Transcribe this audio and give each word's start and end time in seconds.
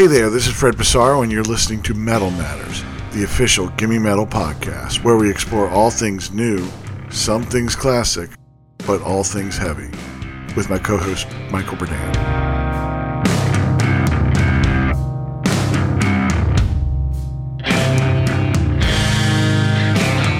Hey 0.00 0.06
there, 0.06 0.30
this 0.30 0.46
is 0.46 0.54
Fred 0.54 0.76
Pessaro, 0.76 1.22
and 1.22 1.30
you're 1.30 1.42
listening 1.42 1.82
to 1.82 1.92
Metal 1.92 2.30
Matters, 2.30 2.82
the 3.12 3.22
official 3.22 3.68
Gimme 3.68 3.98
Metal 3.98 4.26
podcast, 4.26 5.04
where 5.04 5.16
we 5.16 5.30
explore 5.30 5.68
all 5.68 5.90
things 5.90 6.30
new, 6.30 6.66
some 7.10 7.42
things 7.42 7.76
classic, 7.76 8.30
but 8.86 9.02
all 9.02 9.22
things 9.22 9.58
heavy, 9.58 9.90
with 10.56 10.70
my 10.70 10.78
co 10.78 10.96
host, 10.96 11.28
Michael 11.50 11.76
Berdan. 11.76 12.14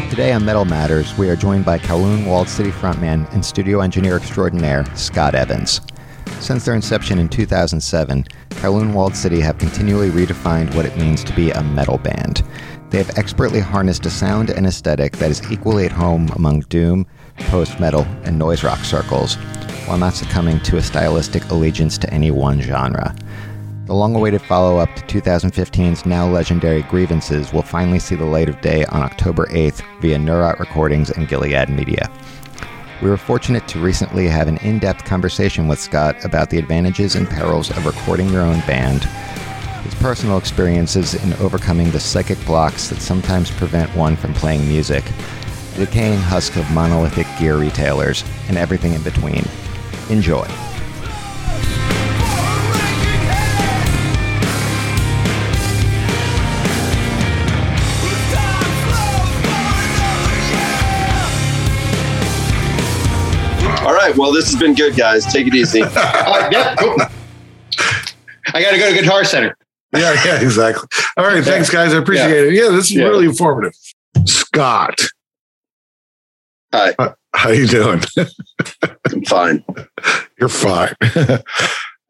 Today 0.08 0.32
on 0.32 0.42
Metal 0.42 0.64
Matters, 0.64 1.14
we 1.18 1.28
are 1.28 1.36
joined 1.36 1.66
by 1.66 1.76
Kowloon 1.76 2.26
Walled 2.26 2.48
City 2.48 2.70
frontman 2.70 3.30
and 3.34 3.44
studio 3.44 3.80
engineer 3.82 4.16
extraordinaire 4.16 4.86
Scott 4.96 5.34
Evans. 5.34 5.82
Since 6.40 6.64
their 6.64 6.74
inception 6.74 7.18
in 7.18 7.28
2007, 7.28 8.24
Kowloon 8.48 8.94
Walled 8.94 9.14
City 9.14 9.40
have 9.40 9.58
continually 9.58 10.08
redefined 10.08 10.74
what 10.74 10.86
it 10.86 10.96
means 10.96 11.22
to 11.24 11.36
be 11.36 11.50
a 11.50 11.62
metal 11.62 11.98
band. 11.98 12.42
They 12.88 12.96
have 12.96 13.18
expertly 13.18 13.60
harnessed 13.60 14.06
a 14.06 14.10
sound 14.10 14.48
and 14.48 14.66
aesthetic 14.66 15.18
that 15.18 15.30
is 15.30 15.52
equally 15.52 15.84
at 15.84 15.92
home 15.92 16.30
among 16.34 16.60
doom, 16.62 17.06
post 17.50 17.78
metal, 17.78 18.02
and 18.24 18.38
noise 18.38 18.64
rock 18.64 18.78
circles, 18.80 19.34
while 19.86 19.98
not 19.98 20.14
succumbing 20.14 20.60
to 20.60 20.78
a 20.78 20.82
stylistic 20.82 21.44
allegiance 21.50 21.98
to 21.98 22.12
any 22.12 22.30
one 22.30 22.60
genre. 22.62 23.14
The 23.84 23.94
long 23.94 24.14
awaited 24.14 24.40
follow 24.42 24.78
up 24.78 24.88
to 24.96 25.20
2015's 25.20 26.06
now 26.06 26.26
legendary 26.26 26.82
Grievances 26.84 27.52
will 27.52 27.62
finally 27.62 27.98
see 27.98 28.14
the 28.14 28.24
light 28.24 28.48
of 28.48 28.60
day 28.62 28.86
on 28.86 29.02
October 29.02 29.46
8th 29.46 29.82
via 30.00 30.16
Neurot 30.16 30.58
Recordings 30.58 31.10
and 31.10 31.28
Gilead 31.28 31.68
Media. 31.68 32.10
We 33.02 33.08
were 33.08 33.16
fortunate 33.16 33.66
to 33.68 33.80
recently 33.80 34.28
have 34.28 34.46
an 34.46 34.58
in 34.58 34.78
depth 34.78 35.06
conversation 35.06 35.66
with 35.68 35.80
Scott 35.80 36.22
about 36.22 36.50
the 36.50 36.58
advantages 36.58 37.14
and 37.14 37.28
perils 37.28 37.70
of 37.70 37.86
recording 37.86 38.28
your 38.28 38.42
own 38.42 38.60
band, 38.60 39.04
his 39.84 39.94
personal 39.94 40.36
experiences 40.36 41.14
in 41.14 41.32
overcoming 41.34 41.90
the 41.90 42.00
psychic 42.00 42.44
blocks 42.44 42.90
that 42.90 43.00
sometimes 43.00 43.50
prevent 43.50 43.94
one 43.96 44.16
from 44.16 44.34
playing 44.34 44.68
music, 44.68 45.04
the 45.76 45.86
decaying 45.86 46.18
husk 46.18 46.56
of 46.56 46.70
monolithic 46.72 47.26
gear 47.38 47.56
retailers, 47.56 48.22
and 48.48 48.58
everything 48.58 48.92
in 48.92 49.02
between. 49.02 49.44
Enjoy. 50.10 50.46
Right. 64.10 64.18
Well, 64.18 64.32
this 64.32 64.50
has 64.50 64.60
been 64.60 64.74
good, 64.74 64.96
guys. 64.96 65.30
Take 65.32 65.46
it 65.46 65.54
easy. 65.54 65.82
Uh, 65.92 66.48
yep. 66.52 66.78
cool. 66.78 66.96
I 68.54 68.62
got 68.62 68.70
to 68.72 68.78
go 68.78 68.92
to 68.94 69.00
Guitar 69.00 69.24
Center. 69.24 69.56
Yeah, 69.94 70.14
yeah, 70.24 70.40
exactly. 70.40 70.86
All 71.16 71.24
right, 71.26 71.42
thanks, 71.42 71.68
guys. 71.70 71.92
I 71.92 71.98
appreciate 71.98 72.48
it. 72.48 72.54
Yeah, 72.54 72.68
this 72.70 72.86
is 72.86 72.94
Yeah. 72.94 73.04
really 73.04 73.26
informative. 73.26 73.72
Scott, 74.26 75.00
Hi. 76.72 76.94
how 77.34 77.50
you 77.50 77.66
doing? 77.66 78.00
I'm 79.12 79.24
fine. 79.24 79.64
You're 80.38 80.48
fine. 80.48 80.94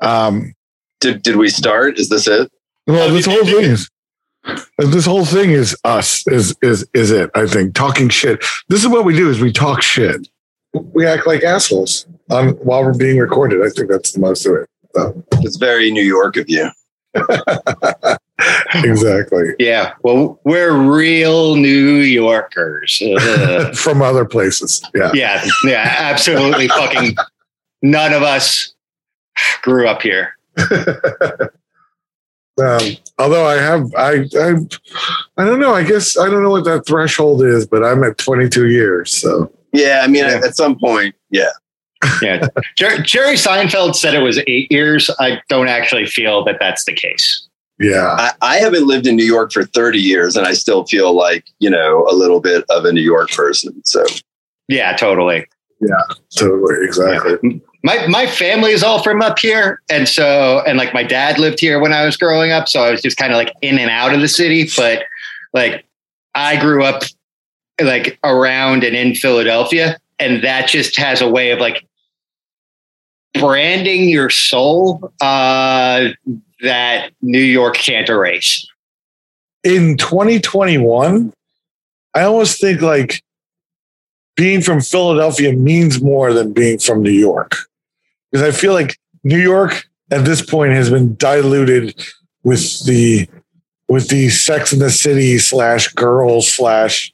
um, 0.00 0.54
Did 1.00 1.22
did 1.22 1.36
we 1.36 1.48
start? 1.48 1.98
Is 1.98 2.08
this 2.08 2.26
it? 2.28 2.50
well, 2.86 3.10
this 3.10 3.26
whole 3.26 3.44
thing 3.44 3.64
is 3.64 3.88
this 4.78 5.06
whole 5.06 5.24
thing 5.24 5.50
is 5.50 5.76
us. 5.84 6.26
Is 6.26 6.54
is 6.62 6.86
is 6.94 7.10
it? 7.10 7.30
I 7.34 7.46
think 7.46 7.74
talking 7.74 8.08
shit. 8.08 8.44
This 8.68 8.80
is 8.82 8.88
what 8.88 9.04
we 9.04 9.16
do: 9.16 9.30
is 9.30 9.40
we 9.40 9.52
talk 9.52 9.82
shit. 9.82 10.28
We 10.72 11.06
act 11.06 11.26
like 11.26 11.42
assholes 11.42 12.06
um, 12.30 12.52
while 12.56 12.84
we're 12.84 12.96
being 12.96 13.18
recorded. 13.18 13.62
I 13.62 13.70
think 13.70 13.90
that's 13.90 14.12
the 14.12 14.20
most 14.20 14.46
of 14.46 14.54
it. 14.54 14.68
So, 14.94 15.24
It's 15.40 15.56
very 15.56 15.90
New 15.90 16.02
York 16.02 16.36
of 16.36 16.48
you. 16.48 16.70
exactly. 18.74 19.54
Yeah. 19.58 19.94
Well, 20.02 20.40
we're 20.44 20.76
real 20.76 21.56
New 21.56 21.96
Yorkers. 21.96 23.02
From 23.74 24.02
other 24.02 24.24
places. 24.24 24.82
Yeah. 24.94 25.10
yeah. 25.12 25.44
Yeah. 25.64 25.96
Absolutely. 25.98 26.68
Fucking 26.68 27.16
none 27.82 28.12
of 28.12 28.22
us 28.22 28.74
grew 29.62 29.88
up 29.88 30.02
here. 30.02 30.36
Um, 32.60 32.80
although 33.18 33.46
I 33.46 33.54
have, 33.54 33.94
I, 33.96 34.26
I, 34.38 34.54
I 35.38 35.44
don't 35.44 35.60
know. 35.60 35.72
I 35.74 35.82
guess 35.82 36.18
I 36.18 36.28
don't 36.28 36.42
know 36.42 36.50
what 36.50 36.64
that 36.64 36.86
threshold 36.86 37.42
is, 37.42 37.66
but 37.66 37.82
I'm 37.82 38.04
at 38.04 38.18
22 38.18 38.68
years. 38.68 39.12
So 39.12 39.50
Yeah, 39.72 40.00
I 40.04 40.06
mean, 40.08 40.24
Yeah. 40.24 40.40
at 40.44 40.56
some 40.56 40.78
point, 40.78 41.14
yeah. 41.30 41.50
Yeah. 42.22 42.46
Jer- 42.78 43.02
Jerry 43.02 43.34
Seinfeld 43.34 43.94
said 43.94 44.14
it 44.14 44.20
was 44.22 44.38
eight 44.46 44.70
years. 44.72 45.10
I 45.20 45.40
don't 45.48 45.68
actually 45.68 46.06
feel 46.06 46.42
that 46.44 46.56
that's 46.58 46.84
the 46.84 46.94
case. 46.94 47.46
yeah, 47.78 48.16
I, 48.18 48.32
I 48.42 48.56
haven't 48.56 48.86
lived 48.86 49.06
in 49.06 49.16
New 49.16 49.24
York 49.24 49.52
for 49.52 49.64
30 49.64 49.98
years, 49.98 50.36
and 50.36 50.46
I 50.46 50.52
still 50.54 50.84
feel 50.86 51.12
like 51.14 51.44
you 51.58 51.68
know 51.70 52.06
a 52.10 52.14
little 52.14 52.40
bit 52.40 52.64
of 52.70 52.84
a 52.86 52.92
New 52.92 53.02
York 53.02 53.30
person. 53.32 53.82
So 53.84 54.04
Yeah, 54.68 54.94
totally. 54.96 55.46
Yeah, 55.80 55.96
totally, 56.36 56.84
exactly. 56.84 57.62
My 57.84 58.06
my 58.06 58.26
family 58.26 58.72
is 58.72 58.82
all 58.82 59.02
from 59.02 59.22
up 59.22 59.38
here, 59.38 59.80
and 59.90 60.06
so 60.08 60.62
and 60.66 60.76
like 60.78 60.92
my 60.94 61.02
dad 61.02 61.38
lived 61.38 61.58
here 61.60 61.80
when 61.80 61.92
I 61.92 62.04
was 62.06 62.16
growing 62.18 62.50
up, 62.50 62.66
so 62.68 62.82
I 62.82 62.90
was 62.90 63.00
just 63.02 63.16
kind 63.18 63.32
of 63.32 63.36
like 63.36 63.54
in 63.62 63.78
and 63.78 63.90
out 63.90 64.12
of 64.14 64.20
the 64.20 64.28
city. 64.28 64.68
But 64.76 65.04
like 65.54 65.84
I 66.34 66.58
grew 66.60 66.84
up 66.84 67.02
like 67.82 68.18
around 68.24 68.84
and 68.84 68.96
in 68.96 69.14
Philadelphia, 69.14 69.98
and 70.18 70.42
that 70.44 70.68
just 70.68 70.96
has 70.96 71.20
a 71.20 71.28
way 71.28 71.50
of 71.50 71.58
like 71.58 71.86
branding 73.34 74.08
your 74.08 74.30
soul 74.30 75.12
uh, 75.20 76.08
that 76.62 77.10
New 77.22 77.40
York 77.40 77.76
can't 77.76 78.08
erase. 78.08 78.66
In 79.62 79.96
2021, 79.96 81.32
I 82.14 82.22
almost 82.22 82.60
think 82.60 82.80
like 82.80 83.22
being 84.36 84.62
from 84.62 84.80
Philadelphia 84.80 85.52
means 85.52 86.00
more 86.00 86.32
than 86.32 86.52
being 86.52 86.78
from 86.78 87.02
New 87.02 87.10
York, 87.10 87.56
because 88.30 88.46
I 88.46 88.56
feel 88.56 88.72
like 88.72 88.98
New 89.22 89.38
York 89.38 89.86
at 90.10 90.24
this 90.24 90.42
point 90.42 90.72
has 90.72 90.90
been 90.90 91.14
diluted 91.16 91.94
with 92.42 92.84
the 92.86 93.28
with 93.88 94.08
the 94.08 94.28
Sex 94.30 94.72
in 94.72 94.78
the 94.78 94.90
City 94.90 95.38
slash 95.38 95.88
girls 95.88 96.50
slash 96.50 97.12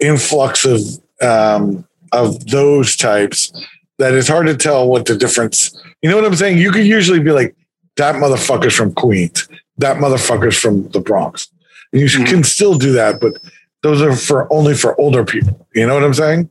influx 0.00 0.64
of 0.64 0.80
um, 1.20 1.86
of 2.12 2.46
those 2.46 2.96
types 2.96 3.52
that 3.98 4.14
it's 4.14 4.28
hard 4.28 4.46
to 4.46 4.56
tell 4.56 4.88
what 4.88 5.06
the 5.06 5.16
difference. 5.16 5.76
You 6.02 6.10
know 6.10 6.16
what 6.16 6.24
I'm 6.24 6.34
saying? 6.34 6.58
You 6.58 6.70
could 6.70 6.86
usually 6.86 7.20
be 7.20 7.30
like 7.30 7.54
that 7.96 8.16
motherfucker's 8.16 8.74
from 8.74 8.92
Queens, 8.94 9.48
that 9.78 9.98
motherfucker's 9.98 10.56
from 10.56 10.88
the 10.90 11.00
Bronx. 11.00 11.48
And 11.92 12.02
you 12.02 12.08
Mhm. 12.08 12.26
can 12.26 12.44
still 12.44 12.74
do 12.76 12.92
that, 12.92 13.20
but 13.20 13.34
those 13.82 14.02
are 14.02 14.14
for 14.16 14.52
only 14.52 14.74
for 14.74 15.00
older 15.00 15.24
people. 15.24 15.66
You 15.74 15.86
know 15.86 15.94
what 15.94 16.02
I'm 16.04 16.14
saying? 16.14 16.50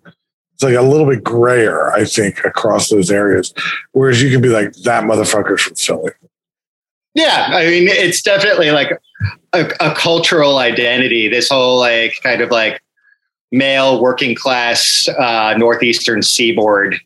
It's 0.54 0.64
like 0.64 0.76
a 0.76 0.82
little 0.82 1.08
bit 1.08 1.24
grayer, 1.24 1.92
I 1.92 2.06
think, 2.06 2.44
across 2.46 2.90
those 2.90 3.12
areas. 3.12 3.54
Whereas 3.92 4.22
you 4.22 4.30
can 4.32 4.42
be 4.42 4.50
like 4.50 4.74
that 4.84 5.04
motherfucker's 5.04 5.62
from 5.62 5.76
Philly. 5.76 6.12
Yeah, 7.16 7.48
I 7.52 7.66
mean, 7.66 7.88
it's 7.88 8.22
definitely 8.22 8.72
like 8.72 8.92
a, 9.54 9.72
a 9.80 9.94
cultural 9.96 10.58
identity. 10.58 11.28
This 11.28 11.50
whole 11.50 11.80
like 11.80 12.16
kind 12.24 12.42
of 12.42 12.50
like 12.52 12.82
male 13.54 14.02
working 14.02 14.36
class 14.36 15.08
uh, 15.08 15.54
northeastern 15.58 16.22
seaboard 16.22 17.00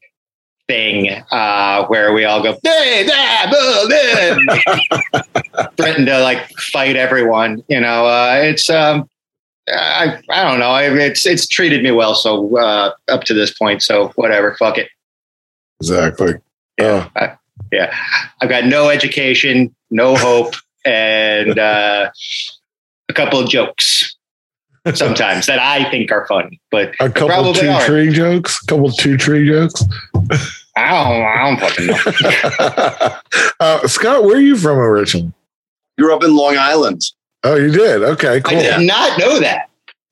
thing, 0.67 1.09
uh, 1.31 1.85
where 1.87 2.13
we 2.13 2.25
all 2.25 2.41
go, 2.41 2.57
hey, 2.63 3.05
da, 3.05 3.51
boo, 3.51 3.89
da," 3.89 5.67
threaten 5.77 6.05
to 6.05 6.19
like 6.21 6.49
fight 6.53 6.95
everyone. 6.95 7.63
You 7.67 7.81
know, 7.81 8.07
uh, 8.07 8.39
it's 8.41 8.69
um, 8.69 9.07
I 9.69 10.19
I 10.29 10.43
don't 10.43 10.59
know. 10.59 10.75
It's 10.75 11.25
it's 11.25 11.47
treated 11.47 11.83
me 11.83 11.91
well 11.91 12.15
so 12.15 12.57
uh, 12.57 12.91
up 13.09 13.23
to 13.25 13.33
this 13.33 13.55
point. 13.55 13.83
So 13.83 14.13
whatever, 14.15 14.55
fuck 14.55 14.77
it. 14.77 14.89
Exactly. 15.81 16.35
Yeah, 16.79 17.09
I, 17.15 17.33
yeah. 17.71 17.93
I've 18.41 18.49
got 18.49 18.65
no 18.65 18.89
education, 18.89 19.75
no 19.91 20.15
hope, 20.15 20.55
and 20.85 21.59
uh, 21.59 22.09
a 23.09 23.13
couple 23.13 23.39
of 23.39 23.49
jokes 23.49 24.16
sometimes 24.95 25.45
that 25.47 25.59
I 25.59 25.89
think 25.91 26.11
are 26.11 26.25
funny, 26.27 26.59
but 26.71 26.93
A 26.99 27.09
couple 27.09 27.53
two 27.53 27.69
are. 27.69 27.81
tree 27.85 28.11
jokes. 28.11 28.59
couple 28.61 28.91
two 28.91 29.17
tree 29.17 29.47
jokes. 29.47 29.83
I 30.75 30.89
don't, 30.89 31.23
I 31.23 31.49
don't 31.49 31.59
fucking 31.59 31.87
know. 31.87 33.49
uh, 33.59 33.87
Scott, 33.87 34.23
where 34.23 34.37
are 34.37 34.41
you 34.41 34.55
from 34.57 34.77
originally? 34.77 35.31
grew 35.99 36.15
up 36.15 36.23
in 36.23 36.35
Long 36.35 36.55
Island. 36.57 37.01
Oh, 37.43 37.55
you 37.55 37.71
did. 37.71 38.03
Okay, 38.03 38.39
cool. 38.41 38.57
I 38.57 38.61
did 38.61 38.85
not 38.87 39.17
know 39.19 39.39
that. 39.39 39.69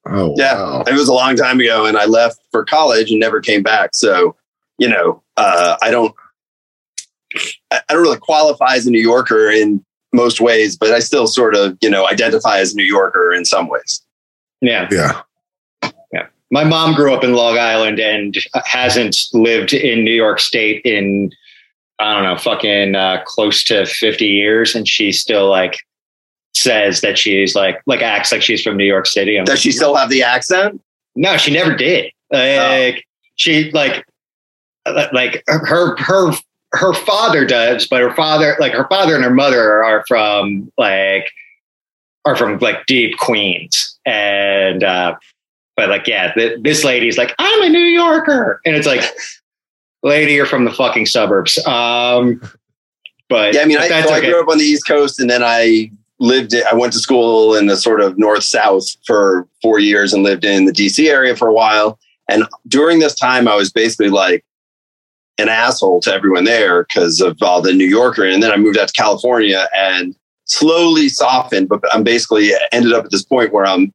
Oh, 0.07 0.33
Yeah, 0.37 0.55
wow. 0.55 0.83
it 0.87 0.93
was 0.93 1.07
a 1.07 1.13
long 1.13 1.35
time 1.35 1.59
ago, 1.59 1.85
and 1.85 1.97
I 1.97 2.05
left 2.05 2.39
for 2.51 2.65
college 2.65 3.11
and 3.11 3.19
never 3.19 3.39
came 3.41 3.61
back. 3.63 3.91
So 3.93 4.35
you 4.79 4.89
know, 4.89 5.21
uh, 5.37 5.77
I 5.81 5.89
don't, 5.91 6.13
I 7.71 7.79
I 7.89 7.93
don't 7.93 8.01
really 8.01 8.17
qualify 8.17 8.75
as 8.75 8.85
a 8.87 8.91
New 8.91 9.01
Yorker 9.01 9.49
in 9.49 9.83
most 10.13 10.39
ways, 10.41 10.77
but 10.77 10.91
I 10.91 10.99
still 10.99 11.27
sort 11.27 11.55
of 11.55 11.77
you 11.81 11.89
know 11.89 12.07
identify 12.07 12.59
as 12.59 12.73
a 12.73 12.75
New 12.77 12.83
Yorker 12.83 13.33
in 13.33 13.45
some 13.45 13.67
ways. 13.67 14.01
Yeah. 14.61 14.87
Yeah. 14.91 15.21
Yeah. 16.11 16.27
My 16.51 16.63
mom 16.63 16.95
grew 16.95 17.13
up 17.13 17.23
in 17.23 17.33
Long 17.33 17.57
Island 17.57 17.99
and 17.99 18.35
hasn't 18.65 19.17
lived 19.33 19.73
in 19.73 20.03
New 20.03 20.13
York 20.13 20.39
State 20.39 20.81
in, 20.85 21.31
I 21.99 22.13
don't 22.13 22.23
know, 22.23 22.37
fucking 22.37 22.95
uh, 22.95 23.23
close 23.25 23.63
to 23.65 23.85
50 23.85 24.25
years. 24.25 24.75
And 24.75 24.87
she's 24.87 25.19
still 25.19 25.49
like, 25.49 25.77
says 26.55 27.01
that 27.01 27.17
she's 27.19 27.53
like 27.53 27.81
like 27.85 28.01
acts 28.01 28.31
like 28.31 28.41
she's 28.41 28.63
from 28.63 28.77
New 28.77 28.85
York 28.85 29.05
City. 29.05 29.37
I'm 29.37 29.45
Does 29.45 29.55
like, 29.55 29.59
she 29.59 29.71
still 29.71 29.95
have 29.95 30.09
the 30.09 30.23
accent? 30.23 30.81
No, 31.15 31.37
she 31.37 31.51
never 31.51 31.75
did. 31.75 32.11
Like 32.31 33.05
she 33.35 33.71
like 33.71 34.05
like 34.85 35.43
her 35.47 35.95
her 35.97 36.31
her 36.71 36.93
father 36.93 37.45
does, 37.45 37.87
but 37.87 38.01
her 38.01 38.13
father 38.15 38.55
like 38.59 38.73
her 38.73 38.87
father 38.87 39.15
and 39.15 39.23
her 39.23 39.33
mother 39.33 39.83
are 39.83 40.03
from 40.07 40.71
like 40.77 41.29
are 42.25 42.35
from 42.35 42.57
like 42.59 42.85
deep 42.87 43.17
Queens, 43.17 43.94
and 44.05 44.83
uh, 44.83 45.15
but 45.75 45.89
like 45.89 46.07
yeah, 46.07 46.33
th- 46.33 46.59
this 46.61 46.83
lady's 46.83 47.17
like 47.17 47.33
I'm 47.39 47.63
a 47.63 47.69
New 47.69 47.79
Yorker, 47.79 48.61
and 48.65 48.75
it's 48.75 48.87
like, 48.87 49.03
lady, 50.03 50.33
you're 50.33 50.45
from 50.45 50.65
the 50.65 50.71
fucking 50.71 51.05
suburbs. 51.05 51.57
Um, 51.65 52.41
but 53.27 53.53
Yeah, 53.53 53.61
I 53.61 53.65
mean, 53.65 53.77
I, 53.77 53.87
so 54.03 54.13
I 54.13 54.21
grew 54.21 54.39
up 54.39 54.47
on 54.47 54.57
the 54.57 54.63
East 54.63 54.87
Coast, 54.87 55.19
and 55.19 55.29
then 55.29 55.43
I 55.43 55.91
lived. 56.19 56.55
I 56.55 56.75
went 56.75 56.93
to 56.93 56.99
school 56.99 57.55
in 57.55 57.67
the 57.67 57.77
sort 57.77 58.01
of 58.01 58.17
north 58.17 58.43
south 58.43 58.85
for 59.05 59.47
four 59.61 59.79
years, 59.79 60.13
and 60.13 60.23
lived 60.23 60.45
in 60.45 60.65
the 60.65 60.71
DC 60.71 61.09
area 61.09 61.35
for 61.35 61.47
a 61.47 61.53
while. 61.53 61.99
And 62.29 62.45
during 62.67 62.99
this 62.99 63.15
time, 63.15 63.47
I 63.47 63.55
was 63.55 63.71
basically 63.71 64.09
like 64.09 64.43
an 65.37 65.49
asshole 65.49 65.99
to 66.01 66.13
everyone 66.13 66.45
there 66.45 66.83
because 66.83 67.21
of 67.21 67.41
all 67.41 67.61
the 67.61 67.73
New 67.73 67.85
Yorker. 67.85 68.25
And 68.25 68.41
then 68.41 68.51
I 68.51 68.57
moved 68.57 68.77
out 68.77 68.87
to 68.87 68.93
California 68.93 69.67
and 69.75 70.15
slowly 70.45 71.09
softened. 71.09 71.69
But 71.69 71.83
I'm 71.93 72.03
basically 72.03 72.51
ended 72.71 72.93
up 72.93 73.05
at 73.05 73.11
this 73.11 73.23
point 73.23 73.53
where 73.53 73.65
I'm 73.65 73.91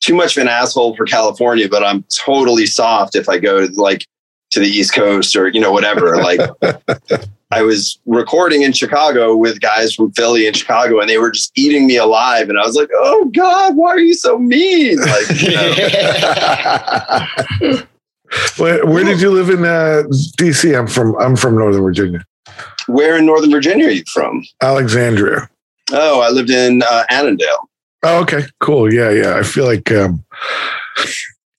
too 0.00 0.14
much 0.14 0.36
of 0.36 0.42
an 0.42 0.48
asshole 0.48 0.96
for 0.96 1.06
California, 1.06 1.68
but 1.68 1.82
I'm 1.82 2.04
totally 2.04 2.66
soft 2.66 3.16
if 3.16 3.28
I 3.28 3.38
go 3.38 3.66
to 3.66 3.72
like 3.80 4.06
to 4.50 4.60
the 4.60 4.66
East 4.66 4.94
Coast 4.94 5.34
or 5.36 5.48
you 5.48 5.60
know 5.60 5.72
whatever. 5.72 6.16
Like 6.16 6.40
I 7.50 7.62
was 7.62 7.98
recording 8.06 8.62
in 8.62 8.72
Chicago 8.72 9.36
with 9.36 9.60
guys 9.60 9.94
from 9.94 10.12
Philly 10.12 10.46
and 10.46 10.56
Chicago, 10.56 11.00
and 11.00 11.08
they 11.08 11.18
were 11.18 11.30
just 11.30 11.52
eating 11.56 11.86
me 11.86 11.96
alive. 11.96 12.48
And 12.48 12.58
I 12.58 12.66
was 12.66 12.76
like, 12.76 12.90
"Oh 12.94 13.30
God, 13.34 13.76
why 13.76 13.90
are 13.90 13.98
you 13.98 14.14
so 14.14 14.38
mean?" 14.38 14.98
Like, 14.98 15.40
you 15.40 15.50
know, 17.60 17.76
Where, 18.56 18.84
where 18.84 19.04
did 19.04 19.20
you 19.20 19.30
live 19.30 19.48
in 19.48 19.64
uh, 19.64 20.02
DC? 20.38 20.76
I'm 20.76 20.88
from 20.88 21.14
I'm 21.16 21.36
from 21.36 21.56
Northern 21.56 21.82
Virginia, 21.82 22.24
where 22.86 23.16
in 23.16 23.26
Northern 23.26 23.50
Virginia 23.50 23.86
are 23.86 23.90
you 23.90 24.02
from? 24.12 24.44
Alexandria. 24.60 25.48
Oh, 25.92 26.20
I 26.20 26.30
lived 26.30 26.50
in 26.50 26.82
uh, 26.82 27.04
Annandale. 27.10 27.68
Oh, 28.02 28.22
okay, 28.22 28.42
cool. 28.60 28.92
Yeah, 28.92 29.10
yeah. 29.10 29.36
I 29.36 29.42
feel 29.42 29.64
like 29.64 29.90
um, 29.90 30.24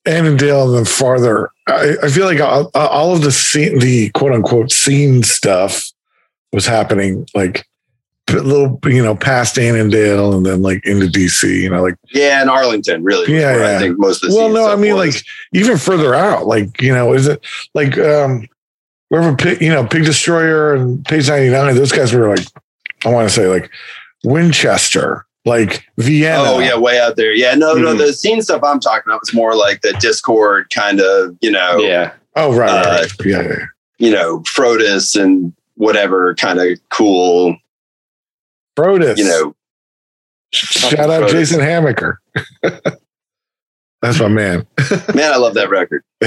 Annandale 0.05 0.67
and 0.67 0.77
then 0.77 0.85
farther. 0.85 1.49
I, 1.67 1.95
I 2.03 2.09
feel 2.09 2.25
like 2.25 2.39
all, 2.39 2.69
all 2.75 3.15
of 3.15 3.21
the 3.21 3.31
scene, 3.31 3.79
the 3.79 4.09
quote 4.09 4.31
unquote 4.31 4.71
scene 4.71 5.23
stuff 5.23 5.91
was 6.53 6.65
happening 6.65 7.27
like 7.33 7.65
a 8.29 8.33
little, 8.33 8.79
you 8.85 9.03
know, 9.03 9.15
past 9.15 9.57
Annandale 9.57 10.35
and 10.35 10.45
then 10.45 10.61
like 10.61 10.85
into 10.85 11.07
DC. 11.07 11.61
You 11.61 11.69
know, 11.71 11.81
like 11.81 11.95
Yeah, 12.13 12.41
in 12.41 12.49
Arlington, 12.49 13.03
really. 13.03 13.33
Yeah, 13.33 13.57
yeah. 13.57 13.77
I 13.77 13.79
think 13.79 13.97
most 13.97 14.23
of 14.23 14.29
the 14.29 14.35
well, 14.35 14.49
no, 14.49 14.71
I 14.71 14.75
mean 14.75 14.95
was. 14.95 15.15
like 15.15 15.25
even 15.53 15.77
further 15.77 16.13
out. 16.13 16.45
Like 16.45 16.81
you 16.81 16.93
know, 16.93 17.13
is 17.13 17.27
it 17.27 17.43
like 17.73 17.97
um, 17.97 18.47
wherever 19.09 19.35
Pig, 19.35 19.61
you 19.61 19.69
know, 19.69 19.85
Pig 19.85 20.05
Destroyer 20.05 20.75
and 20.75 21.03
Page 21.05 21.27
ninety 21.27 21.49
nine? 21.49 21.73
Those 21.75 21.91
guys 21.91 22.13
were 22.13 22.29
like, 22.29 22.45
I 23.03 23.09
want 23.09 23.27
to 23.27 23.33
say 23.33 23.47
like 23.47 23.71
Winchester, 24.25 25.25
like 25.45 25.85
Vienna. 25.97 26.43
Oh 26.45 26.59
yeah, 26.59 26.77
way 26.77 26.99
out 26.99 27.15
there. 27.15 27.33
Yeah, 27.33 27.53
no, 27.55 27.73
no. 27.75 27.93
Mhm. 27.93 27.99
The 27.99 28.13
scene 28.13 28.41
stuff 28.41 28.61
I'm 28.63 28.79
talking 28.79 29.03
about 29.07 29.21
was 29.21 29.33
more 29.33 29.55
like 29.55 29.81
the 29.81 29.89
Dischord 29.93 30.69
kind 30.73 30.99
of, 30.99 31.37
you 31.41 31.51
know, 31.51 31.77
yeah. 31.77 32.13
Oh 32.35 32.53
right, 32.55 32.69
right, 32.69 32.85
Uh, 32.85 32.91
right. 33.01 33.11
yeah, 33.25 33.41
yeah. 33.41 33.47
yeah. 33.49 33.65
you 33.99 34.11
know, 34.11 34.39
Frodus 34.39 35.19
and 35.21 35.53
whatever 35.75 36.35
kind 36.35 36.59
of 36.59 36.67
cool, 36.89 37.55
Brodus. 38.77 39.17
you 39.17 39.25
know. 39.25 39.55
shout 40.51 41.09
out 41.09 41.23
Brodus. 41.23 41.31
Jason 41.31 41.59
Hamacher. 41.61 42.15
that's 44.01 44.19
my 44.19 44.27
man. 44.27 44.65
Man, 45.15 45.31
I 45.33 45.37
love 45.37 45.53
that 45.55 45.69
record. 45.69 46.03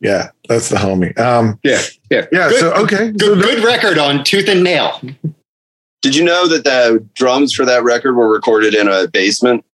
yeah, 0.00 0.30
that's 0.48 0.68
the 0.68 0.76
homie. 0.76 1.16
Um, 1.18 1.58
Yeah, 1.62 1.80
yeah, 2.10 2.26
yeah. 2.32 2.48
Good- 2.48 2.60
so 2.60 2.72
okay, 2.74 3.12
so 3.18 3.34
Good, 3.34 3.42
good 3.42 3.64
record 3.64 3.98
on 3.98 4.24
Tooth 4.24 4.48
and 4.48 4.62
Nail. 4.64 5.00
Did 6.06 6.14
you 6.14 6.22
know 6.22 6.46
that 6.46 6.62
the 6.62 7.04
drums 7.14 7.52
for 7.52 7.64
that 7.64 7.82
record 7.82 8.14
were 8.14 8.28
recorded 8.28 8.76
in 8.76 8.86
a 8.86 9.08
basement? 9.08 9.64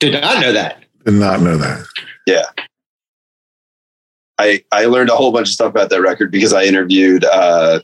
Did 0.00 0.20
not 0.20 0.42
know 0.42 0.52
that. 0.52 0.84
did 1.06 1.14
not 1.14 1.40
know 1.40 1.56
that. 1.56 1.86
Yeah. 2.26 2.44
I 4.36 4.62
I 4.72 4.84
learned 4.84 5.08
a 5.08 5.16
whole 5.16 5.32
bunch 5.32 5.48
of 5.48 5.54
stuff 5.54 5.70
about 5.70 5.88
that 5.88 6.02
record 6.02 6.30
because 6.30 6.52
I 6.52 6.64
interviewed. 6.64 7.24
uh 7.24 7.80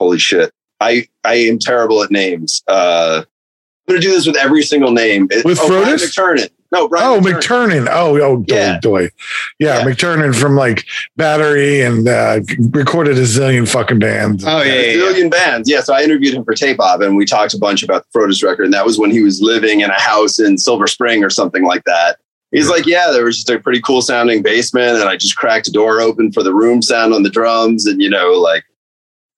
Holy 0.00 0.18
shit! 0.18 0.50
I 0.80 1.06
I 1.22 1.34
am 1.34 1.60
terrible 1.60 2.02
at 2.02 2.10
names. 2.10 2.60
Uh 2.66 3.22
I'm 3.22 3.94
gonna 3.94 4.00
do 4.00 4.10
this 4.10 4.26
with 4.26 4.36
every 4.36 4.64
single 4.64 4.90
name. 4.90 5.28
With 5.44 5.60
oh, 5.60 5.68
Brian 5.68 5.98
Frodus? 5.98 6.16
McTernan. 6.16 6.48
No, 6.74 6.88
Brian 6.88 7.06
oh, 7.06 7.20
McTernan. 7.20 7.86
McTernan. 7.86 7.88
Oh, 7.90 8.20
oh, 8.20 8.36
doy, 8.38 8.54
Yeah. 8.54 8.78
doy. 8.80 9.10
Yeah, 9.58 9.78
Yeah. 9.78 9.84
McTernan 9.84 10.34
from 10.38 10.56
like 10.56 10.84
Battery 11.16 11.82
and 11.82 12.08
uh, 12.08 12.40
recorded 12.70 13.16
a 13.16 13.22
zillion 13.22 13.68
fucking 13.68 14.00
bands. 14.00 14.44
Oh 14.44 14.60
yeah, 14.62 14.72
A 14.72 14.74
yeah, 14.74 14.82
yeah. 14.92 15.12
zillion 15.12 15.30
bands. 15.30 15.70
Yeah, 15.70 15.80
so 15.80 15.94
I 15.94 16.02
interviewed 16.02 16.34
him 16.34 16.44
for 16.44 16.54
Tape 16.54 16.80
Op, 16.80 17.00
and 17.00 17.16
we 17.16 17.24
talked 17.24 17.54
a 17.54 17.58
bunch 17.58 17.82
about 17.82 18.04
the 18.04 18.18
Frodus 18.18 18.42
record, 18.42 18.64
and 18.64 18.74
that 18.74 18.84
was 18.84 18.98
when 18.98 19.10
he 19.10 19.22
was 19.22 19.40
living 19.40 19.80
in 19.80 19.90
a 19.90 20.00
house 20.00 20.38
in 20.40 20.58
Silver 20.58 20.86
Spring 20.86 21.22
or 21.24 21.30
something 21.30 21.64
like 21.64 21.84
that. 21.84 22.18
He's 22.50 22.68
like, 22.70 22.86
yeah, 22.86 23.10
there 23.10 23.24
was 23.24 23.36
just 23.36 23.50
a 23.50 23.58
pretty 23.58 23.80
cool 23.80 24.00
sounding 24.02 24.42
basement, 24.42 24.96
and 24.98 25.08
I 25.08 25.16
just 25.16 25.36
cracked 25.36 25.66
a 25.68 25.72
door 25.72 26.00
open 26.00 26.30
for 26.32 26.42
the 26.42 26.54
room 26.54 26.82
sound 26.82 27.12
on 27.12 27.22
the 27.24 27.30
drums, 27.30 27.86
and 27.86 28.00
you 28.02 28.10
know, 28.10 28.32
like 28.32 28.64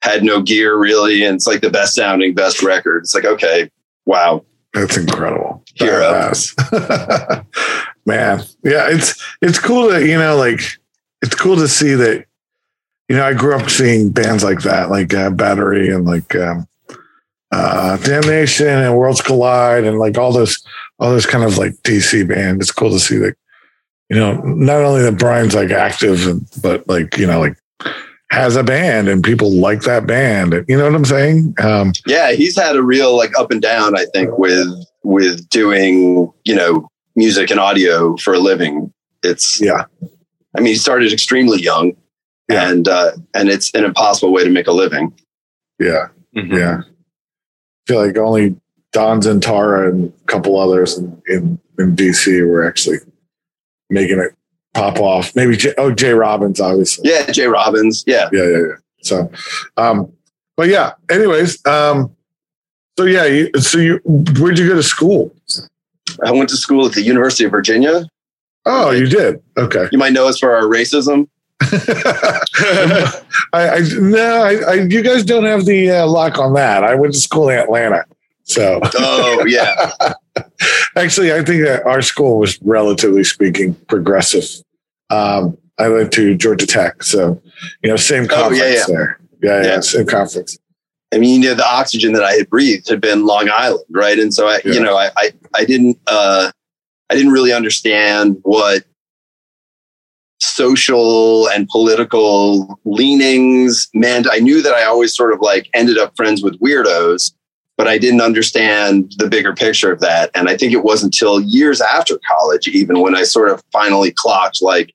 had 0.02 0.22
no 0.22 0.40
gear 0.42 0.76
really, 0.78 1.24
and 1.24 1.36
it's 1.36 1.46
like 1.46 1.60
the 1.62 1.70
best 1.70 1.94
sounding, 1.94 2.34
best 2.34 2.62
record. 2.62 3.04
It's 3.04 3.14
like, 3.14 3.24
okay, 3.24 3.70
wow, 4.04 4.44
That's 4.76 4.98
incredible. 4.98 5.64
Hero. 5.74 6.32
Man, 8.06 8.40
yeah, 8.62 8.90
it's 8.90 9.22
it's 9.40 9.58
cool 9.58 9.88
that 9.88 10.04
you 10.04 10.18
know, 10.18 10.36
like 10.36 10.60
it's 11.22 11.34
cool 11.34 11.56
to 11.56 11.66
see 11.66 11.94
that. 11.94 12.26
You 13.08 13.16
know, 13.16 13.24
I 13.24 13.32
grew 13.32 13.54
up 13.54 13.70
seeing 13.70 14.10
bands 14.10 14.44
like 14.44 14.60
that, 14.62 14.90
like 14.90 15.14
uh, 15.14 15.30
Battery 15.30 15.88
and 15.88 16.04
like 16.04 16.34
um, 16.36 16.68
uh, 17.52 17.96
Damnation 17.98 18.66
and 18.66 18.96
Worlds 18.96 19.22
Collide 19.22 19.84
and 19.84 19.98
like 19.98 20.18
all 20.18 20.32
those 20.32 20.62
all 20.98 21.10
those 21.10 21.24
kind 21.24 21.44
of 21.44 21.56
like 21.56 21.72
DC 21.82 22.28
band. 22.28 22.60
It's 22.60 22.72
cool 22.72 22.90
to 22.90 22.98
see 22.98 23.16
that. 23.16 23.34
You 24.10 24.16
know, 24.16 24.34
not 24.42 24.82
only 24.82 25.02
that 25.02 25.18
Brian's 25.18 25.54
like 25.54 25.70
active, 25.70 26.26
and, 26.26 26.46
but 26.60 26.86
like 26.86 27.16
you 27.16 27.26
know, 27.26 27.40
like 27.40 27.56
has 28.30 28.56
a 28.56 28.62
band 28.64 29.08
and 29.08 29.22
people 29.22 29.52
like 29.52 29.82
that 29.82 30.06
band. 30.06 30.64
You 30.68 30.76
know 30.76 30.84
what 30.84 30.94
I'm 30.94 31.04
saying? 31.04 31.54
Um, 31.58 31.92
yeah, 32.06 32.32
he's 32.32 32.56
had 32.56 32.76
a 32.76 32.82
real 32.82 33.16
like 33.16 33.36
up 33.38 33.50
and 33.50 33.62
down. 33.62 33.96
I 33.96 34.04
think 34.06 34.36
with 34.38 34.66
with 35.04 35.48
doing 35.48 36.32
you 36.44 36.54
know 36.54 36.88
music 37.14 37.50
and 37.50 37.60
audio 37.60 38.16
for 38.16 38.34
a 38.34 38.38
living. 38.38 38.92
It's 39.22 39.60
yeah, 39.60 39.84
I 40.56 40.60
mean, 40.60 40.66
he 40.66 40.74
started 40.76 41.12
extremely 41.12 41.60
young, 41.62 41.92
Yeah. 42.50 42.70
and 42.70 42.86
uh, 42.88 43.12
and 43.34 43.48
it's 43.48 43.72
an 43.74 43.84
impossible 43.84 44.32
way 44.32 44.44
to 44.44 44.50
make 44.50 44.66
a 44.66 44.72
living. 44.72 45.12
yeah. 45.80 46.08
Mhm. 46.36 46.52
Yeah. 46.58 46.80
I 46.82 47.92
feel 47.92 48.04
like 48.06 48.18
only 48.18 48.56
Don 48.92 49.20
Zientara 49.20 49.88
and 49.88 50.12
a 50.12 50.26
couple 50.26 50.58
others 50.60 50.98
in, 50.98 51.22
in, 51.28 51.58
in 51.78 51.94
DC 51.96 52.46
were 52.46 52.66
actually 52.66 52.98
making 53.88 54.18
it 54.18 54.34
pop 54.76 54.98
off. 55.00 55.34
Maybe, 55.34 55.56
J, 55.56 55.74
oh, 55.78 55.92
Jay 55.92 56.12
Robbins, 56.12 56.60
obviously. 56.60 57.10
Yeah, 57.10 57.30
Jay 57.30 57.46
Robbins. 57.46 58.04
Yeah, 58.06 58.28
Yeah, 58.32 58.44
yeah, 58.44 58.58
yeah. 58.58 58.74
So, 59.02 59.30
um, 59.76 60.12
but 60.56 60.68
yeah, 60.68 60.92
anyways, 61.10 61.64
um, 61.66 62.14
so 62.98 63.04
yeah, 63.04 63.24
you, 63.24 63.50
so 63.58 63.78
you, 63.78 64.00
where'd 64.04 64.58
you 64.58 64.68
go 64.68 64.74
to 64.74 64.82
school? 64.82 65.34
I 66.24 66.32
went 66.32 66.48
to 66.50 66.56
school 66.56 66.86
at 66.86 66.92
the 66.92 67.02
University 67.02 67.44
of 67.44 67.50
Virginia. 67.50 68.06
Oh, 68.64 68.90
you 68.90 69.06
did? 69.06 69.42
Okay. 69.56 69.88
You 69.92 69.98
might 69.98 70.12
know 70.12 70.26
us 70.26 70.38
for 70.38 70.54
our 70.54 70.64
racism. 70.64 71.28
I, 71.60 73.22
I, 73.52 73.80
no, 73.98 74.42
I, 74.42 74.54
I, 74.54 74.74
you 74.74 75.02
guys 75.02 75.24
don't 75.24 75.44
have 75.44 75.66
the 75.66 75.90
uh, 75.90 76.06
lock 76.06 76.38
on 76.38 76.54
that. 76.54 76.84
I 76.84 76.94
went 76.94 77.14
to 77.14 77.20
school 77.20 77.48
in 77.48 77.58
Atlanta. 77.58 78.04
So, 78.44 78.80
Oh 78.94 79.44
yeah, 79.46 79.92
Actually, 80.96 81.32
I 81.32 81.44
think 81.44 81.64
that 81.64 81.84
our 81.84 82.02
school 82.02 82.38
was 82.38 82.60
relatively 82.62 83.24
speaking 83.24 83.74
progressive. 83.88 84.44
Um, 85.10 85.56
I 85.78 85.88
went 85.88 86.12
to 86.12 86.34
Georgia 86.34 86.66
Tech, 86.66 87.02
so 87.02 87.40
you 87.82 87.90
know, 87.90 87.96
same 87.96 88.24
Oh, 88.24 88.34
conference 88.34 88.58
yeah, 88.60 88.68
yeah. 88.74 88.84
there. 88.88 89.20
Yeah, 89.42 89.62
yeah, 89.62 89.66
Yeah. 89.74 89.80
same 89.80 90.06
conference. 90.06 90.58
I 91.14 91.18
mean, 91.18 91.42
you 91.42 91.50
know, 91.50 91.54
the 91.54 91.66
oxygen 91.66 92.12
that 92.14 92.24
I 92.24 92.32
had 92.32 92.50
breathed 92.50 92.88
had 92.88 93.00
been 93.00 93.26
Long 93.26 93.48
Island, 93.48 93.84
right? 93.90 94.18
And 94.18 94.34
so 94.34 94.48
I, 94.48 94.60
you 94.64 94.80
know, 94.80 94.96
I, 94.96 95.10
I, 95.16 95.32
I 95.54 95.64
didn't, 95.64 95.98
uh, 96.08 96.50
I 97.10 97.14
didn't 97.14 97.30
really 97.30 97.52
understand 97.52 98.38
what 98.42 98.82
social 100.40 101.48
and 101.50 101.68
political 101.68 102.78
leanings 102.84 103.88
meant. 103.94 104.26
I 104.30 104.38
knew 104.38 104.62
that 104.62 104.74
I 104.74 104.84
always 104.84 105.14
sort 105.14 105.32
of 105.32 105.40
like 105.40 105.68
ended 105.74 105.96
up 105.96 106.14
friends 106.16 106.42
with 106.42 106.58
weirdos, 106.60 107.32
but 107.76 107.86
I 107.86 107.98
didn't 107.98 108.20
understand 108.20 109.12
the 109.18 109.28
bigger 109.28 109.54
picture 109.54 109.92
of 109.92 110.00
that. 110.00 110.30
And 110.34 110.48
I 110.48 110.56
think 110.56 110.72
it 110.72 110.82
wasn't 110.82 111.14
until 111.14 111.40
years 111.40 111.80
after 111.80 112.18
college, 112.28 112.66
even 112.68 113.00
when 113.00 113.14
I 113.14 113.22
sort 113.22 113.50
of 113.50 113.62
finally 113.72 114.10
clocked 114.10 114.60
like, 114.60 114.92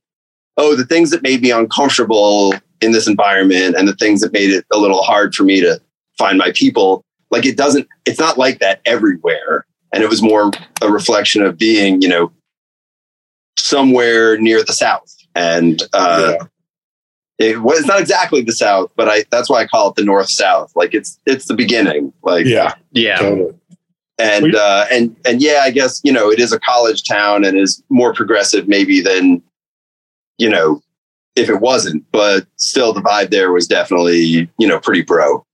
oh, 0.61 0.75
the 0.75 0.85
things 0.85 1.09
that 1.09 1.23
made 1.23 1.41
me 1.41 1.51
uncomfortable 1.51 2.53
in 2.81 2.91
this 2.91 3.07
environment 3.07 3.75
and 3.75 3.87
the 3.87 3.95
things 3.95 4.21
that 4.21 4.31
made 4.31 4.51
it 4.51 4.65
a 4.71 4.77
little 4.77 5.01
hard 5.03 5.33
for 5.35 5.43
me 5.43 5.59
to 5.61 5.79
find 6.17 6.37
my 6.37 6.51
people 6.53 7.03
like 7.31 7.45
it 7.45 7.57
doesn't, 7.57 7.87
it's 8.05 8.19
not 8.19 8.37
like 8.37 8.59
that 8.59 8.81
everywhere. 8.85 9.65
And 9.93 10.03
it 10.03 10.09
was 10.09 10.21
more 10.21 10.51
a 10.81 10.89
reflection 10.91 11.41
of 11.41 11.57
being, 11.57 12.01
you 12.01 12.07
know, 12.09 12.31
somewhere 13.57 14.37
near 14.37 14.63
the 14.63 14.73
South. 14.73 15.15
And, 15.35 15.81
uh, 15.93 16.45
it 17.39 17.61
was 17.61 17.85
not 17.85 17.99
exactly 17.99 18.41
the 18.41 18.51
South, 18.51 18.91
but 18.95 19.07
I, 19.09 19.23
that's 19.31 19.49
why 19.49 19.61
I 19.61 19.65
call 19.67 19.89
it 19.89 19.95
the 19.95 20.03
North 20.03 20.29
South. 20.29 20.71
Like 20.75 20.93
it's, 20.93 21.19
it's 21.25 21.45
the 21.45 21.55
beginning. 21.55 22.13
Like, 22.21 22.45
Yeah, 22.45 22.75
Yeah. 22.91 23.17
totally. 23.17 23.53
and 24.19 24.53
uh, 24.55 24.85
and 24.91 25.15
and 25.25 25.41
yeah, 25.41 25.61
I 25.63 25.71
guess 25.71 25.99
you 26.03 26.11
know 26.11 26.29
it 26.29 26.39
is 26.39 26.51
a 26.53 26.59
college 26.59 27.03
town 27.07 27.43
and 27.43 27.57
is 27.57 27.81
more 27.89 28.13
progressive 28.13 28.67
maybe 28.67 29.01
than 29.01 29.41
you 30.41 30.49
know 30.49 30.81
if 31.37 31.47
it 31.49 31.61
wasn't, 31.61 32.03
but 32.11 32.45
still 32.57 32.91
the 32.91 33.01
vibe 33.01 33.29
there 33.29 33.51
was 33.53 33.67
definitely 33.67 34.49
you 34.57 34.67
know 34.67 34.79
pretty 34.79 35.03
pro. 35.03 35.45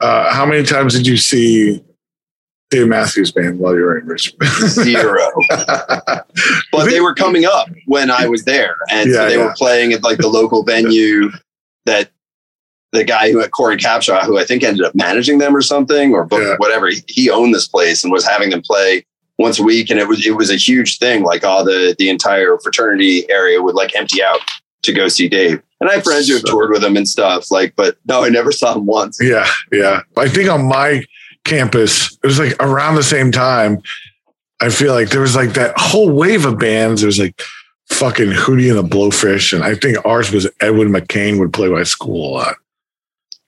Uh, 0.00 0.32
how 0.32 0.46
many 0.46 0.62
times 0.64 0.94
did 0.94 1.06
you 1.06 1.16
see 1.16 1.82
Dave 2.70 2.88
Matthews 2.88 3.32
Band 3.32 3.58
while 3.58 3.74
you 3.74 3.82
were 3.82 3.98
in 3.98 4.06
Richmond? 4.06 4.50
Zero, 4.68 5.30
but 5.50 6.84
they 6.90 7.00
were 7.00 7.14
coming 7.14 7.44
up 7.44 7.68
when 7.86 8.10
I 8.10 8.26
was 8.28 8.44
there, 8.44 8.76
and 8.90 9.10
Yeah, 9.10 9.16
so 9.16 9.28
they 9.28 9.36
yeah. 9.36 9.44
were 9.46 9.54
playing 9.56 9.92
at 9.92 10.02
like 10.02 10.18
the 10.18 10.28
local 10.28 10.62
venue 10.62 11.30
that 11.86 12.10
the 12.92 13.04
guy 13.04 13.30
who 13.32 13.40
at 13.42 13.50
Coran 13.50 13.78
Capshaw, 13.78 14.22
who 14.22 14.38
I 14.38 14.44
think 14.44 14.62
ended 14.62 14.84
up 14.86 14.94
managing 14.94 15.38
them 15.38 15.54
or 15.56 15.62
something, 15.62 16.12
or 16.14 16.24
book, 16.24 16.42
Yeah. 16.42 16.54
whatever, 16.58 16.88
he, 16.88 17.00
he 17.08 17.28
owned 17.30 17.52
this 17.52 17.66
place 17.66 18.04
and 18.04 18.12
was 18.12 18.24
having 18.26 18.50
them 18.50 18.62
play 18.62 19.04
once 19.38 19.58
a 19.58 19.62
week, 19.62 19.90
and 19.90 19.98
it 19.98 20.08
was 20.08 20.26
it 20.26 20.36
was 20.36 20.50
a 20.50 20.56
huge 20.56 20.98
thing. 20.98 21.22
Like 21.22 21.44
all 21.44 21.64
the 21.64 21.94
the 21.98 22.08
entire 22.08 22.58
fraternity 22.58 23.30
area 23.30 23.62
would 23.62 23.74
like 23.74 23.96
empty 23.96 24.22
out 24.22 24.40
to 24.82 24.92
go 24.92 25.08
see 25.08 25.28
Dave. 25.28 25.62
And 25.80 25.90
I 25.90 25.94
have 25.94 26.04
friends 26.04 26.28
who 26.28 26.34
have 26.34 26.44
toured 26.44 26.70
with 26.70 26.84
him 26.84 26.96
and 26.96 27.08
stuff. 27.08 27.50
Like, 27.50 27.74
but 27.76 27.96
no, 28.06 28.24
I 28.24 28.28
never 28.28 28.52
saw 28.52 28.74
him 28.74 28.86
once. 28.86 29.18
Yeah, 29.20 29.46
yeah. 29.72 30.00
I 30.16 30.28
think 30.28 30.48
on 30.48 30.66
my 30.66 31.04
campus, 31.44 32.16
it 32.22 32.26
was 32.26 32.38
like 32.38 32.54
around 32.62 32.94
the 32.94 33.02
same 33.02 33.32
time. 33.32 33.82
I 34.60 34.70
feel 34.70 34.94
like 34.94 35.10
there 35.10 35.20
was 35.20 35.36
like 35.36 35.54
that 35.54 35.74
whole 35.76 36.10
wave 36.10 36.46
of 36.46 36.58
bands. 36.58 37.00
There 37.00 37.08
was 37.08 37.18
like 37.18 37.42
fucking 37.90 38.30
Hootie 38.30 38.74
and 38.74 38.78
the 38.78 38.96
Blowfish, 38.96 39.52
and 39.52 39.62
I 39.62 39.74
think 39.74 40.04
ours 40.06 40.30
was 40.32 40.48
Edwin 40.60 40.88
McCain 40.88 41.38
would 41.38 41.52
play 41.52 41.68
my 41.68 41.82
school 41.82 42.30
a 42.30 42.32
lot. 42.32 42.56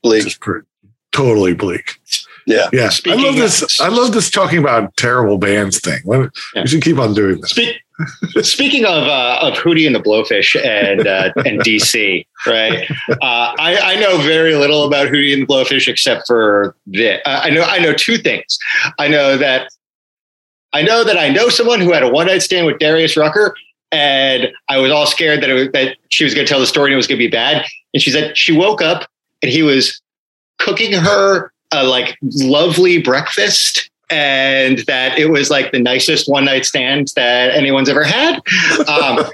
Just 0.05 0.41
pretty, 0.41 0.67
totally 1.13 1.55
bleak. 1.55 2.01
Yeah. 2.47 2.69
Yeah, 2.73 2.89
Speaking 2.89 3.21
I 3.21 3.23
love 3.25 3.35
of- 3.35 3.41
this. 3.41 3.81
I 3.81 3.89
love 3.89 4.13
this 4.13 4.31
talking 4.31 4.59
about 4.59 4.97
terrible 4.97 5.39
bands 5.39 5.81
thing. 5.81 6.01
Let- 6.05 6.31
Yeah. 6.55 6.63
We 6.63 6.69
should 6.69 6.83
keep 6.83 6.99
on 6.99 7.13
doing 7.15 7.41
this. 7.41 7.51
Speak, 7.51 7.77
speaking 8.43 8.85
of 8.85 9.05
uh, 9.05 9.39
of 9.43 9.55
Hootie 9.55 9.87
and 9.87 9.95
the 9.95 10.01
Blowfish 10.01 10.55
and 10.65 11.07
uh, 11.07 11.33
and 11.45 11.61
DC, 11.61 12.27
right? 12.47 12.91
Uh, 13.11 13.17
I, 13.59 13.95
I 13.95 13.97
know 14.01 14.19
very 14.19 14.55
little 14.55 14.85
about 14.85 15.09
Hootie 15.09 15.33
and 15.33 15.43
the 15.43 15.47
Blowfish 15.47 15.89
except 15.89 16.27
for 16.27 16.77
this. 16.87 17.21
Uh, 17.27 17.41
I 17.45 17.51
know 17.51 17.63
I 17.63 17.79
know 17.79 17.93
two 17.95 18.19
things. 18.19 18.59
I 18.99 19.09
know 19.09 19.37
that 19.39 19.69
I 20.73 20.83
know 20.83 21.05
that 21.05 21.17
I 21.19 21.29
know 21.31 21.49
someone 21.49 21.81
who 21.81 21.93
had 21.93 22.03
a 22.03 22.09
one 22.09 22.27
night 22.27 22.43
stand 22.43 22.67
with 22.67 22.79
Darius 22.79 23.17
Rucker, 23.17 23.57
and 23.93 24.49
I 24.69 24.77
was 24.79 24.91
all 24.93 25.07
scared 25.07 25.43
that 25.43 25.49
it 25.49 25.55
was, 25.55 25.69
that 25.73 25.97
she 26.11 26.25
was 26.25 26.35
going 26.35 26.47
to 26.47 26.51
tell 26.51 26.61
the 26.61 26.67
story 26.67 26.91
and 26.91 26.95
it 26.95 26.97
was 26.97 27.07
going 27.07 27.19
to 27.19 27.25
be 27.25 27.31
bad. 27.31 27.65
And 27.95 28.03
she 28.03 28.11
said 28.11 28.37
she 28.37 28.53
woke 28.55 28.83
up 28.83 29.09
and 29.43 29.51
he 29.51 29.63
was 29.63 30.03
cooking 30.59 30.93
her 30.93 31.51
a 31.73 31.85
like 31.85 32.17
lovely 32.23 33.01
breakfast 33.01 33.91
and 34.09 34.79
that 34.87 35.19
it 35.19 35.31
was 35.31 35.51
like 35.51 35.73
the 35.73 35.81
nicest 35.81 36.31
one 36.31 36.45
night 36.45 36.65
stand 36.65 37.09
that 37.17 37.55
anyone's 37.55 37.89
ever 37.89 38.05
had. 38.05 38.37
Um, 38.89 39.25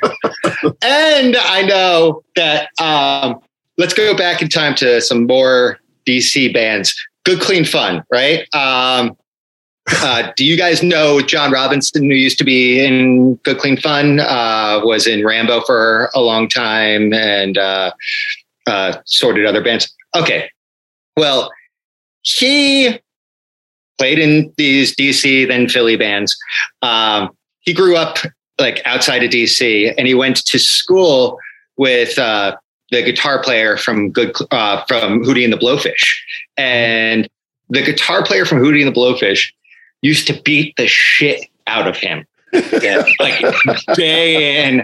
and 0.82 1.36
I 1.36 1.62
know 1.66 2.24
that 2.36 2.68
um, 2.80 3.40
let's 3.76 3.92
go 3.92 4.16
back 4.16 4.40
in 4.40 4.48
time 4.48 4.74
to 4.76 5.00
some 5.00 5.26
more 5.26 5.78
DC 6.06 6.52
bands. 6.52 6.94
Good, 7.24 7.40
clean 7.40 7.64
fun, 7.64 8.02
right? 8.10 8.46
Um, 8.54 9.16
uh, 9.90 10.32
do 10.36 10.44
you 10.44 10.56
guys 10.56 10.82
know 10.82 11.20
John 11.20 11.50
Robinson, 11.50 12.04
who 12.08 12.16
used 12.16 12.38
to 12.38 12.44
be 12.44 12.84
in 12.84 13.34
Good 13.36 13.58
Clean 13.58 13.76
Fun, 13.76 14.20
uh, 14.20 14.80
was 14.84 15.06
in 15.06 15.24
Rambo 15.24 15.62
for 15.62 16.08
a 16.14 16.20
long 16.20 16.48
time 16.48 17.12
and 17.12 17.58
uh, 17.58 17.92
uh, 18.66 18.98
sorted 19.06 19.44
other 19.44 19.62
bands? 19.62 19.92
Okay. 20.14 20.48
Well, 21.16 21.50
he 22.22 23.00
played 23.98 24.18
in 24.18 24.52
these 24.56 24.94
DC, 24.96 25.46
then 25.46 25.68
Philly 25.68 25.96
bands. 25.96 26.36
Um, 26.82 27.30
he 27.60 27.72
grew 27.72 27.96
up 27.96 28.18
like 28.58 28.82
outside 28.84 29.22
of 29.22 29.30
DC 29.30 29.94
and 29.96 30.06
he 30.06 30.14
went 30.14 30.44
to 30.46 30.58
school 30.58 31.38
with 31.76 32.18
uh, 32.18 32.56
the 32.90 33.02
guitar 33.02 33.42
player 33.42 33.76
from 33.76 34.10
Good 34.10 34.34
uh, 34.50 34.84
from 34.86 35.24
Hootie 35.24 35.44
and 35.44 35.52
the 35.52 35.56
Blowfish. 35.56 36.20
And 36.56 37.28
the 37.68 37.82
guitar 37.82 38.24
player 38.24 38.44
from 38.44 38.58
Hootie 38.58 38.84
and 38.84 38.94
the 38.94 38.98
Blowfish 38.98 39.52
used 40.02 40.26
to 40.26 40.40
beat 40.42 40.76
the 40.76 40.86
shit 40.86 41.46
out 41.66 41.88
of 41.88 41.96
him. 41.96 42.26
Yeah. 42.52 43.04
like 43.20 43.42
day 43.94 44.66
in, 44.66 44.82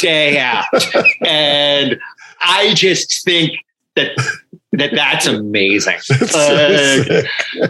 day 0.00 0.38
out. 0.38 0.64
And 1.24 1.98
I 2.40 2.74
just 2.74 3.24
think 3.24 3.52
that 3.98 4.38
that 4.72 4.90
that's 4.94 5.26
amazing. 5.34 5.96
That's 6.08 6.32
so 6.32 6.38
Uh. 6.38 7.22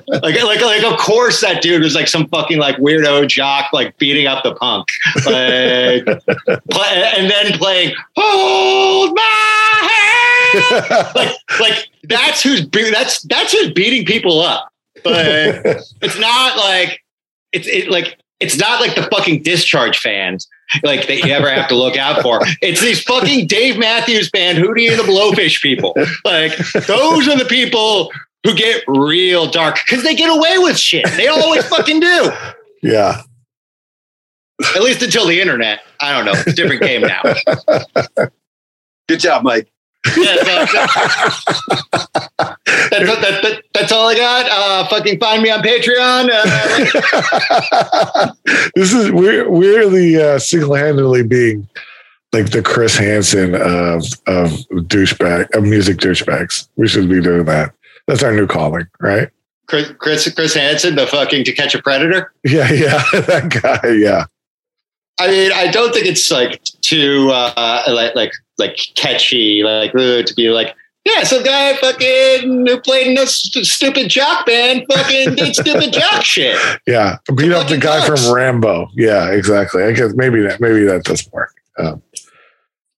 Like, 0.08 0.42
like, 0.42 0.60
like, 0.60 0.84
of 0.84 0.98
course, 0.98 1.40
that 1.40 1.62
dude 1.62 1.82
was 1.82 1.94
like 1.94 2.08
some 2.08 2.26
fucking 2.28 2.58
like 2.58 2.76
weirdo 2.76 3.26
jock, 3.28 3.72
like 3.72 3.96
beating 3.98 4.26
up 4.26 4.42
the 4.44 4.54
punk, 4.54 4.86
like, 5.26 6.04
play, 6.70 7.12
and 7.16 7.30
then 7.30 7.52
playing 7.58 7.94
"Hold 8.16 9.14
My 9.14 9.88
Hand." 10.52 11.14
Like, 11.14 11.36
like 11.60 11.88
that's 12.04 12.42
who's 12.42 12.66
be- 12.66 12.90
that's 12.90 13.22
that's 13.22 13.52
who's 13.52 13.72
beating 13.72 14.04
people 14.04 14.40
up. 14.40 14.70
But 15.04 15.14
it's 16.02 16.18
not 16.18 16.56
like 16.56 17.00
it's 17.52 17.68
it 17.68 17.90
like 17.90 18.18
it's 18.40 18.56
not 18.58 18.80
like 18.80 18.94
the 18.94 19.08
fucking 19.14 19.42
discharge 19.42 19.98
fans 19.98 20.48
like 20.82 21.06
that 21.08 21.24
you 21.24 21.32
ever 21.32 21.50
have 21.50 21.68
to 21.68 21.74
look 21.74 21.96
out 21.96 22.22
for. 22.22 22.40
It's 22.62 22.80
these 22.80 23.02
fucking 23.02 23.46
Dave 23.46 23.78
Matthews 23.78 24.30
Band, 24.30 24.58
Hootie 24.58 24.88
and 24.90 24.98
the 24.98 25.04
Blowfish 25.04 25.60
people. 25.62 25.94
Like 26.24 26.56
those 26.86 27.28
are 27.28 27.36
the 27.38 27.46
people 27.48 28.10
who 28.44 28.54
get 28.54 28.82
real 28.86 29.50
dark 29.50 29.78
because 29.84 30.04
they 30.04 30.14
get 30.14 30.30
away 30.30 30.58
with 30.58 30.78
shit. 30.78 31.06
They 31.16 31.26
always 31.28 31.64
fucking 31.66 32.00
do. 32.00 32.30
yeah. 32.82 33.22
At 34.74 34.82
least 34.82 35.02
until 35.02 35.26
the 35.26 35.40
internet. 35.40 35.80
I 36.00 36.12
don't 36.12 36.24
know. 36.24 36.32
It's 36.34 36.48
a 36.48 36.52
different 36.52 36.82
game 36.82 37.02
now. 37.02 37.22
Good 39.08 39.20
job, 39.20 39.44
Mike. 39.44 39.70
Yeah, 40.16 40.36
that's, 40.44 40.72
that- 43.20 43.40
that- 43.42 43.62
that's 43.74 43.92
all 43.92 44.08
I 44.08 44.14
got. 44.16 44.46
Uh, 44.50 44.86
fucking 44.88 45.18
find 45.20 45.42
me 45.42 45.50
on 45.50 45.60
Patreon. 45.62 46.30
Uh, 46.32 48.30
this 48.74 48.92
is 48.92 49.10
we're 49.12 49.48
we're 49.48 49.88
the 49.88 50.34
uh, 50.34 50.38
single-handedly 50.38 51.22
being 51.24 51.68
like 52.32 52.50
the 52.50 52.62
Chris 52.62 52.96
Hansen 52.96 53.54
of 53.54 54.02
of 54.26 54.50
douchebag 54.88 55.54
of 55.54 55.62
music 55.64 55.98
douchebags. 55.98 56.68
We 56.76 56.88
should 56.88 57.08
be 57.08 57.20
doing 57.20 57.44
that. 57.46 57.72
That's 58.06 58.22
our 58.22 58.32
new 58.32 58.46
calling, 58.46 58.86
right? 59.00 59.28
Chris, 59.66 59.92
Chris, 59.98 60.32
Chris 60.34 60.54
Hansen, 60.54 60.94
the 60.96 61.06
fucking 61.06 61.44
To 61.44 61.52
Catch 61.52 61.74
a 61.74 61.82
Predator. 61.82 62.32
Yeah, 62.42 62.72
yeah, 62.72 63.02
that 63.12 63.50
guy. 63.62 63.88
Yeah, 63.90 64.24
I 65.20 65.28
mean, 65.28 65.52
I 65.52 65.68
don't 65.70 65.92
think 65.92 66.06
it's 66.06 66.30
like 66.30 66.62
too 66.80 67.30
uh, 67.32 67.82
like 67.88 68.14
like 68.14 68.32
like 68.58 68.76
catchy, 68.94 69.62
like 69.62 69.94
uh, 69.94 70.22
to 70.22 70.34
be 70.34 70.48
like, 70.50 70.74
yeah, 71.04 71.22
some 71.24 71.42
guy 71.42 71.74
fucking 71.76 72.66
who 72.66 72.80
played 72.80 73.06
in 73.08 73.18
a 73.18 73.26
st- 73.26 73.66
stupid 73.66 74.08
jock 74.10 74.46
band, 74.46 74.84
fucking 74.92 75.34
did 75.36 75.54
stupid 75.56 75.92
jock 75.92 76.24
shit. 76.24 76.56
yeah. 76.86 77.16
Beat 77.34 77.52
up 77.52 77.68
the 77.68 77.78
guy 77.78 78.06
nuts. 78.06 78.24
from 78.26 78.34
Rambo. 78.34 78.88
Yeah, 78.94 79.30
exactly. 79.30 79.82
I 79.84 79.92
guess 79.92 80.12
maybe 80.14 80.40
that 80.42 80.60
maybe 80.60 80.84
that 80.84 81.04
doesn't 81.04 81.32
work. 81.32 81.54
Um, 81.78 82.02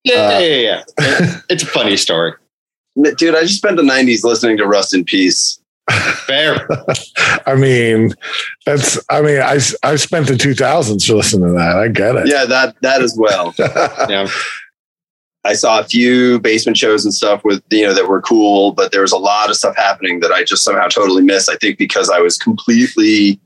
Yeah, 0.04 0.14
Uh, 0.14 0.38
yeah, 0.38 0.38
yeah. 0.40 0.82
yeah. 0.98 1.40
it's 1.50 1.62
a 1.62 1.66
funny 1.66 1.96
story. 1.96 2.32
Dude, 3.16 3.34
I 3.36 3.42
just 3.42 3.56
spent 3.58 3.76
the 3.76 3.82
90s 3.82 4.24
listening 4.24 4.56
to 4.58 4.66
Rust 4.66 4.92
in 4.94 5.04
Peace. 5.04 5.59
Fair. 6.26 6.68
I 7.46 7.54
mean, 7.54 8.12
that's. 8.66 8.98
I 9.10 9.22
mean, 9.22 9.40
I 9.40 9.58
I 9.82 9.96
spent 9.96 10.28
the 10.28 10.36
two 10.36 10.54
thousands 10.54 11.08
listening 11.08 11.48
to 11.48 11.52
that. 11.54 11.76
I 11.76 11.88
get 11.88 12.16
it. 12.16 12.28
Yeah, 12.28 12.44
that 12.46 12.76
that 12.82 13.02
as 13.02 13.16
well. 13.16 13.54
Yeah. 14.10 14.28
I 15.42 15.54
saw 15.54 15.80
a 15.80 15.84
few 15.84 16.38
basement 16.40 16.76
shows 16.76 17.04
and 17.04 17.14
stuff 17.14 17.44
with 17.44 17.62
you 17.70 17.86
know 17.86 17.94
that 17.94 18.08
were 18.08 18.20
cool, 18.20 18.72
but 18.72 18.92
there 18.92 19.00
was 19.00 19.12
a 19.12 19.18
lot 19.18 19.48
of 19.48 19.56
stuff 19.56 19.74
happening 19.76 20.20
that 20.20 20.32
I 20.32 20.44
just 20.44 20.62
somehow 20.62 20.88
totally 20.88 21.22
missed. 21.22 21.48
I 21.48 21.56
think 21.56 21.78
because 21.78 22.10
I 22.10 22.18
was 22.18 22.36
completely 22.36 23.40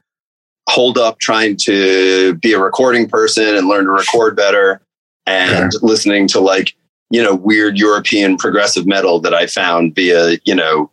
holed 0.68 0.98
up 0.98 1.20
trying 1.20 1.56
to 1.58 2.34
be 2.34 2.52
a 2.52 2.58
recording 2.58 3.08
person 3.08 3.54
and 3.54 3.68
learn 3.68 3.84
to 3.84 3.92
record 3.92 4.34
better, 4.34 4.80
and 5.26 5.72
listening 5.82 6.26
to 6.28 6.40
like 6.40 6.74
you 7.10 7.22
know 7.22 7.34
weird 7.34 7.78
European 7.78 8.36
progressive 8.38 8.86
metal 8.86 9.20
that 9.20 9.34
I 9.34 9.46
found 9.46 9.94
via 9.94 10.38
you 10.44 10.54
know 10.54 10.90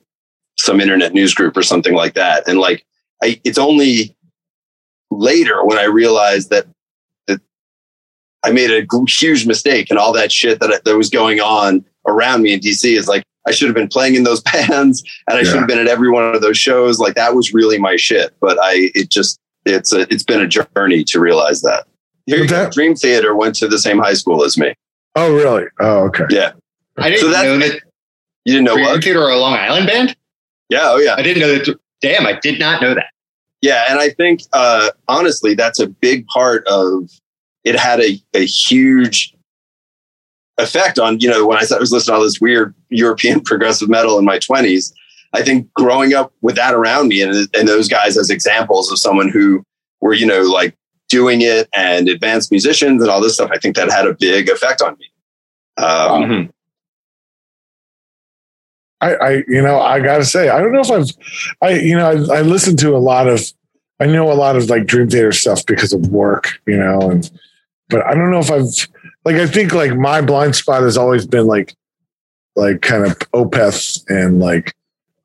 some 0.62 0.80
internet 0.80 1.14
news 1.14 1.34
group 1.34 1.56
or 1.58 1.64
something 1.64 1.94
like 1.94 2.14
that. 2.14 2.48
And 2.48 2.60
like 2.60 2.86
I, 3.24 3.40
it's 3.44 3.58
only 3.58 4.16
later 5.10 5.64
when 5.66 5.78
I 5.78 5.84
realized 5.86 6.50
that 6.52 6.66
that 7.28 7.42
I 8.44 8.52
made 8.52 8.72
a 8.72 8.86
huge 9.08 9.46
mistake 9.46 9.88
and 9.90 10.00
all 10.00 10.14
that 10.14 10.32
shit 10.32 10.60
that, 10.60 10.84
that 10.86 10.98
was 10.98 11.10
going 11.10 11.40
on 11.40 11.86
around 12.08 12.42
me 12.42 12.54
in 12.54 12.60
DC 12.60 12.98
is 12.98 13.08
like 13.08 13.24
I 13.48 13.52
should 13.52 13.68
have 13.68 13.76
been 13.76 13.88
playing 13.88 14.16
in 14.16 14.24
those 14.24 14.42
bands 14.54 15.04
and 15.28 15.38
I 15.38 15.42
Yeah. 15.42 15.44
should 15.46 15.60
have 15.60 15.68
been 15.68 15.80
at 15.80 15.88
every 15.88 16.10
one 16.10 16.34
of 16.36 16.42
those 16.42 16.58
shows. 16.58 17.00
Like 17.00 17.16
that 17.16 17.36
was 17.36 17.54
really 17.54 17.78
my 17.78 17.96
shit. 17.96 18.34
But 18.40 18.58
I, 18.62 18.92
it 18.96 19.10
just, 19.10 19.40
it's 19.66 19.94
a, 19.94 20.02
it's 20.14 20.24
been 20.24 20.42
a 20.42 20.48
journey 20.48 21.04
to 21.06 21.20
realize 21.20 21.62
that. 21.62 21.86
Here 22.28 22.38
you 22.38 22.44
But 22.44 22.50
go. 22.50 22.64
that- 22.64 22.74
Dream 22.74 22.96
Theater 22.96 23.36
went 23.36 23.56
to 23.56 23.68
the 23.68 23.80
same 23.80 23.98
high 24.00 24.14
school 24.14 24.44
as 24.44 24.58
me. 24.58 24.74
Oh, 25.16 25.34
really? 25.36 25.66
Oh, 25.80 26.06
okay. 26.06 26.26
Yeah. 26.30 26.52
I 26.98 27.10
didn't 27.10 27.22
So 27.22 27.28
that's- 27.30 27.46
know 27.46 27.68
that 27.68 27.82
You 28.46 28.54
didn't 28.54 28.66
know 28.66 28.76
Dream 28.76 28.86
what? 28.88 29.04
Theater 29.04 29.24
are 29.24 29.32
a 29.32 29.38
Long 29.40 29.54
Island 29.56 29.88
band. 29.88 30.16
Yeah. 30.72 30.80
Oh 30.86 30.98
yeah. 30.98 31.16
I 31.18 31.22
didn't 31.22 31.42
know 31.42 31.54
that. 31.58 31.80
Damn, 32.02 32.26
I 32.26 32.40
did 32.42 32.60
not 32.60 32.82
know 32.82 32.96
that. 32.96 33.12
Yeah, 33.62 33.86
and 33.90 34.00
I 34.00 34.10
think 34.10 34.42
uh, 34.54 34.90
honestly, 35.08 35.54
that's 35.54 35.80
a 35.80 35.86
big 35.88 36.26
part 36.28 36.66
of 36.68 37.10
it. 37.64 37.76
Had 37.76 38.00
a, 38.00 38.20
a 38.34 38.46
huge 38.46 39.36
effect 40.58 40.98
on 40.98 41.20
you 41.20 41.30
know 41.30 41.46
when 41.46 41.58
I 41.58 41.62
was 41.62 41.92
listening 41.92 42.02
to 42.02 42.14
all 42.14 42.24
this 42.24 42.40
weird 42.42 42.74
European 42.90 43.42
progressive 43.52 43.90
metal 43.90 44.18
in 44.18 44.26
my 44.26 44.40
twenties. 44.40 44.94
I 45.34 45.44
think 45.44 45.72
growing 45.74 46.14
up 46.14 46.34
with 46.42 46.56
that 46.56 46.74
around 46.74 47.10
me 47.10 47.22
and 47.22 47.48
and 47.54 47.68
those 47.68 47.88
guys 47.88 48.18
as 48.18 48.30
examples 48.30 48.92
of 48.92 48.98
someone 48.98 49.30
who 49.30 49.64
were 50.00 50.14
you 50.14 50.26
know 50.26 50.42
like 50.42 50.76
doing 51.10 51.42
it 51.42 51.68
and 51.76 52.08
advanced 52.08 52.50
musicians 52.50 53.02
and 53.02 53.12
all 53.12 53.22
this 53.22 53.34
stuff. 53.36 53.52
I 53.54 53.58
think 53.58 53.76
that 53.76 53.92
had 53.92 54.08
a 54.08 54.14
big 54.14 54.50
effect 54.50 54.82
on 54.82 54.98
me. 54.98 55.06
Um, 55.78 56.24
Mhm. 56.24 56.50
I, 59.02 59.16
I, 59.16 59.32
you 59.48 59.62
know, 59.62 59.80
I 59.80 60.00
gotta 60.00 60.26
say, 60.26 60.50
I 60.50 60.62
don't 60.62 60.72
know 60.72 60.82
if 60.82 60.92
I've, 60.92 61.10
I, 61.62 61.80
you 61.80 61.96
know, 61.96 62.08
I, 62.08 62.38
I 62.38 62.42
listen 62.42 62.78
to 62.78 62.96
a 62.96 63.00
lot 63.00 63.28
of, 63.28 63.42
I 64.00 64.06
know 64.06 64.32
a 64.32 64.34
lot 64.34 64.56
of 64.56 64.70
like 64.70 64.86
Dream 64.86 65.10
Theater 65.10 65.32
stuff 65.32 65.66
because 65.66 65.92
of 65.92 66.08
work, 66.08 66.60
you 66.68 66.78
know, 66.78 67.10
and, 67.10 67.30
but 67.90 68.06
I 68.06 68.14
don't 68.14 68.32
know 68.32 68.40
if 68.40 68.52
I've, 68.52 68.88
like, 69.26 69.36
I 69.36 69.48
think 69.48 69.74
like 69.74 69.96
my 69.96 70.22
blind 70.22 70.56
spot 70.56 70.84
has 70.84 70.98
always 70.98 71.26
been 71.26 71.48
like, 71.48 71.76
like 72.56 72.82
kind 72.82 73.06
of 73.06 73.18
Opeth 73.32 74.04
and 74.08 74.40
like, 74.40 74.76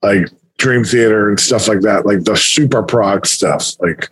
like 0.01 0.27
Dream 0.57 0.83
Theater 0.83 1.29
and 1.29 1.39
stuff 1.39 1.67
like 1.67 1.81
that, 1.81 2.05
like 2.05 2.23
the 2.23 2.35
super 2.35 2.81
prog 2.81 3.25
stuff. 3.25 3.73
Like, 3.79 4.09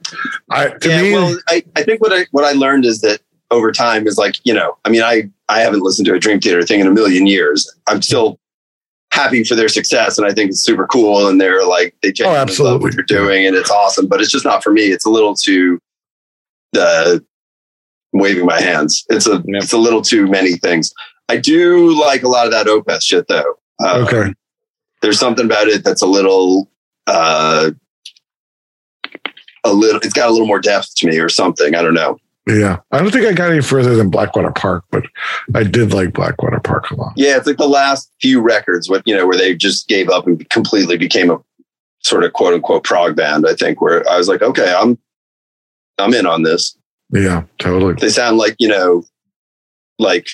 I, 0.52 0.70
to 0.70 0.90
yeah, 0.90 1.02
me, 1.02 1.14
well, 1.14 1.38
I, 1.48 1.64
I 1.76 1.84
think 1.84 2.02
what 2.02 2.14
I 2.14 2.26
what 2.32 2.44
I 2.44 2.52
learned 2.52 2.86
is 2.86 3.02
that 3.02 3.20
over 3.52 3.72
time 3.72 4.06
is 4.06 4.18
like 4.18 4.36
you 4.44 4.54
know, 4.54 4.78
I 4.86 4.90
mean, 4.90 5.02
I 5.02 5.30
I 5.50 5.62
haven't 5.62 5.82
listened 5.82 6.06
to 6.08 6.14
a 6.14 6.20
Dream 6.20 6.40
Theater 6.40 6.62
thing 6.64 6.80
in 6.80 6.88
a 6.88 6.92
million 6.92 7.26
years. 7.26 7.72
I'm 7.88 8.02
still 8.02 8.40
happy 9.16 9.44
for 9.44 9.56
their 9.56 9.70
success, 9.70 10.18
and 10.18 10.28
I 10.28 10.34
think 10.34 10.52
it's 10.52 10.62
super 10.62 10.86
cool. 10.88 11.28
And 11.28 11.40
they're 11.40 11.66
like 11.66 11.96
they 12.02 12.12
genuinely 12.12 12.40
love 12.40 12.50
absolutely. 12.50 12.80
what 12.80 12.94
you're 12.94 13.04
doing, 13.04 13.46
and 13.46 13.56
it's 13.56 13.72
awesome. 13.72 14.08
But 14.08 14.22
it's 14.22 14.32
just 14.32 14.46
not 14.46 14.64
for 14.64 14.72
me. 14.72 14.84
It's 14.84 15.06
a 15.06 15.10
little 15.10 15.36
too 15.36 15.80
uh, 16.78 17.20
waving 18.14 18.46
my 18.46 18.60
hands. 18.62 19.06
It's 19.10 19.28
a 19.28 19.42
it's 19.48 19.74
a 19.74 19.78
little 19.78 20.02
too 20.02 20.28
many 20.28 20.54
things. 20.58 20.94
I 21.30 21.38
do 21.38 22.00
like 22.00 22.24
a 22.24 22.28
lot 22.28 22.46
of 22.46 22.52
that 22.52 22.68
Opeth 22.68 23.02
shit 23.02 23.28
though. 23.28 23.56
Uh, 23.84 24.06
okay. 24.08 24.34
there's 25.02 25.20
something 25.20 25.46
about 25.46 25.68
it 25.68 25.84
that's 25.84 26.02
a 26.02 26.08
little 26.08 26.70
uh 27.08 27.72
a 29.66 29.74
little 29.74 30.00
it's 30.02 30.14
got 30.14 30.30
a 30.30 30.32
little 30.32 30.48
more 30.48 30.62
depth 30.62 30.96
to 30.96 31.08
me 31.08 31.20
or 31.20 31.28
something 31.28 31.76
i 31.76 31.82
don't 31.82 31.94
know 31.94 32.18
Yeah. 32.48 32.78
I 32.92 33.00
don't 33.02 33.12
think 33.12 33.26
I 33.26 33.34
got 33.34 33.52
any 33.52 33.62
further 33.62 33.96
than 33.96 34.10
Blackwater 34.10 34.52
Park, 34.52 34.84
but 34.92 35.04
I 35.56 35.64
did 35.64 35.94
like 35.94 36.14
Blackwater 36.14 36.60
Park 36.60 36.92
a 36.92 36.96
lot. 36.96 37.14
yeah 37.16 37.38
it's 37.38 37.48
like 37.48 37.58
the 37.58 37.68
last 37.68 38.12
few 38.22 38.40
records 38.42 38.90
with 38.90 39.02
you 39.06 39.16
know 39.16 39.26
where 39.28 39.38
they 39.38 39.56
just 39.56 39.88
gave 39.88 40.10
up 40.10 40.28
and 40.28 40.48
completely 40.50 40.98
became 40.98 41.32
a 41.32 41.38
sort 42.04 42.24
of 42.24 42.34
quote 42.34 42.54
unquote 42.54 42.84
prog 42.84 43.16
band 43.16 43.46
i 43.48 43.54
think 43.56 43.82
where 43.82 44.08
i 44.08 44.16
was 44.16 44.28
like 44.28 44.44
okay 44.44 44.72
i'm 44.78 44.96
i'm 45.98 46.14
in 46.14 46.28
on 46.28 46.44
this 46.44 46.78
Yeah, 47.12 47.44
totally. 47.58 47.96
they 47.96 48.10
sound 48.10 48.38
like 48.38 48.56
you 48.60 48.68
know 48.68 49.04
like 49.98 50.28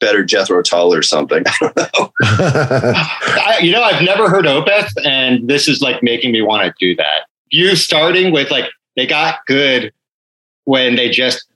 better 0.00 0.24
jethro 0.24 0.62
tull 0.62 0.94
or 0.94 1.02
something 1.02 1.42
i 1.46 1.52
don't 1.60 1.76
know 1.76 2.12
I, 2.22 3.58
you 3.60 3.72
know, 3.72 3.82
I've 3.82 4.02
never 4.02 4.28
heard 4.30 4.44
Opeth, 4.46 4.90
and 5.04 5.46
this 5.48 5.68
is 5.68 5.80
like 5.82 6.02
making 6.02 6.32
me 6.32 6.40
want 6.42 6.62
to 6.64 6.72
do 6.78 6.94
that. 6.96 7.26
You 7.50 7.74
starting 7.76 8.32
with 8.32 8.50
like 8.50 8.70
they 8.96 9.06
got 9.06 9.44
good 9.46 9.92
when 10.64 10.96
they 10.96 11.10
just 11.10 11.46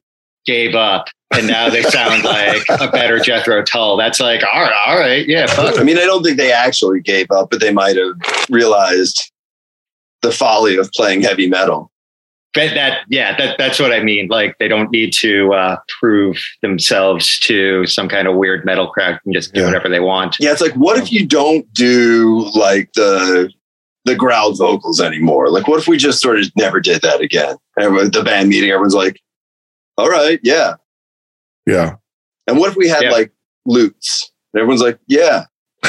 gave 0.46 0.74
up, 0.74 1.06
and 1.34 1.46
now 1.46 1.68
they 1.70 1.82
sound 1.82 2.24
like 2.24 2.62
a 2.80 2.90
better 2.90 3.18
Jethro 3.18 3.62
Tull. 3.62 3.96
That's 3.96 4.20
like, 4.20 4.42
all 4.52 4.62
right, 4.62 4.72
all 4.86 4.98
right, 4.98 5.26
yeah, 5.26 5.46
fuck. 5.46 5.78
i 5.78 5.82
mean 5.82 5.96
i 5.98 6.04
don't 6.04 6.22
think 6.22 6.36
they 6.36 6.52
actually 6.52 7.00
gave 7.00 7.30
up 7.30 7.50
but 7.50 7.60
they 7.60 7.72
might 7.72 7.96
have 7.96 8.14
realized 8.50 9.30
the 10.22 10.30
folly 10.32 10.76
of 10.76 10.90
playing 10.92 11.22
heavy 11.22 11.48
metal 11.48 11.90
But 12.54 12.72
that, 12.74 13.00
yeah, 13.10 13.36
that 13.36 13.58
that's 13.58 13.80
what 13.80 13.92
I 13.92 14.00
mean. 14.00 14.28
Like 14.28 14.56
they 14.58 14.68
don't 14.68 14.90
need 14.92 15.12
to 15.14 15.52
uh, 15.52 15.76
prove 16.00 16.36
themselves 16.62 17.38
to 17.40 17.84
some 17.86 18.08
kind 18.08 18.28
of 18.28 18.36
weird 18.36 18.64
metal 18.64 18.86
crowd 18.86 19.18
and 19.24 19.34
just 19.34 19.52
do 19.52 19.60
Yeah. 19.60 19.66
whatever 19.66 19.88
they 19.88 19.98
want. 20.00 20.36
Yeah, 20.38 20.52
it's 20.52 20.60
like 20.60 20.74
what 20.74 20.96
if 20.96 21.10
you 21.12 21.26
don't 21.26 21.66
do 21.74 22.48
like 22.54 22.92
the 22.94 23.50
the 24.04 24.14
growled 24.14 24.56
vocals 24.58 25.00
anymore? 25.00 25.50
Like 25.50 25.66
what 25.66 25.80
if 25.80 25.88
we 25.88 25.96
just 25.96 26.20
sort 26.20 26.38
of 26.38 26.46
never 26.56 26.78
did 26.80 27.02
that 27.02 27.20
again? 27.20 27.56
Everyone, 27.78 28.10
the 28.12 28.22
band 28.22 28.48
meeting, 28.50 28.70
everyone's 28.70 28.94
like, 28.94 29.18
"All 29.96 30.08
right, 30.08 30.40
yeah." 30.42 30.74
yeah. 31.66 31.96
And 32.46 32.58
what 32.58 32.70
if 32.70 32.76
we 32.76 32.88
had 32.88 33.04
Yeah. 33.04 33.10
like 33.10 33.32
lutes? 33.66 34.30
And 34.52 34.60
everyone's 34.60 34.82
like, 34.82 34.98
"Yeah." 35.06 35.44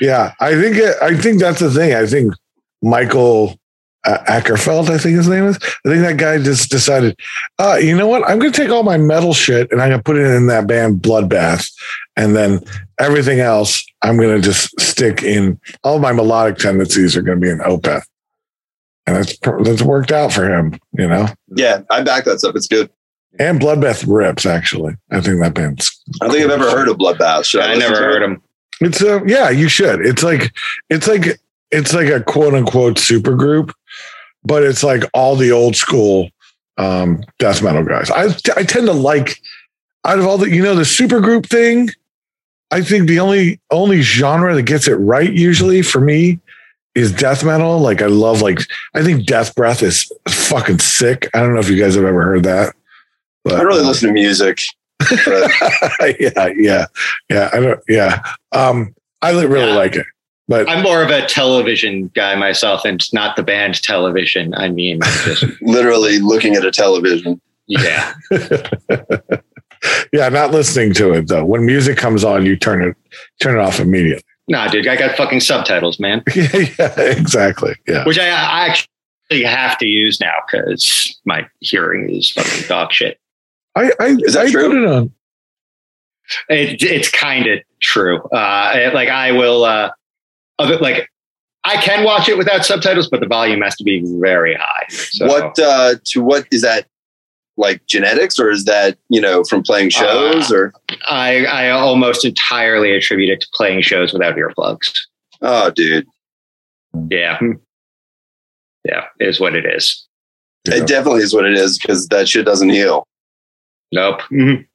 yeah, 0.00 0.34
I 0.40 0.54
think 0.54 0.76
I 1.02 1.16
think 1.16 1.40
that's 1.40 1.60
the 1.60 1.70
thing. 1.70 1.94
I 1.94 2.06
think 2.06 2.34
Michael 2.82 3.58
uh, 4.04 4.18
Akerfeldt, 4.26 4.88
I 4.90 4.98
think 4.98 5.16
his 5.16 5.28
name 5.28 5.44
is. 5.44 5.56
I 5.84 5.88
think 5.88 6.02
that 6.02 6.16
guy 6.18 6.38
just 6.38 6.70
decided, 6.70 7.18
uh, 7.58 7.78
you 7.80 7.96
know 7.96 8.06
what? 8.06 8.22
I'm 8.28 8.38
going 8.38 8.52
to 8.52 8.56
take 8.62 8.70
all 8.70 8.82
my 8.82 8.96
metal 8.96 9.34
shit 9.34 9.70
and 9.72 9.82
I'm 9.82 9.88
going 9.88 9.98
to 9.98 10.04
put 10.04 10.16
it 10.16 10.24
in 10.24 10.46
that 10.46 10.66
band 10.66 11.02
Bloodbath, 11.02 11.70
and 12.16 12.36
then 12.36 12.60
everything 13.00 13.40
else 13.40 13.84
I'm 14.02 14.16
going 14.16 14.34
to 14.36 14.42
just 14.42 14.78
stick 14.80 15.22
in. 15.22 15.60
All 15.84 15.98
my 15.98 16.12
melodic 16.12 16.58
tendencies 16.58 17.16
are 17.16 17.22
going 17.22 17.40
to 17.40 17.44
be 17.44 17.50
in 17.50 17.58
Opeth, 17.58 18.04
and 19.08 19.16
that's 19.16 19.38
that's 19.64 19.82
worked 19.82 20.12
out 20.12 20.32
for 20.32 20.48
him, 20.48 20.78
you 20.92 21.08
know. 21.08 21.26
Yeah, 21.48 21.82
I 21.90 22.02
back 22.02 22.24
that 22.24 22.40
stuff. 22.40 22.54
It's 22.54 22.68
good. 22.68 22.90
And 23.38 23.58
Bloodbath 23.58 24.04
rips 24.06 24.44
actually. 24.44 24.96
I 25.10 25.20
think 25.20 25.40
that 25.40 25.54
band's 25.54 25.98
I 26.20 26.26
don't 26.26 26.34
think 26.34 26.44
I've 26.44 26.60
ever 26.60 26.70
heard 26.70 26.88
of 26.88 26.98
Bloodbath. 26.98 27.44
Should 27.44 27.62
I, 27.62 27.72
I 27.72 27.76
never 27.76 27.96
heard 27.96 28.22
them. 28.22 28.42
It's 28.80 29.00
a 29.00 29.22
yeah, 29.26 29.48
you 29.48 29.68
should. 29.68 30.04
It's 30.04 30.22
like 30.22 30.52
it's 30.90 31.08
like 31.08 31.40
it's 31.70 31.94
like 31.94 32.08
a 32.08 32.22
quote 32.22 32.52
unquote 32.54 32.98
super 32.98 33.34
group, 33.34 33.74
but 34.44 34.62
it's 34.62 34.82
like 34.82 35.04
all 35.14 35.36
the 35.36 35.52
old 35.52 35.74
school 35.74 36.28
um 36.76 37.22
death 37.38 37.62
metal 37.62 37.84
guys. 37.84 38.10
I 38.10 38.26
I 38.56 38.64
tend 38.64 38.86
to 38.86 38.92
like 38.92 39.40
out 40.04 40.18
of 40.18 40.26
all 40.26 40.36
the 40.36 40.50
you 40.50 40.62
know 40.62 40.74
the 40.74 40.84
super 40.84 41.20
group 41.20 41.46
thing. 41.46 41.90
I 42.70 42.82
think 42.82 43.08
the 43.08 43.20
only 43.20 43.58
only 43.70 44.02
genre 44.02 44.54
that 44.54 44.64
gets 44.64 44.86
it 44.86 44.96
right 44.96 45.32
usually 45.32 45.80
for 45.80 46.00
me 46.00 46.40
is 46.94 47.12
death 47.12 47.44
metal. 47.44 47.78
Like 47.78 48.02
I 48.02 48.06
love 48.06 48.42
like 48.42 48.60
I 48.94 49.02
think 49.02 49.26
Death 49.26 49.54
Breath 49.54 49.82
is 49.82 50.10
fucking 50.28 50.78
sick. 50.80 51.28
I 51.34 51.40
don't 51.40 51.54
know 51.54 51.60
if 51.60 51.70
you 51.70 51.78
guys 51.78 51.94
have 51.94 52.04
ever 52.04 52.22
heard 52.22 52.44
that. 52.44 52.74
But, 53.44 53.54
I 53.54 53.56
don't 53.58 53.66
really 53.66 53.84
uh, 53.84 53.88
listen 53.88 54.08
to 54.08 54.12
music. 54.14 54.60
But 54.98 55.50
yeah, 56.20 56.48
yeah, 56.56 56.86
yeah. 57.30 57.50
I 57.52 57.60
don't. 57.60 57.80
Yeah, 57.88 58.22
um, 58.52 58.94
I 59.22 59.30
really 59.30 59.68
Yeah. 59.68 59.76
like 59.76 59.96
it, 59.96 60.06
but 60.48 60.68
I'm 60.68 60.82
more 60.82 61.02
of 61.02 61.10
a 61.10 61.26
television 61.26 62.10
guy 62.14 62.34
myself, 62.34 62.84
and 62.84 63.00
it's 63.00 63.12
not 63.12 63.36
the 63.36 63.42
band 63.42 63.80
television. 63.82 64.54
I 64.54 64.68
mean, 64.68 65.00
just 65.24 65.44
literally 65.62 66.18
looking 66.18 66.56
at 66.56 66.64
a 66.64 66.70
television. 66.72 67.40
yeah. 67.66 68.14
yeah, 70.12 70.28
not 70.28 70.50
listening 70.50 70.92
to 70.94 71.12
it 71.12 71.28
though. 71.28 71.44
When 71.44 71.64
music 71.64 71.96
comes 71.96 72.24
on, 72.24 72.44
you 72.44 72.56
turn 72.56 72.82
it 72.82 72.96
turn 73.40 73.56
it 73.58 73.60
off 73.60 73.78
immediately. 73.78 74.22
Nah, 74.48 74.68
dude, 74.68 74.86
I 74.88 74.96
got 74.96 75.16
fucking 75.16 75.40
subtitles, 75.40 76.00
man, 76.00 76.22
yeah, 76.34 76.48
yeah, 76.78 77.00
exactly. 77.00 77.74
Yeah, 77.86 78.04
which 78.06 78.18
I, 78.18 78.28
I 78.28 78.66
actually 78.68 79.44
have 79.44 79.76
to 79.78 79.86
use 79.86 80.20
now 80.20 80.32
because 80.46 81.18
my 81.24 81.46
hearing 81.60 82.08
is 82.10 82.30
fucking 82.32 82.66
dog 82.68 82.92
shit. 82.92 83.18
I 83.76 83.92
I, 84.00 84.06
Is 84.20 84.34
that 84.34 84.46
I 84.46 84.50
true? 84.50 84.68
put 84.68 84.76
it 84.78 84.86
on. 84.88 85.12
It, 86.48 86.82
it's 86.82 87.10
kind 87.10 87.46
of 87.46 87.60
true. 87.80 88.22
Uh, 88.30 88.72
it- 88.74 88.94
like 88.94 89.08
I 89.08 89.32
will, 89.32 89.64
uh, 89.64 89.90
other, 90.58 90.76
like 90.78 91.08
I 91.64 91.76
can 91.76 92.04
watch 92.04 92.28
it 92.28 92.36
without 92.38 92.64
subtitles, 92.64 93.08
but 93.08 93.20
the 93.20 93.26
volume 93.26 93.60
has 93.62 93.76
to 93.76 93.84
be 93.84 94.02
very 94.20 94.54
high. 94.54 94.86
So, 94.88 95.26
What 95.26 95.58
uh 95.58 95.96
to 96.06 96.22
what 96.22 96.46
is 96.50 96.62
that 96.62 96.86
like 97.58 97.84
genetics 97.86 98.38
or 98.38 98.50
is 98.50 98.64
that, 98.64 98.96
you 99.10 99.20
know, 99.20 99.42
from 99.44 99.62
playing 99.62 99.90
shows 99.90 100.50
or 100.50 100.72
I, 101.08 101.44
I 101.44 101.70
almost 101.70 102.24
entirely 102.24 102.92
attribute 102.96 103.28
it 103.30 103.40
to 103.42 103.48
playing 103.52 103.82
shows 103.82 104.12
without 104.12 104.36
earplugs. 104.36 104.90
oh 105.42 105.70
dude. 105.70 106.06
Yeah. 107.10 107.38
Yeah, 108.84 109.04
it 109.18 109.28
is 109.28 109.38
what 109.40 109.54
it 109.54 109.66
is. 109.66 110.06
Yeah. 110.66 110.76
It 110.76 110.86
definitely 110.86 111.22
is 111.22 111.34
what 111.34 111.44
it 111.44 111.54
is 111.58 111.78
because 111.78 112.08
that 112.08 112.28
shit 112.28 112.46
doesn't 112.46 112.70
heal. 112.70 113.06
Nope. 113.92 114.20
Mhm. 114.32 114.66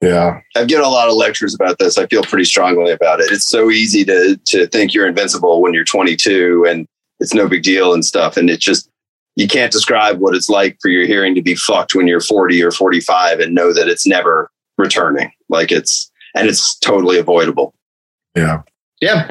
Yeah, 0.00 0.40
I've 0.54 0.68
given 0.68 0.84
a 0.84 0.88
lot 0.90 1.08
of 1.08 1.14
lectures 1.14 1.54
about 1.54 1.78
this. 1.78 1.96
I 1.96 2.06
feel 2.06 2.22
pretty 2.22 2.44
strongly 2.44 2.90
about 2.92 3.20
it. 3.20 3.32
It's 3.32 3.48
so 3.48 3.70
easy 3.70 4.04
to 4.04 4.38
to 4.46 4.66
think 4.66 4.92
you're 4.92 5.06
invincible 5.08 5.62
when 5.62 5.72
you're 5.72 5.84
22 5.84 6.66
and 6.68 6.86
it's 7.20 7.32
no 7.32 7.48
big 7.48 7.62
deal 7.62 7.94
and 7.94 8.04
stuff. 8.04 8.36
And 8.36 8.50
it 8.50 8.60
just 8.60 8.90
you 9.36 9.48
can't 9.48 9.72
describe 9.72 10.18
what 10.20 10.34
it's 10.34 10.48
like 10.48 10.78
for 10.80 10.88
your 10.88 11.06
hearing 11.06 11.34
to 11.34 11.42
be 11.42 11.54
fucked 11.54 11.94
when 11.94 12.06
you're 12.06 12.20
40 12.20 12.62
or 12.62 12.70
45 12.70 13.40
and 13.40 13.54
know 13.54 13.72
that 13.72 13.88
it's 13.88 14.06
never 14.06 14.50
returning. 14.78 15.30
Like 15.48 15.72
it's 15.72 16.10
and 16.34 16.48
it's 16.48 16.76
totally 16.78 17.18
avoidable. 17.18 17.74
Yeah, 18.36 18.62
Yeah. 19.00 19.30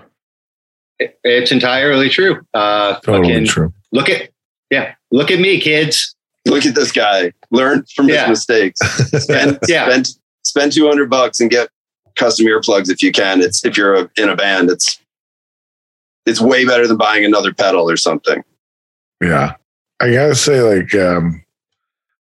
It- 1.00 1.20
It's 1.24 1.52
entirely 1.52 2.10
true. 2.10 2.42
Uh, 2.54 3.00
totally 3.00 3.30
fucking 3.34 3.48
true. 3.48 3.74
look 3.92 4.10
at, 4.10 4.30
yeah, 4.70 4.94
look 5.12 5.32
at 5.32 5.40
me, 5.40 5.60
kids. 5.60 6.16
Look 6.46 6.66
at 6.66 6.76
this 6.76 6.92
guy. 6.92 7.32
Learn 7.52 7.86
from 7.96 8.08
his 8.08 8.18
mistakes. 8.30 8.80
Spend, 9.24 9.60
Yeah. 9.68 9.88
spend 9.88 10.08
spend 10.46 10.72
two 10.74 10.88
hundred 10.88 11.10
bucks 11.10 11.40
and 11.40 11.50
get 11.50 11.70
custom 12.16 12.46
earplugs 12.46 12.90
if 12.92 13.02
you 13.02 13.12
can. 13.14 13.42
It's 13.42 13.64
if 13.66 13.78
you're 13.78 13.96
a, 13.96 14.10
in 14.18 14.28
a 14.30 14.36
band, 14.36 14.70
it's 14.70 15.00
it's 16.26 16.40
way 16.42 16.66
better 16.66 16.88
than 16.88 16.98
buying 16.98 17.26
another 17.26 17.54
pedal 17.54 17.90
or 17.90 17.98
something. 17.98 18.44
Yeah. 19.22 19.56
I 20.02 20.12
gotta 20.12 20.36
say, 20.36 20.62
like, 20.62 20.94
um, 20.96 21.44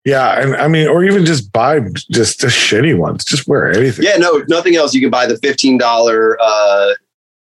yeah, 0.04 0.40
and 0.40 0.56
I 0.56 0.68
mean, 0.68 0.88
or 0.88 1.04
even 1.04 1.24
just 1.24 1.52
buy 1.52 1.80
just 2.10 2.40
the 2.40 2.48
shitty 2.48 2.96
ones. 2.96 3.24
Just 3.24 3.46
wear 3.48 3.72
anything. 3.72 4.04
Yeah, 4.04 4.16
no, 4.16 4.44
nothing 4.48 4.74
else, 4.76 4.94
you 4.94 5.00
can 5.00 5.10
buy 5.10 5.26
the 5.26 5.36
fifteen 5.38 5.78
dollar 5.78 6.36
uh 6.40 6.94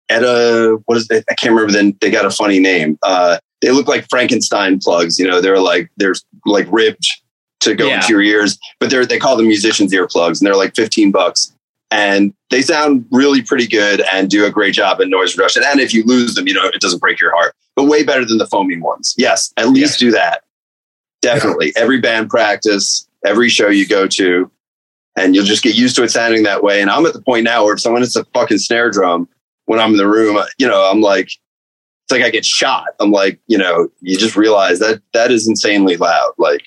at 0.10 0.24
a 0.24 0.78
what 0.86 0.98
is 0.98 1.08
it? 1.10 1.24
I 1.30 1.34
can't 1.36 1.54
remember. 1.54 1.72
Then 1.74 1.96
they 2.02 2.10
got 2.10 2.26
a 2.26 2.32
funny 2.32 2.60
name. 2.60 2.98
Uh, 3.04 3.38
they 3.62 3.72
look 3.72 3.88
like 3.88 4.08
Frankenstein 4.10 4.80
plugs. 4.80 5.20
You 5.20 5.28
know, 5.28 5.42
they're 5.42 5.60
like 5.60 5.90
they're 5.98 6.16
like 6.46 6.68
ribbed 6.72 7.06
to 7.60 7.76
go 7.76 7.88
Yeah. 7.88 7.96
into 7.96 8.14
your 8.14 8.22
ears, 8.22 8.58
but 8.80 8.90
they're 8.90 9.06
they 9.06 9.20
call 9.20 9.36
them 9.38 9.48
musicians 9.48 9.92
earplugs, 9.94 10.40
and 10.40 10.48
they're 10.48 10.56
like 10.56 10.76
fifteen 10.76 11.12
bucks, 11.12 11.52
and 11.92 12.34
they 12.50 12.62
sound 12.62 13.06
really 13.12 13.42
pretty 13.42 13.68
good 13.68 14.02
and 14.14 14.30
do 14.30 14.46
a 14.46 14.52
great 14.52 14.74
job 14.74 15.00
in 15.00 15.10
noise 15.10 15.38
reduction. 15.38 15.64
And 15.66 15.80
if 15.80 15.94
you 15.94 16.04
lose 16.04 16.36
them, 16.36 16.48
you 16.48 16.54
know, 16.54 16.66
it 16.66 16.82
doesn't 16.82 17.00
break 17.00 17.20
your 17.20 17.34
heart, 17.36 17.56
but 17.76 17.86
way 17.86 18.04
better 18.04 18.26
than 18.26 18.38
the 18.38 18.48
foaming 18.48 18.82
ones. 18.82 19.16
Yes, 19.18 19.54
at 19.58 19.70
least 19.70 20.00
do 20.00 20.12
that. 20.12 20.44
Definitely, 21.22 21.74
every 21.76 22.00
band 22.00 22.30
practice, 22.30 23.08
every 23.26 23.50
show 23.50 23.70
you 23.70 23.88
go 23.88 24.08
to, 24.08 24.52
and 25.18 25.34
you'll 25.34 25.46
just 25.46 25.64
get 25.64 25.76
used 25.76 25.96
to 25.96 26.04
it 26.04 26.12
sounding 26.12 26.44
that 26.44 26.64
way. 26.64 26.82
And 26.82 26.90
I'm 26.90 27.06
at 27.06 27.14
the 27.14 27.22
point 27.22 27.44
now 27.44 27.66
where 27.66 27.74
if 27.74 27.82
someone 27.82 28.02
hits 28.02 28.16
a 28.16 28.24
fucking 28.26 28.60
snare 28.60 28.92
drum 28.92 29.28
when 29.66 29.80
I'm 29.80 29.92
in 29.92 29.98
the 29.98 30.08
room, 30.08 30.38
uh, 30.38 30.46
you 30.58 30.68
know, 30.68 30.90
I'm 30.90 31.02
like, 31.02 31.26
it's 31.26 32.12
like 32.12 32.22
I 32.22 32.30
get 32.30 32.46
shot. 32.46 32.86
I'm 33.00 33.12
like, 33.12 33.40
you 33.48 33.58
know, 33.58 33.90
you 34.00 34.18
just 34.18 34.36
realize 34.36 34.80
that 34.80 35.02
that 35.14 35.32
is 35.32 35.48
insanely 35.48 35.98
loud. 35.98 36.34
Like, 36.38 36.64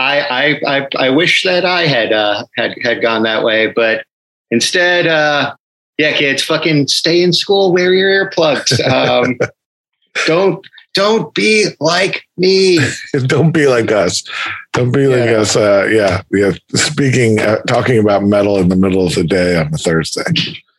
I, 0.00 0.20
I, 0.20 0.60
I, 0.78 0.88
I 0.98 1.10
wish 1.10 1.42
that 1.44 1.64
I 1.64 1.86
had, 1.86 2.12
uh, 2.12 2.44
had, 2.56 2.74
had 2.82 3.02
gone 3.02 3.22
that 3.24 3.44
way, 3.44 3.68
but 3.68 4.04
instead, 4.50 5.06
uh, 5.06 5.54
yeah, 5.98 6.16
kids, 6.16 6.42
fucking 6.42 6.88
stay 6.88 7.22
in 7.22 7.32
school, 7.32 7.72
wear 7.72 7.92
your 7.92 8.30
earplugs. 8.30 8.80
Um, 8.88 9.38
don't, 10.26 10.66
don't 10.94 11.32
be 11.34 11.66
like 11.78 12.24
me. 12.36 12.80
Don't 13.26 13.52
be 13.52 13.68
like 13.68 13.92
us. 13.92 14.24
Don't 14.72 14.90
be 14.90 15.06
like 15.06 15.30
Yeah. 15.30 15.36
us. 15.36 15.54
Uh, 15.54 15.86
yeah, 15.88 16.22
yeah. 16.32 16.52
Speaking, 16.74 17.38
uh, 17.38 17.58
talking 17.68 17.98
about 18.00 18.24
metal 18.24 18.58
in 18.58 18.68
the 18.70 18.76
middle 18.76 19.06
of 19.06 19.14
the 19.14 19.22
day 19.22 19.56
on 19.56 19.72
a 19.72 19.78
Thursday. 19.78 20.24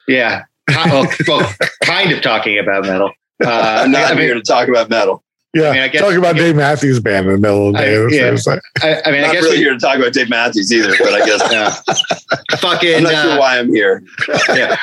Yeah. 0.10 0.44
Well, 0.68 1.08
well, 1.28 1.54
kind 1.86 2.12
of 2.12 2.22
talking 2.22 2.60
about 2.60 2.84
metal. 2.84 3.12
Uh, 3.44 3.82
I'm 3.86 3.92
not 3.92 4.12
I 4.12 4.14
mean, 4.14 4.26
here 4.26 4.36
to 4.36 4.42
talk 4.42 4.68
about 4.68 4.88
metal. 4.92 5.24
Yeah, 5.54 5.70
I 5.70 5.74
mean, 5.74 5.82
I 5.82 5.88
guess- 5.90 6.02
talking 6.02 6.18
about 6.18 6.38
Dave 6.38 6.56
Matthews 6.56 7.02
Band 7.02 7.26
in 7.28 7.34
the 7.34 7.38
middle 7.38 7.68
of 7.68 7.74
the 7.74 7.80
day. 7.80 7.98
on 7.98 8.10
a 8.10 8.16
yeah. 8.16 8.22
Thursday. 8.30 8.60
I, 8.82 8.88
I 8.88 8.94
mean, 8.94 9.04
I'm 9.06 9.14
I 9.16 9.22
not 9.28 9.34
guess 9.34 9.44
really 9.44 9.58
we, 9.58 9.64
here 9.64 9.74
to 9.74 9.80
talk 9.80 9.98
about 9.98 10.14
Dave 10.14 10.30
Matthews 10.30 10.72
either, 10.72 10.94
but 10.98 11.14
I 11.14 11.26
guess 11.26 11.42
yeah. 11.52 12.58
fucking, 12.58 12.96
I'm 12.96 13.04
not 13.04 13.14
uh, 13.14 13.24
sure 13.24 13.40
why 13.40 13.60
I'm 13.60 13.74
here. 13.74 14.02
yeah. 14.50 14.78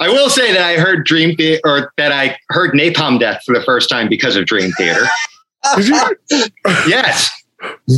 I 0.00 0.08
will 0.08 0.28
say 0.28 0.52
that 0.52 0.60
I 0.62 0.76
heard 0.78 1.06
Dream 1.06 1.34
Theater, 1.36 1.60
or 1.64 1.92
that 1.96 2.12
I 2.12 2.36
heard 2.50 2.72
Napalm 2.72 3.18
Death 3.18 3.42
for 3.46 3.54
the 3.58 3.64
first 3.64 3.88
time 3.88 4.08
because 4.08 4.36
of 4.36 4.44
Dream 4.44 4.70
Theater. 4.72 5.06
Did 5.76 5.88
you 5.88 6.00
Yes, 6.86 7.30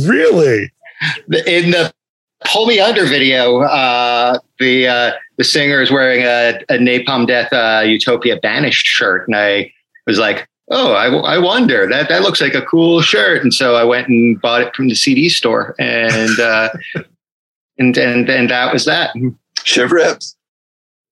really? 0.05 0.71
In 1.47 1.71
the 1.71 1.91
"Pull 2.45 2.67
Me 2.67 2.79
Under" 2.79 3.05
video, 3.05 3.59
uh, 3.61 4.39
the 4.59 4.87
uh, 4.87 5.11
the 5.37 5.43
singer 5.43 5.81
is 5.81 5.91
wearing 5.91 6.21
a, 6.21 6.61
a 6.73 6.77
Napalm 6.77 7.27
Death 7.27 7.51
uh, 7.51 7.83
Utopia 7.85 8.37
Banished 8.37 8.85
shirt, 8.85 9.27
and 9.27 9.35
I 9.35 9.73
was 10.07 10.17
like, 10.19 10.47
"Oh, 10.69 10.93
I, 10.93 11.07
I 11.07 11.37
wonder 11.37 11.87
that 11.87 12.09
that 12.09 12.21
looks 12.21 12.41
like 12.41 12.53
a 12.53 12.61
cool 12.61 13.01
shirt." 13.01 13.43
And 13.43 13.53
so 13.53 13.75
I 13.75 13.83
went 13.83 14.07
and 14.07 14.39
bought 14.41 14.61
it 14.61 14.75
from 14.75 14.89
the 14.89 14.95
CD 14.95 15.29
store, 15.29 15.75
and 15.79 16.39
uh, 16.39 16.69
and 17.77 17.97
and 17.97 18.29
and 18.29 18.49
that 18.49 18.73
was 18.73 18.85
that. 18.85 19.15
Shiv 19.63 19.91
rips. 19.91 20.35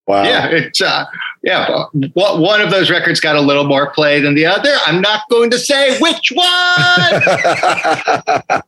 Wow. 0.05 0.23
Yeah, 0.23 0.47
it's 0.47 0.81
uh, 0.81 1.05
yeah. 1.43 1.85
What 2.13 2.39
one 2.39 2.59
of 2.59 2.71
those 2.71 2.89
records 2.89 3.21
got 3.21 3.37
a 3.37 3.41
little 3.41 3.63
more 3.63 3.89
play 3.91 4.19
than 4.19 4.35
the 4.35 4.45
other? 4.45 4.75
I'm 4.85 5.01
not 5.01 5.21
going 5.29 5.49
to 5.51 5.57
say 5.57 5.97
which 5.99 6.33
one. 6.33 6.43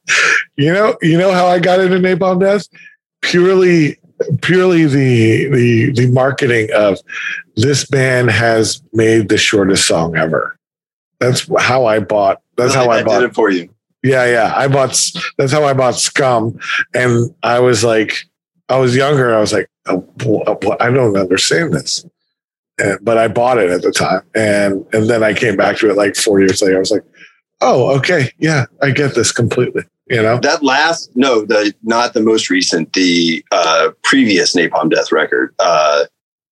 you 0.58 0.74
know, 0.74 0.96
you 1.02 1.18
know 1.18 1.32
how 1.32 1.48
I 1.48 1.60
got 1.60 1.82
into 1.82 1.98
Napalm 1.98 2.40
Death? 2.40 2.68
Purely, 3.22 3.98
purely 4.42 4.86
the 4.86 5.50
the 5.50 5.92
the 5.92 6.08
marketing 6.12 6.70
of 6.74 7.00
this 7.58 7.86
band 7.86 8.32
has 8.32 8.82
made 8.94 9.28
the 9.28 9.38
shortest 9.38 9.88
song 9.88 10.16
ever. 10.16 10.58
That's 11.20 11.50
how 11.60 11.86
I 11.86 12.00
bought. 12.00 12.42
That's 12.58 12.76
Really, 12.76 12.86
how 12.88 12.92
I 12.92 12.98
that 12.98 13.06
bought. 13.06 13.20
did 13.22 13.30
it 13.30 13.36
for 13.36 13.50
you. 13.50 13.70
Yeah, 14.04 14.26
yeah. 14.26 14.54
I 14.56 14.68
bought. 14.68 15.00
That's 15.38 15.52
how 15.52 15.64
I 15.64 15.74
bought 15.74 15.96
Scum, 15.96 16.58
and 16.94 17.34
I 17.44 17.60
was 17.60 17.84
like, 17.84 18.16
I 18.70 18.78
was 18.78 18.96
younger. 18.96 19.36
I 19.36 19.40
was 19.40 19.52
like, 19.54 19.70
oh, 19.88 20.06
I 20.80 20.90
don't 20.92 21.18
understand 21.18 21.74
this, 21.74 22.06
and, 22.80 23.00
but 23.04 23.18
I 23.18 23.28
bought 23.28 23.58
it 23.58 23.70
at 23.72 23.82
the 23.82 23.92
time, 23.92 24.22
and 24.36 24.86
and 24.94 25.10
then 25.10 25.24
I 25.24 25.34
came 25.34 25.56
back 25.56 25.78
to 25.78 25.90
it 25.90 25.96
like 25.98 26.16
four 26.16 26.40
years 26.40 26.62
later. 26.62 26.76
I 26.76 26.80
was 26.80 26.92
like, 26.92 27.04
oh, 27.62 27.96
okay, 27.98 28.32
yeah, 28.38 28.66
I 28.82 28.92
get 28.92 29.16
this 29.16 29.32
completely. 29.32 29.84
You 30.08 30.22
know, 30.22 30.38
That 30.38 30.62
last, 30.62 31.10
no, 31.16 31.44
the 31.46 31.74
not 31.82 32.14
the 32.14 32.22
most 32.22 32.52
recent, 32.52 32.94
the 32.94 33.44
uh, 33.52 33.90
previous 34.04 34.56
Napalm 34.56 34.92
Death 34.92 35.12
record, 35.12 35.56
uh, 35.58 36.04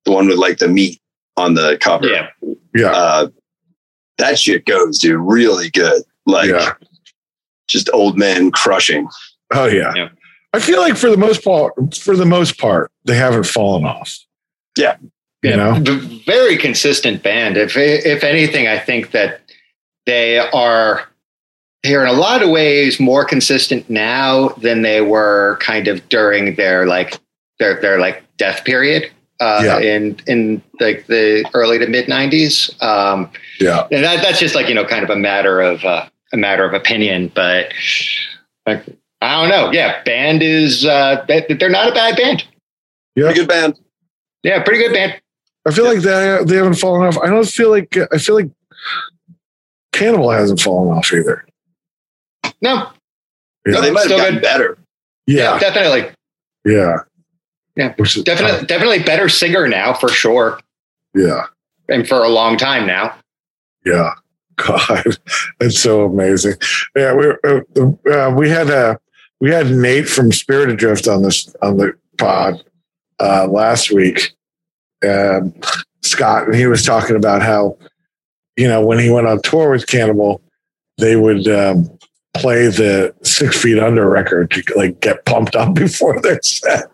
the 0.05 0.11
one 0.11 0.25
with 0.27 0.39
like 0.39 0.57
the 0.57 0.67
meat 0.67 0.99
on 1.37 1.53
the 1.53 1.77
cover. 1.79 2.07
yeah, 2.07 2.29
yeah, 2.73 2.91
Uh, 2.91 3.27
that 4.17 4.39
shit 4.39 4.65
goes, 4.65 4.99
dude, 4.99 5.19
really 5.19 5.69
good. 5.69 6.03
Like 6.25 6.49
yeah. 6.49 6.73
just 7.67 7.89
old 7.93 8.17
men 8.17 8.51
crushing. 8.51 9.07
Oh 9.53 9.65
yeah. 9.65 9.91
Yeah. 9.95 10.09
I 10.53 10.59
feel 10.59 10.79
like 10.79 10.95
for 10.95 11.09
the 11.09 11.17
most 11.17 11.43
part, 11.43 11.73
for 11.95 12.15
the 12.15 12.25
most 12.25 12.57
part, 12.59 12.91
they 13.05 13.15
haven't 13.15 13.45
fallen 13.45 13.85
off. 13.85 14.17
Yeah. 14.77 14.97
You 15.41 15.49
Yeah. 15.49 15.55
know. 15.55 15.73
V- 15.79 16.23
very 16.25 16.57
consistent 16.57 17.23
band. 17.23 17.57
If 17.57 17.75
if 17.75 18.23
anything, 18.23 18.67
I 18.67 18.79
think 18.79 19.11
that 19.11 19.41
they 20.05 20.39
are 20.39 21.07
they 21.81 21.95
are 21.95 22.03
in 22.05 22.09
a 22.15 22.17
lot 22.17 22.41
of 22.41 22.49
ways 22.49 22.99
more 22.99 23.25
consistent 23.25 23.89
now 23.89 24.49
than 24.49 24.83
they 24.83 25.01
were 25.01 25.57
kind 25.59 25.87
of 25.87 26.07
during 26.09 26.55
their 26.55 26.85
like 26.85 27.19
their 27.59 27.79
their 27.81 27.99
like 27.99 28.23
death 28.37 28.63
period 28.63 29.11
uh, 29.43 29.61
Yeah. 29.63 29.79
in 29.79 30.17
in 30.27 30.61
like 30.79 31.05
the 31.07 31.43
early 31.53 31.77
to 31.79 31.87
mid 31.87 32.07
nineties. 32.07 32.69
Um, 32.81 33.29
Yeah. 33.59 33.87
and 33.91 34.03
that, 34.03 34.21
that's 34.23 34.39
just 34.39 34.55
like 34.55 34.67
you 34.69 34.75
know 34.75 34.85
kind 34.85 35.03
of 35.03 35.09
a 35.09 35.15
matter 35.15 35.61
of 35.61 35.83
uh, 35.83 36.07
a 36.33 36.37
matter 36.37 36.65
of 36.65 36.73
opinion, 36.73 37.31
but. 37.35 37.71
Like, 38.65 38.85
I 39.19 39.35
don't 39.41 39.49
know. 39.49 39.71
Yeah, 39.73 40.01
band 40.05 40.41
is 40.41 40.85
uh, 40.85 41.25
they, 41.27 41.45
they're 41.59 41.69
not 41.69 41.89
a 41.89 41.93
bad 41.93 42.15
band. 42.15 42.45
Yeah. 43.15 43.25
Pretty 43.25 43.39
good 43.41 43.49
band. 43.49 43.73
Yeah, 44.43 44.63
pretty 44.63 44.81
good 44.83 44.93
band. 44.93 45.19
I 45.67 45.71
feel 45.71 45.83
like 45.85 45.99
they 45.99 46.39
they 46.45 46.55
haven't 46.55 46.75
fallen 46.75 47.05
off. 47.05 47.17
I 47.17 47.27
don't 47.27 47.45
feel 47.47 47.69
like 47.69 47.95
I 48.13 48.17
feel 48.19 48.35
like 48.35 48.49
Cannibal 49.91 50.31
hasn't 50.31 50.61
fallen 50.61 50.97
off 50.97 51.11
either. 51.13 51.45
No, 52.61 52.89
Yeah. 53.65 53.73
No, 53.73 53.81
they 53.81 53.91
might 53.91 53.99
have 54.01 54.05
Still 54.07 54.17
gotten 54.19 54.35
good. 54.35 54.43
better. 54.43 54.77
yeah, 55.27 55.53
yeah. 55.53 55.59
definitely. 55.59 56.11
Yeah. 56.65 56.97
Yeah. 57.75 57.93
Which 57.95 58.17
is 58.17 58.23
Definitely, 58.23 58.65
definitely 58.67 58.99
better 58.99 59.29
singer 59.29 59.67
now 59.67 59.93
for 59.93 60.09
sure, 60.09 60.59
yeah. 61.15 61.45
and 61.89 62.07
for 62.07 62.23
a 62.23 62.29
long 62.29 62.57
time 62.57 62.85
now. 62.85 63.15
Yeah. 63.85 64.13
God, 64.55 65.03
it's 65.59 65.79
so 65.79 66.05
amazing. 66.05 66.53
Yeah, 66.95 67.15
we 67.15 67.29
uh, 67.43 67.59
uh, 68.11 68.31
we 68.35 68.49
had 68.49 68.69
uh, 68.69 68.97
we 69.41 69.49
had 69.49 69.71
Nate 69.71 70.07
from 70.07 70.31
Spirit 70.31 70.69
Adrift 70.69 71.07
on 71.07 71.23
this 71.23 71.53
on 71.63 71.77
the 71.77 71.93
pod 72.19 72.63
uh, 73.19 73.47
last 73.47 73.91
week, 73.91 74.31
um, 75.07 75.55
Scott, 76.01 76.45
and 76.45 76.55
he 76.55 76.67
was 76.67 76.85
talking 76.85 77.15
about 77.15 77.41
how 77.41 77.77
you 78.55 78.67
know 78.67 78.85
when 78.85 78.99
he 78.99 79.09
went 79.09 79.25
on 79.25 79.41
tour 79.41 79.71
with 79.71 79.87
Cannibal, 79.87 80.39
they 80.99 81.15
would 81.15 81.47
um, 81.47 81.89
play 82.33 82.67
the 82.67 83.13
Six 83.21 83.61
Feet 83.61 83.79
Under 83.79 84.09
record 84.09 84.51
to 84.51 84.63
like 84.75 84.99
get 85.01 85.25
pumped 85.25 85.55
up 85.55 85.73
before 85.75 86.19
their 86.21 86.41
set, 86.41 86.85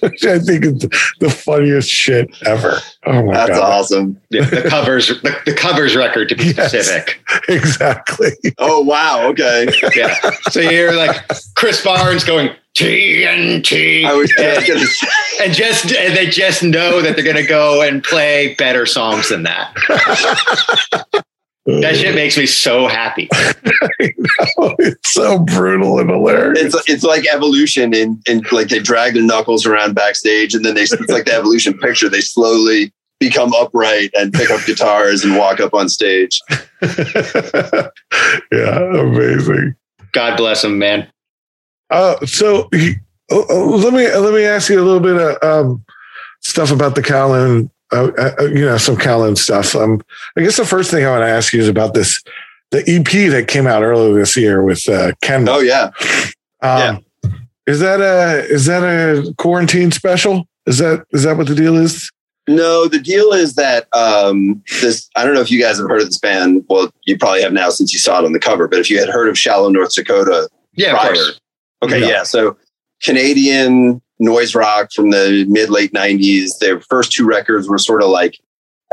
which 0.00 0.24
I 0.24 0.38
think 0.38 0.64
is 0.64 0.78
the 1.20 1.30
funniest 1.30 1.88
shit 1.88 2.28
ever. 2.46 2.78
Oh 3.06 3.24
my 3.24 3.32
That's 3.34 3.58
god! 3.58 3.72
awesome. 3.72 4.20
The, 4.30 4.42
the 4.42 4.62
covers, 4.68 5.08
the, 5.08 5.36
the 5.46 5.54
covers 5.54 5.96
record 5.96 6.28
to 6.28 6.36
be 6.36 6.44
Yes. 6.56 6.70
specific. 6.72 7.22
Exactly. 7.48 8.30
Oh 8.58 8.82
wow. 8.82 9.26
Okay. 9.28 9.68
Yeah. 9.96 10.14
So 10.50 10.60
you're 10.60 10.94
like 10.94 11.16
Chris 11.56 11.82
Barnes 11.82 12.24
going 12.24 12.50
TNT, 12.74 14.04
I 14.04 14.14
was 14.14 14.28
just 14.30 14.40
and, 14.40 14.66
gonna 14.66 14.86
say, 14.86 15.06
and 15.44 15.54
just 15.54 15.92
and 15.94 16.16
they 16.16 16.26
just 16.26 16.62
know 16.64 17.00
that 17.02 17.14
they're 17.14 17.24
going 17.24 17.36
to 17.36 17.46
go 17.46 17.82
and 17.82 18.02
play 18.02 18.56
better 18.58 18.84
songs 18.84 19.28
than 19.28 19.44
that. 19.44 19.72
That 21.66 21.96
shit 21.96 22.14
makes 22.14 22.36
me 22.36 22.44
so 22.44 22.88
happy. 22.88 23.28
it's 23.98 25.12
so 25.14 25.38
brutal 25.38 25.98
and 25.98 26.10
hilarious. 26.10 26.74
It's 26.74 26.88
it's 26.90 27.04
like 27.04 27.26
evolution 27.26 27.94
in 27.94 28.20
in 28.26 28.42
like 28.52 28.68
they 28.68 28.80
drag 28.80 29.14
their 29.14 29.22
knuckles 29.22 29.64
around 29.64 29.94
backstage 29.94 30.54
and 30.54 30.62
then 30.62 30.74
they 30.74 30.82
it's 30.82 31.08
like 31.08 31.24
the 31.24 31.34
evolution 31.34 31.78
picture. 31.78 32.10
They 32.10 32.20
slowly 32.20 32.92
become 33.18 33.54
upright 33.54 34.10
and 34.14 34.32
pick 34.32 34.50
up 34.50 34.64
guitars 34.66 35.24
and 35.24 35.36
walk 35.36 35.60
up 35.60 35.72
on 35.72 35.88
stage. 35.88 36.38
yeah, 36.82 37.88
amazing. 38.52 39.74
God 40.12 40.36
bless 40.36 40.64
him, 40.64 40.78
man. 40.78 41.10
Uh, 41.88 42.24
so 42.26 42.68
he, 42.72 42.94
oh, 43.30 43.46
oh, 43.48 43.76
let 43.76 43.94
me 43.94 44.06
let 44.14 44.34
me 44.34 44.44
ask 44.44 44.68
you 44.68 44.78
a 44.78 44.84
little 44.84 45.00
bit 45.00 45.16
of 45.16 45.42
um, 45.42 45.84
stuff 46.40 46.70
about 46.70 46.94
the 46.94 47.02
Kowloon. 47.02 47.70
Uh, 47.94 48.10
uh, 48.18 48.44
you 48.46 48.64
know, 48.64 48.76
some 48.76 48.96
Kowloon 48.96 49.38
stuff. 49.38 49.74
Um, 49.76 50.02
I 50.36 50.42
guess 50.42 50.56
the 50.56 50.64
first 50.64 50.90
thing 50.90 51.04
I 51.04 51.10
want 51.10 51.22
to 51.22 51.28
ask 51.28 51.52
you 51.52 51.60
is 51.60 51.68
about 51.68 51.94
this 51.94 52.22
the 52.70 52.80
EP 52.88 53.30
that 53.30 53.46
came 53.46 53.66
out 53.66 53.82
earlier 53.82 54.14
this 54.14 54.36
year 54.36 54.62
with 54.62 54.88
uh, 54.88 55.12
Ken. 55.22 55.48
Oh 55.48 55.60
yeah. 55.60 55.90
Um, 56.60 57.02
yeah. 57.22 57.30
Is 57.66 57.80
that 57.80 58.00
a 58.00 58.44
is 58.46 58.66
that 58.66 58.82
a 58.82 59.32
quarantine 59.38 59.90
special? 59.92 60.46
Is 60.66 60.78
that 60.78 61.06
is 61.12 61.22
that 61.22 61.36
what 61.36 61.46
the 61.46 61.54
deal 61.54 61.76
is? 61.76 62.10
No, 62.46 62.88
the 62.88 62.98
deal 62.98 63.32
is 63.32 63.54
that 63.54 63.86
um, 63.94 64.62
this. 64.82 65.08
I 65.16 65.24
don't 65.24 65.34
know 65.34 65.40
if 65.40 65.50
you 65.50 65.60
guys 65.60 65.78
have 65.78 65.88
heard 65.88 66.00
of 66.00 66.06
this 66.06 66.18
band. 66.18 66.64
Well, 66.68 66.90
you 67.04 67.16
probably 67.16 67.42
have 67.42 67.52
now 67.52 67.70
since 67.70 67.92
you 67.92 67.98
saw 67.98 68.18
it 68.18 68.26
on 68.26 68.32
the 68.32 68.40
cover. 68.40 68.68
But 68.68 68.80
if 68.80 68.90
you 68.90 68.98
had 68.98 69.08
heard 69.08 69.28
of 69.28 69.38
Shallow, 69.38 69.70
North 69.70 69.94
Dakota, 69.94 70.48
yeah, 70.74 70.92
prior, 70.92 71.14
okay, 71.82 72.00
yeah. 72.00 72.06
yeah. 72.06 72.22
So 72.22 72.56
Canadian 73.02 74.02
noise 74.24 74.54
rock 74.54 74.90
from 74.92 75.10
the 75.10 75.44
mid 75.48 75.70
late 75.70 75.92
'90s. 75.92 76.58
Their 76.58 76.80
first 76.80 77.12
two 77.12 77.26
records 77.26 77.68
were 77.68 77.78
sort 77.78 78.02
of 78.02 78.08
like, 78.08 78.38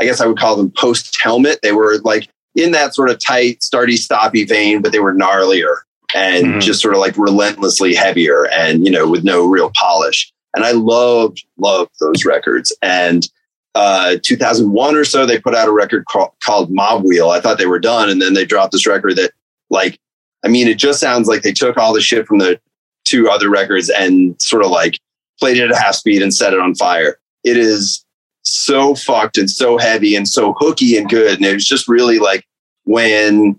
I 0.00 0.04
guess 0.04 0.20
I 0.20 0.26
would 0.26 0.38
call 0.38 0.56
them 0.56 0.70
post 0.70 1.18
Helmet. 1.20 1.60
They 1.62 1.72
were 1.72 1.98
like 1.98 2.28
in 2.54 2.72
that 2.72 2.94
sort 2.94 3.10
of 3.10 3.18
tight, 3.24 3.60
starty, 3.60 3.94
stoppy 3.94 4.48
vein, 4.48 4.82
but 4.82 4.92
they 4.92 5.00
were 5.00 5.14
gnarlier 5.14 5.76
and 6.14 6.46
mm-hmm. 6.46 6.60
just 6.60 6.82
sort 6.82 6.94
of 6.94 7.00
like 7.00 7.16
relentlessly 7.16 7.94
heavier 7.94 8.46
and 8.48 8.84
you 8.84 8.90
know 8.90 9.08
with 9.08 9.24
no 9.24 9.46
real 9.46 9.70
polish. 9.74 10.32
And 10.54 10.64
I 10.64 10.72
loved 10.72 11.44
loved 11.56 11.92
those 12.00 12.24
records 12.24 12.76
and 12.82 13.26
uh, 13.74 14.16
2001 14.22 14.96
or 14.96 15.04
so, 15.04 15.24
they 15.24 15.38
put 15.38 15.54
out 15.54 15.68
a 15.68 15.72
record 15.72 16.04
called, 16.06 16.32
called 16.42 16.70
Mob 16.70 17.04
Wheel. 17.04 17.30
I 17.30 17.40
thought 17.40 17.58
they 17.58 17.66
were 17.66 17.78
done. 17.78 18.10
And 18.10 18.20
then 18.20 18.34
they 18.34 18.44
dropped 18.44 18.72
this 18.72 18.86
record 18.86 19.16
that, 19.16 19.32
like, 19.70 19.98
I 20.44 20.48
mean, 20.48 20.68
it 20.68 20.76
just 20.76 21.00
sounds 21.00 21.28
like 21.28 21.42
they 21.42 21.52
took 21.52 21.78
all 21.78 21.94
the 21.94 22.00
shit 22.00 22.26
from 22.26 22.38
the 22.38 22.60
two 23.04 23.30
other 23.30 23.48
records 23.48 23.88
and 23.88 24.40
sort 24.40 24.64
of 24.64 24.70
like 24.70 24.98
played 25.42 25.58
it 25.58 25.68
at 25.68 25.76
half 25.76 25.96
speed 25.96 26.22
and 26.22 26.32
set 26.32 26.52
it 26.52 26.60
on 26.60 26.72
fire. 26.76 27.18
It 27.42 27.56
is 27.56 28.04
so 28.44 28.94
fucked 28.94 29.38
and 29.38 29.50
so 29.50 29.76
heavy 29.76 30.14
and 30.14 30.28
so 30.28 30.54
hooky 30.56 30.96
and 30.96 31.08
good. 31.08 31.36
And 31.36 31.44
it 31.44 31.54
was 31.54 31.66
just 31.66 31.88
really 31.88 32.20
like 32.20 32.46
when 32.84 33.58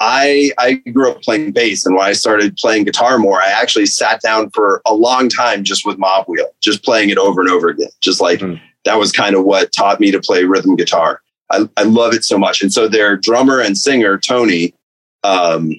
I 0.00 0.52
I 0.58 0.74
grew 0.90 1.10
up 1.10 1.20
playing 1.20 1.52
bass 1.52 1.84
and 1.84 1.94
when 1.94 2.06
I 2.06 2.14
started 2.14 2.56
playing 2.56 2.84
guitar 2.84 3.18
more, 3.18 3.42
I 3.42 3.50
actually 3.50 3.84
sat 3.84 4.22
down 4.22 4.48
for 4.54 4.80
a 4.86 4.94
long 4.94 5.28
time 5.28 5.64
just 5.64 5.84
with 5.84 5.98
Mob 5.98 6.24
Wheel, 6.28 6.48
just 6.62 6.82
playing 6.82 7.10
it 7.10 7.18
over 7.18 7.42
and 7.42 7.50
over 7.50 7.68
again. 7.68 7.90
Just 8.00 8.22
like 8.22 8.40
mm 8.40 8.58
that 8.84 8.98
was 8.98 9.12
kind 9.12 9.36
of 9.36 9.44
what 9.44 9.70
taught 9.70 10.00
me 10.00 10.10
to 10.10 10.18
play 10.18 10.42
rhythm 10.42 10.74
guitar. 10.74 11.22
I, 11.52 11.68
I 11.76 11.84
love 11.84 12.14
it 12.14 12.24
so 12.24 12.36
much. 12.36 12.62
And 12.62 12.72
so 12.72 12.88
their 12.88 13.16
drummer 13.16 13.60
and 13.60 13.78
singer, 13.78 14.18
Tony, 14.18 14.74
um, 15.22 15.72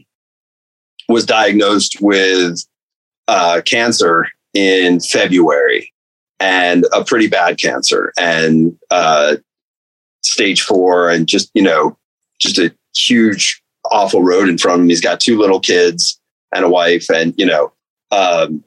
was 1.10 1.26
diagnosed 1.26 1.98
with 2.00 2.65
uh, 3.28 3.60
cancer 3.65 4.28
in 4.54 5.00
February 5.00 5.92
and 6.39 6.86
a 6.94 7.04
pretty 7.04 7.28
bad 7.28 7.58
cancer 7.58 8.12
and 8.20 8.78
uh, 8.92 9.38
stage 10.24 10.62
four 10.62 11.10
and 11.10 11.28
just, 11.28 11.50
you 11.54 11.62
know, 11.62 11.98
just 12.39 12.58
a 12.58 12.74
huge, 12.96 13.62
awful 13.86 14.24
road 14.24 14.50
in 14.50 14.58
front 14.58 14.80
of 14.80 14.84
him. 14.84 14.89
He's 14.89 15.02
got 15.02 15.20
two 15.20 15.38
little 15.38 15.60
kids 15.60 16.20
and 16.54 16.66
a 16.66 16.70
wife 16.70 17.10
and, 17.10 17.34
you 17.38 17.46
know, 17.46 17.74
um, 18.12 18.63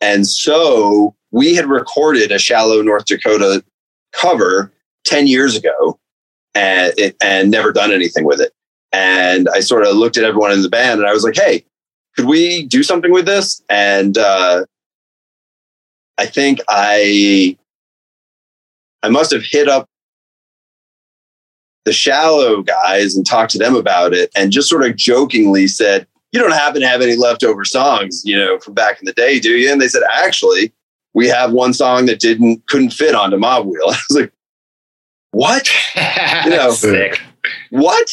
and 0.00 0.26
so 0.26 1.14
we 1.30 1.54
had 1.54 1.66
recorded 1.66 2.30
a 2.30 2.38
shallow 2.38 2.82
North 2.82 3.06
Dakota 3.06 3.64
cover 4.12 4.72
10 5.04 5.26
years 5.26 5.56
ago 5.56 5.98
and, 6.54 6.92
it, 6.96 7.16
and 7.22 7.50
never 7.50 7.72
done 7.72 7.92
anything 7.92 8.24
with 8.24 8.40
it. 8.40 8.52
And 8.92 9.48
I 9.48 9.60
sort 9.60 9.84
of 9.84 9.96
looked 9.96 10.16
at 10.16 10.24
everyone 10.24 10.52
in 10.52 10.62
the 10.62 10.68
band 10.68 11.00
and 11.00 11.08
I 11.08 11.12
was 11.12 11.24
like, 11.24 11.36
hey, 11.36 11.64
could 12.14 12.26
we 12.26 12.64
do 12.66 12.82
something 12.82 13.10
with 13.10 13.26
this? 13.26 13.62
And 13.68 14.16
uh, 14.16 14.64
I 16.18 16.26
think 16.26 16.60
I 16.68 17.56
I 19.02 19.08
must 19.08 19.30
have 19.32 19.42
hit 19.44 19.68
up 19.68 19.88
the 21.84 21.92
shallow 21.92 22.62
guys 22.62 23.14
and 23.14 23.24
talked 23.24 23.52
to 23.52 23.58
them 23.58 23.76
about 23.76 24.12
it 24.12 24.30
and 24.34 24.50
just 24.50 24.68
sort 24.68 24.84
of 24.84 24.96
jokingly 24.96 25.66
said, 25.68 26.06
You 26.32 26.40
don't 26.40 26.50
happen 26.52 26.80
to 26.80 26.88
have 26.88 27.00
any 27.00 27.16
leftover 27.16 27.64
songs, 27.64 28.22
you 28.24 28.36
know, 28.36 28.58
from 28.58 28.74
back 28.74 28.98
in 29.00 29.06
the 29.06 29.12
day, 29.12 29.38
do 29.38 29.50
you? 29.50 29.70
And 29.70 29.80
they 29.80 29.88
said, 29.88 30.02
Actually, 30.12 30.72
we 31.14 31.28
have 31.28 31.52
one 31.52 31.72
song 31.72 32.06
that 32.06 32.20
didn't 32.20 32.66
couldn't 32.66 32.90
fit 32.90 33.14
onto 33.14 33.36
Mob 33.36 33.66
Wheel. 33.66 33.80
I 33.88 33.98
was 34.10 34.20
like, 34.20 34.32
what? 35.30 35.68
you 36.44 36.50
know, 36.50 36.70
Sick. 36.72 37.20
what? 37.70 38.08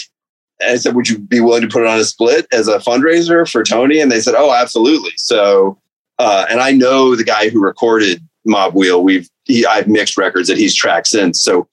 And 0.60 0.72
I 0.72 0.76
said, 0.76 0.96
would 0.96 1.10
you 1.10 1.18
be 1.18 1.40
willing 1.40 1.62
to 1.62 1.68
put 1.68 1.82
it 1.84 1.88
on 1.88 2.00
a 2.00 2.04
split 2.04 2.48
as 2.54 2.68
a 2.68 2.78
fundraiser 2.78 3.50
for 3.50 3.64
Tony? 3.64 4.00
And 4.00 4.12
they 4.12 4.22
said, 4.22 4.36
oh, 4.38 4.54
absolutely. 4.54 5.12
So, 5.18 5.78
uh, 6.20 6.46
and 6.50 6.60
I 6.60 6.72
know 6.72 7.16
the 7.16 7.24
guy 7.24 7.50
who 7.50 7.62
recorded 7.62 8.22
Mob 8.46 8.74
Wheel. 8.74 9.04
We've 9.04 9.30
he, 9.46 9.66
I've 9.66 9.88
mixed 9.88 10.18
records 10.18 10.48
that 10.48 10.58
he's 10.58 10.76
tracked 10.76 11.08
since. 11.08 11.42
So 11.42 11.68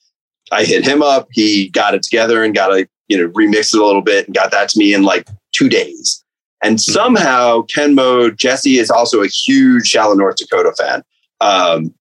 I 0.52 0.64
hit 0.64 0.86
him 0.86 1.02
up. 1.02 1.28
He 1.30 1.68
got 1.68 1.94
it 1.94 2.02
together 2.02 2.42
and 2.42 2.54
got 2.54 2.72
a 2.72 2.88
you 3.08 3.18
know 3.18 3.28
remixed 3.30 3.74
it 3.74 3.80
a 3.80 3.86
little 3.86 4.02
bit 4.02 4.26
and 4.26 4.34
got 4.34 4.50
that 4.50 4.68
to 4.70 4.78
me 4.78 4.94
in 4.94 5.02
like 5.02 5.28
two 5.52 5.68
days. 5.68 6.24
And 6.62 6.74
hmm. 6.74 6.92
somehow 6.92 7.62
Ken 7.62 7.94
Mode, 7.94 8.38
Jesse 8.38 8.78
is 8.78 8.90
also 8.90 9.22
a 9.22 9.28
huge 9.28 9.86
Shallow 9.86 10.14
North 10.14 10.36
Dakota 10.36 10.72
fan. 10.78 11.02
Um, 11.40 11.94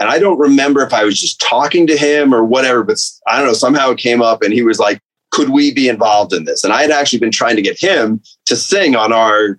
and 0.00 0.10
I 0.10 0.18
don't 0.18 0.38
remember 0.38 0.82
if 0.82 0.92
I 0.92 1.04
was 1.04 1.20
just 1.20 1.40
talking 1.40 1.86
to 1.86 1.96
him 1.96 2.34
or 2.34 2.44
whatever, 2.44 2.82
but 2.82 2.98
I 3.26 3.38
don't 3.38 3.46
know. 3.46 3.54
Somehow 3.54 3.90
it 3.90 3.98
came 3.98 4.20
up 4.20 4.42
and 4.42 4.52
he 4.52 4.62
was 4.62 4.78
like, 4.78 5.00
could 5.30 5.50
we 5.50 5.72
be 5.72 5.88
involved 5.88 6.32
in 6.32 6.44
this? 6.44 6.64
And 6.64 6.72
I 6.72 6.82
had 6.82 6.90
actually 6.90 7.20
been 7.20 7.30
trying 7.30 7.56
to 7.56 7.62
get 7.62 7.80
him 7.80 8.20
to 8.46 8.56
sing 8.56 8.96
on 8.96 9.12
our 9.12 9.58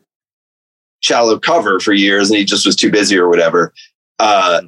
shallow 1.01 1.39
cover 1.39 1.79
for 1.79 1.93
years 1.93 2.29
and 2.29 2.38
he 2.38 2.45
just 2.45 2.65
was 2.65 2.75
too 2.75 2.91
busy 2.91 3.17
or 3.17 3.29
whatever. 3.29 3.73
Uh, 4.19 4.62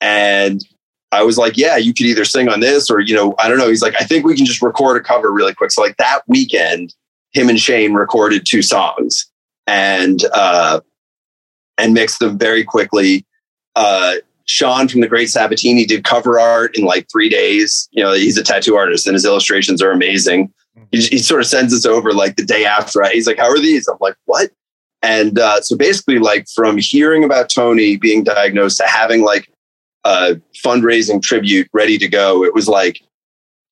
and 0.00 0.64
I 1.10 1.22
was 1.22 1.38
like, 1.38 1.56
yeah, 1.56 1.76
you 1.76 1.94
could 1.94 2.06
either 2.06 2.24
sing 2.24 2.48
on 2.48 2.60
this 2.60 2.90
or, 2.90 3.00
you 3.00 3.14
know, 3.14 3.34
I 3.38 3.48
don't 3.48 3.58
know. 3.58 3.68
He's 3.68 3.82
like, 3.82 3.94
I 4.00 4.04
think 4.04 4.24
we 4.24 4.36
can 4.36 4.44
just 4.44 4.62
record 4.62 4.96
a 4.96 5.04
cover 5.04 5.32
really 5.32 5.54
quick. 5.54 5.70
So 5.70 5.82
like 5.82 5.96
that 5.96 6.20
weekend, 6.26 6.94
him 7.32 7.48
and 7.48 7.58
Shane 7.58 7.94
recorded 7.94 8.44
two 8.46 8.62
songs 8.62 9.26
and, 9.66 10.22
uh, 10.32 10.80
and 11.78 11.94
mixed 11.94 12.18
them 12.18 12.38
very 12.38 12.64
quickly. 12.64 13.24
Uh, 13.74 14.16
Sean 14.46 14.88
from 14.88 15.02
the 15.02 15.08
Great 15.08 15.30
Sabatini 15.30 15.84
did 15.84 16.04
cover 16.04 16.40
art 16.40 16.76
in 16.76 16.84
like 16.84 17.06
three 17.10 17.28
days. 17.28 17.88
You 17.92 18.02
know, 18.02 18.12
he's 18.12 18.38
a 18.38 18.42
tattoo 18.42 18.76
artist 18.76 19.06
and 19.06 19.14
his 19.14 19.24
illustrations 19.24 19.82
are 19.82 19.90
amazing. 19.90 20.52
He, 20.90 21.02
he 21.02 21.18
sort 21.18 21.42
of 21.42 21.46
sends 21.46 21.74
us 21.74 21.84
over 21.84 22.12
like 22.12 22.36
the 22.36 22.44
day 22.44 22.64
after. 22.64 23.06
He's 23.10 23.26
like, 23.26 23.38
"How 23.38 23.50
are 23.50 23.58
these?" 23.58 23.86
I'm 23.88 23.98
like, 24.00 24.16
"What?" 24.24 24.50
And 25.02 25.38
uh, 25.38 25.60
so 25.60 25.76
basically, 25.76 26.18
like 26.18 26.48
from 26.48 26.76
hearing 26.78 27.24
about 27.24 27.50
Tony 27.50 27.96
being 27.96 28.24
diagnosed 28.24 28.78
to 28.78 28.86
having 28.86 29.22
like 29.22 29.50
a 30.04 30.40
fundraising 30.64 31.22
tribute 31.22 31.68
ready 31.72 31.98
to 31.98 32.08
go, 32.08 32.44
it 32.44 32.54
was 32.54 32.68
like 32.68 33.00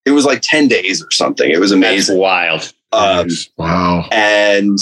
it 0.04 0.12
was 0.12 0.24
like 0.24 0.40
ten 0.42 0.68
days 0.68 1.02
or 1.02 1.10
something. 1.10 1.50
It 1.50 1.58
was 1.58 1.72
amazing. 1.72 2.16
That's 2.16 2.20
wild. 2.20 2.72
Um, 2.92 3.28
wow. 3.56 4.08
And 4.12 4.78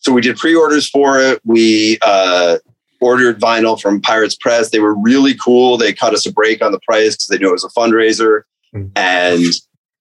so 0.00 0.12
we 0.12 0.20
did 0.20 0.36
pre-orders 0.36 0.88
for 0.88 1.20
it. 1.20 1.40
We 1.44 1.98
uh, 2.02 2.58
ordered 3.00 3.40
vinyl 3.40 3.80
from 3.80 4.00
Pirates 4.00 4.34
Press. 4.34 4.70
They 4.70 4.80
were 4.80 4.94
really 4.94 5.34
cool. 5.34 5.76
They 5.76 5.92
cut 5.92 6.14
us 6.14 6.26
a 6.26 6.32
break 6.32 6.62
on 6.62 6.72
the 6.72 6.80
price 6.80 7.14
because 7.14 7.28
they 7.28 7.38
knew 7.38 7.48
it 7.48 7.52
was 7.52 7.64
a 7.64 7.68
fundraiser. 7.68 8.42
Mm-hmm. 8.74 8.88
And, 8.96 9.44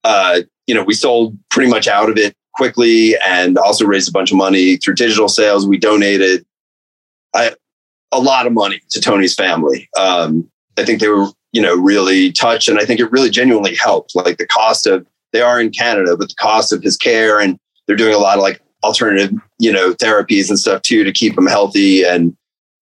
uh, 0.04 0.42
you 0.68 0.76
know, 0.76 0.84
we 0.84 0.94
sold 0.94 1.38
pretty 1.50 1.70
much 1.70 1.88
out 1.88 2.10
of 2.10 2.18
it 2.18 2.36
quickly 2.56 3.16
and 3.26 3.58
also 3.58 3.86
raised 3.86 4.10
a 4.10 4.12
bunch 4.12 4.32
of 4.32 4.38
money 4.38 4.78
through 4.78 4.96
digital 4.96 5.28
sales. 5.28 5.68
We 5.68 5.78
donated 5.78 6.46
I, 7.34 7.54
a 8.12 8.20
lot 8.20 8.48
of 8.48 8.54
money 8.54 8.82
to 8.92 9.02
Tony's 9.02 9.36
family. 9.36 9.90
Um, 9.98 10.50
I 10.78 10.86
think 10.86 11.00
they 11.00 11.10
were, 11.10 11.28
you 11.52 11.62
know, 11.62 11.76
really 11.76 12.32
touched. 12.32 12.70
And 12.70 12.80
I 12.80 12.86
think 12.86 13.00
it 13.00 13.12
really 13.12 13.30
genuinely 13.30 13.76
helped. 13.76 14.16
Like 14.16 14.38
the 14.38 14.48
cost 14.48 14.88
of, 14.88 15.06
they 15.34 15.42
are 15.42 15.60
in 15.60 15.72
Canada, 15.72 16.16
but 16.18 16.30
the 16.30 16.36
cost 16.36 16.72
of 16.72 16.82
his 16.82 16.96
care 16.98 17.40
and 17.40 17.58
they're 17.88 17.96
doing 17.96 18.14
a 18.14 18.20
lot 18.20 18.38
of 18.38 18.44
like 18.44 18.62
alternative, 18.84 19.32
you 19.60 19.72
know, 19.72 19.94
therapies 19.94 20.50
and 20.50 20.60
stuff 20.60 20.82
too 20.82 21.04
to 21.04 21.12
keep 21.12 21.36
them 21.36 21.48
healthy 21.48 22.04
and, 22.04 22.36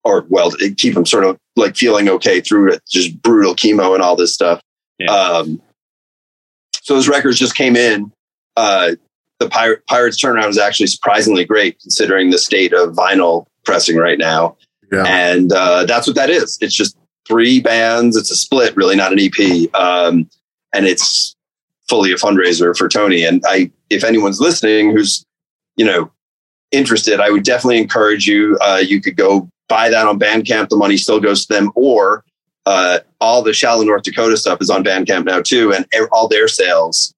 or 0.04 0.26
well, 0.28 0.52
keep 0.76 0.94
them 0.94 1.06
sort 1.06 1.24
of 1.24 1.38
like 1.56 1.76
feeling 1.76 2.08
okay 2.08 2.40
through 2.40 2.76
just 2.88 3.20
brutal 3.22 3.54
chemo 3.54 3.94
and 3.94 4.02
all 4.02 4.16
this 4.16 4.34
stuff. 4.34 4.60
Yeah. 4.98 5.10
Um, 5.10 5.60
so 6.82 6.94
those 6.94 7.08
records 7.08 7.38
just 7.38 7.56
came 7.56 7.74
in. 7.74 8.12
Uh, 8.56 8.92
the 9.38 9.48
Pir- 9.48 9.82
Pirates 9.88 10.22
turnaround 10.22 10.48
is 10.48 10.58
actually 10.58 10.86
surprisingly 10.86 11.44
great 11.44 11.80
considering 11.80 12.30
the 12.30 12.38
state 12.38 12.72
of 12.72 12.94
vinyl 12.94 13.46
pressing 13.64 13.96
right 13.96 14.18
now. 14.18 14.56
Yeah. 14.92 15.04
And 15.06 15.52
uh, 15.52 15.84
that's 15.86 16.06
what 16.06 16.16
that 16.16 16.30
is. 16.30 16.58
It's 16.60 16.74
just 16.74 16.96
three 17.26 17.60
bands. 17.60 18.16
It's 18.16 18.30
a 18.30 18.36
split, 18.36 18.76
really, 18.76 18.96
not 18.96 19.12
an 19.12 19.18
EP. 19.18 19.74
Um, 19.74 20.28
and 20.74 20.86
it's 20.86 21.34
fully 21.88 22.12
a 22.12 22.16
fundraiser 22.16 22.76
for 22.76 22.88
Tony. 22.88 23.24
And 23.24 23.42
I, 23.46 23.70
if 23.90 24.04
anyone's 24.04 24.40
listening 24.40 24.90
who's, 24.90 25.24
you 25.76 25.84
know, 25.84 26.10
interested, 26.70 27.20
I 27.20 27.30
would 27.30 27.44
definitely 27.44 27.78
encourage 27.78 28.26
you. 28.26 28.58
Uh, 28.60 28.82
you 28.84 29.00
could 29.00 29.16
go 29.16 29.48
buy 29.68 29.88
that 29.88 30.06
on 30.06 30.18
Bandcamp. 30.18 30.68
The 30.68 30.76
money 30.76 30.96
still 30.96 31.20
goes 31.20 31.46
to 31.46 31.54
them, 31.54 31.72
or 31.74 32.24
uh, 32.66 33.00
all 33.20 33.42
the 33.42 33.52
Shallow 33.52 33.84
North 33.84 34.02
Dakota 34.02 34.36
stuff 34.36 34.60
is 34.60 34.70
on 34.70 34.84
Bandcamp 34.84 35.24
now 35.24 35.40
too, 35.40 35.72
and 35.72 35.86
all 36.12 36.28
their 36.28 36.48
sales 36.48 37.14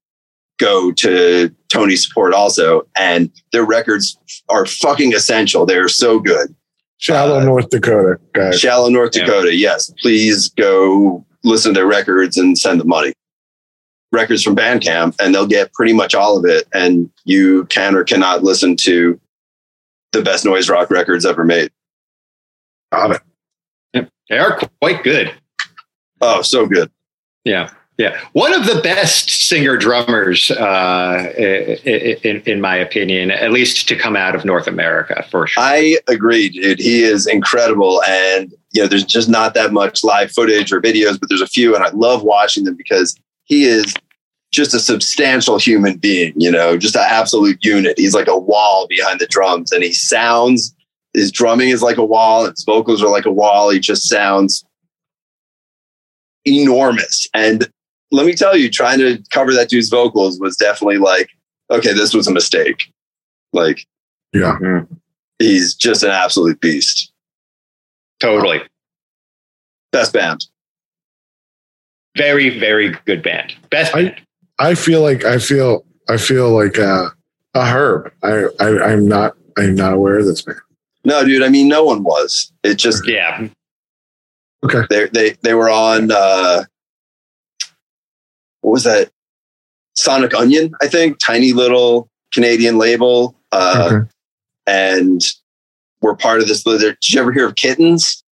go 0.59 0.93
to 0.93 1.55
Tony's 1.69 2.07
support 2.07 2.35
also. 2.35 2.87
And 2.97 3.31
their 3.53 3.65
records 3.65 4.19
are 4.49 4.67
fucking 4.67 5.15
essential. 5.15 5.67
They're 5.67 5.89
so 5.89 6.19
good. 6.19 6.55
Shallow 6.99 7.41
uh, 7.41 7.45
North 7.45 7.69
Dakota, 7.71 8.19
guys. 8.33 8.59
Shallow 8.59 8.89
North 8.89 9.13
Dakota, 9.13 9.55
yeah. 9.55 9.71
yes. 9.71 9.93
Please 10.01 10.49
go 10.51 11.25
listen 11.45 11.75
to 11.75 11.81
their 11.81 11.87
records 11.87 12.39
and 12.39 12.59
send 12.59 12.81
the 12.81 12.85
money. 12.85 13.13
Records 14.13 14.43
from 14.43 14.57
Bandcamp, 14.57 15.15
and 15.21 15.35
they'll 15.35 15.47
get 15.47 15.73
pretty 15.75 15.93
much 15.93 16.15
all 16.15 16.39
of 16.39 16.45
it. 16.45 16.67
And 16.73 17.11
you 17.25 17.67
can 17.67 17.95
or 17.95 18.05
cannot 18.05 18.43
listen 18.43 18.77
to 18.77 19.21
the 20.13 20.23
best 20.23 20.45
noise 20.45 20.71
rock 20.71 20.91
records 20.91 21.27
ever 21.27 21.45
made. 21.45 21.71
Got 22.93 23.21
it. 23.93 24.09
They 24.29 24.39
are 24.39 24.59
quite 24.81 25.05
good. 25.05 25.35
Oh, 26.21 26.43
so 26.43 26.67
good. 26.67 26.91
Yeah. 27.45 27.71
Yeah, 27.99 28.21
one 28.33 28.53
of 28.53 28.67
the 28.67 28.83
best 28.83 29.31
singer 29.49 29.79
drummers, 29.79 30.51
uh, 30.51 31.33
in, 31.37 32.43
in, 32.43 32.61
my 32.61 32.77
opinion, 32.77 33.31
at 33.31 33.53
least 33.53 33.89
to 33.89 33.97
come 33.97 34.15
out 34.15 34.35
of 34.35 34.45
North 34.45 34.67
America, 34.67 35.25
for 35.31 35.47
sure. 35.47 35.63
I 35.63 35.97
agree, 36.07 36.51
dude. 36.51 36.79
He 36.79 37.03
is 37.03 37.27
incredible, 37.27 38.03
and 38.07 38.53
you 38.73 38.83
know, 38.83 38.89
there's 38.89 39.05
just 39.05 39.31
not 39.31 39.55
that 39.55 39.73
much 39.73 40.05
live 40.05 40.31
footage 40.31 40.73
or 40.73 40.83
videos, 40.83 41.19
but 41.19 41.31
there's 41.31 41.41
a 41.41 41.47
few, 41.47 41.75
and 41.75 41.83
I 41.83 41.89
love 41.91 42.23
watching 42.23 42.65
them 42.65 42.75
because 42.75 43.19
he 43.45 43.65
is 43.65 43.95
just 44.53 44.75
a 44.75 44.79
substantial 44.79 45.59
human 45.59 45.97
being. 45.97 46.35
You 46.37 46.51
know, 46.51 46.77
just 46.77 46.97
an 46.97 47.07
absolute 47.09 47.65
unit. 47.65 47.99
He's 47.99 48.15
like 48.15 48.29
a 48.29 48.39
wall 48.39 48.87
behind 48.89 49.21
the 49.21 49.27
drums, 49.27 49.73
and 49.73 49.83
he 49.83 49.95
sounds. 49.95 50.75
His 51.15 51.33
drumming 51.33 51.71
is 51.71 51.83
like 51.83 51.97
a 51.97 52.05
wall. 52.05 52.45
His 52.45 52.63
vocals 52.63 53.03
are 53.03 53.11
like 53.11 53.25
a 53.25 53.33
wall. 53.33 53.71
He 53.71 53.81
just 53.81 54.07
sounds 54.07 54.67
enormous. 56.45 57.27
And 57.33 57.71
let 58.11 58.27
me 58.27 58.35
tell 58.35 58.57
you, 58.57 58.71
trying 58.71 58.99
to 58.99 59.23
cover 59.31 59.53
that 59.55 59.69
dude's 59.69 59.89
vocals 59.89 60.39
was 60.39 60.57
definitely 60.57 60.99
like, 60.99 61.31
okay, 61.71 61.93
this 61.93 62.15
was 62.15 62.27
a 62.27 62.33
mistake. 62.33 62.93
Like, 63.53 63.87
yeah, 64.33 64.59
mm-hmm. 64.61 64.95
he's 65.39 65.75
just 65.75 66.03
an 66.03 66.11
absolute 66.11 66.61
beast. 66.61 67.13
Totally. 68.21 68.63
Best 69.93 70.13
band. 70.13 70.47
Very, 72.17 72.59
very 72.59 72.95
good 73.05 73.23
band. 73.23 73.55
Best 73.71 73.93
band. 73.93 74.15
I, 74.59 74.71
I 74.71 74.75
feel 74.75 75.03
like 75.03 75.25
I 75.25 75.39
feel 75.39 75.85
I 76.09 76.17
feel 76.17 76.51
like 76.51 76.79
uh, 76.79 77.11
a 77.55 77.67
herb. 77.67 78.13
I, 78.23 78.47
I 78.61 78.93
I'm 78.93 79.07
not 79.07 79.37
I'm 79.59 79.75
not 79.75 79.93
aware 79.93 80.19
of 80.19 80.27
this 80.27 80.43
band. 80.43 80.59
No, 81.05 81.25
dude. 81.25 81.43
I 81.43 81.49
mean, 81.49 81.69
no 81.69 81.85
one 81.85 82.03
was. 82.03 82.53
It 82.63 82.77
just 82.77 83.07
yeah. 83.07 83.49
Okay. 84.65 84.83
They 84.89 85.07
they 85.09 85.31
they 85.43 85.55
were 85.55 85.71
on. 85.71 86.11
uh 86.11 86.65
what 88.67 88.73
was 88.73 88.83
that? 88.83 89.13
Sonic 89.95 90.33
Unyon, 90.33 90.73
I 90.83 90.89
think, 90.89 91.19
tiny 91.25 91.53
little 91.53 92.11
Canadian 92.35 92.79
label. 92.79 93.37
Uh, 93.53 93.91
okay. 93.93 94.11
And 94.67 95.23
we're 96.01 96.17
part 96.17 96.41
of 96.41 96.49
this. 96.49 96.65
Did 96.65 96.97
you 97.05 97.21
ever 97.21 97.31
hear 97.31 97.47
of 97.47 97.55
Kittens? 97.55 98.25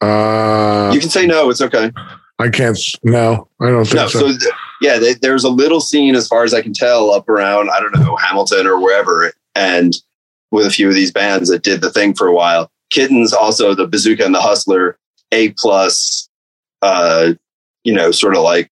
Uh, 0.00 0.90
you 0.94 0.98
can 0.98 1.10
say 1.10 1.26
no. 1.26 1.50
It's 1.50 1.60
okay. 1.60 1.92
I 2.38 2.48
can't. 2.48 2.78
No, 3.02 3.46
I 3.60 3.66
don't 3.66 3.84
think 3.84 3.96
no, 3.96 4.08
so. 4.08 4.20
so 4.20 4.28
th- 4.28 4.52
yeah, 4.80 4.98
they, 4.98 5.12
there's 5.12 5.44
a 5.44 5.50
little 5.50 5.80
scene, 5.80 6.14
as 6.14 6.26
far 6.26 6.44
as 6.44 6.54
I 6.54 6.62
can 6.62 6.72
tell, 6.72 7.10
up 7.10 7.28
around 7.28 7.68
I 7.68 7.80
don't 7.80 7.94
know 8.00 8.16
Hamilton 8.16 8.66
or 8.66 8.80
wherever, 8.80 9.30
and 9.54 9.92
with 10.52 10.66
a 10.66 10.70
few 10.70 10.88
of 10.88 10.94
these 10.94 11.12
bands 11.12 11.50
that 11.50 11.62
did 11.62 11.82
the 11.82 11.92
thing 11.92 12.14
for 12.14 12.26
a 12.26 12.34
while. 12.34 12.70
Kittens, 12.88 13.34
also 13.34 13.74
the 13.74 13.86
Bazooka 13.86 14.24
and 14.24 14.34
the 14.34 14.40
Hustler, 14.40 14.96
A 15.32 15.50
plus, 15.50 16.30
uh, 16.80 17.34
you 17.82 17.92
know, 17.92 18.10
sort 18.10 18.36
of 18.36 18.42
like 18.42 18.70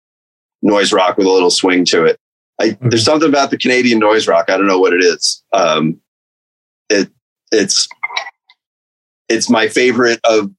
noise 0.62 0.92
rock 0.92 1.16
with 1.16 1.26
a 1.26 1.30
little 1.30 1.50
swing 1.50 1.84
to 1.86 2.04
it. 2.04 2.18
I, 2.60 2.68
mm-hmm. 2.68 2.88
there's 2.90 3.04
something 3.04 3.28
about 3.28 3.50
the 3.50 3.58
Canadian 3.58 3.98
noise 3.98 4.26
rock. 4.26 4.50
I 4.50 4.56
don't 4.56 4.66
know 4.66 4.78
what 4.78 4.92
it 4.92 5.02
is. 5.02 5.42
Um, 5.52 6.00
it 6.88 7.10
it's 7.52 7.88
it's 9.28 9.48
my 9.48 9.68
favorite 9.68 10.20
of 10.24 10.50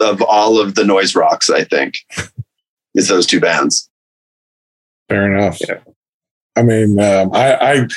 of 0.00 0.22
all 0.22 0.60
of 0.60 0.74
the 0.74 0.84
noise 0.84 1.14
rocks. 1.14 1.50
I 1.50 1.64
think 1.64 1.94
it's 2.94 3.08
those 3.08 3.26
two 3.26 3.40
bands. 3.40 3.88
Fair 5.08 5.32
enough. 5.32 5.58
Yeah. 5.66 5.80
I 6.56 6.62
mean, 6.62 6.98
um, 6.98 7.30
I, 7.32 7.54
I 7.54 7.88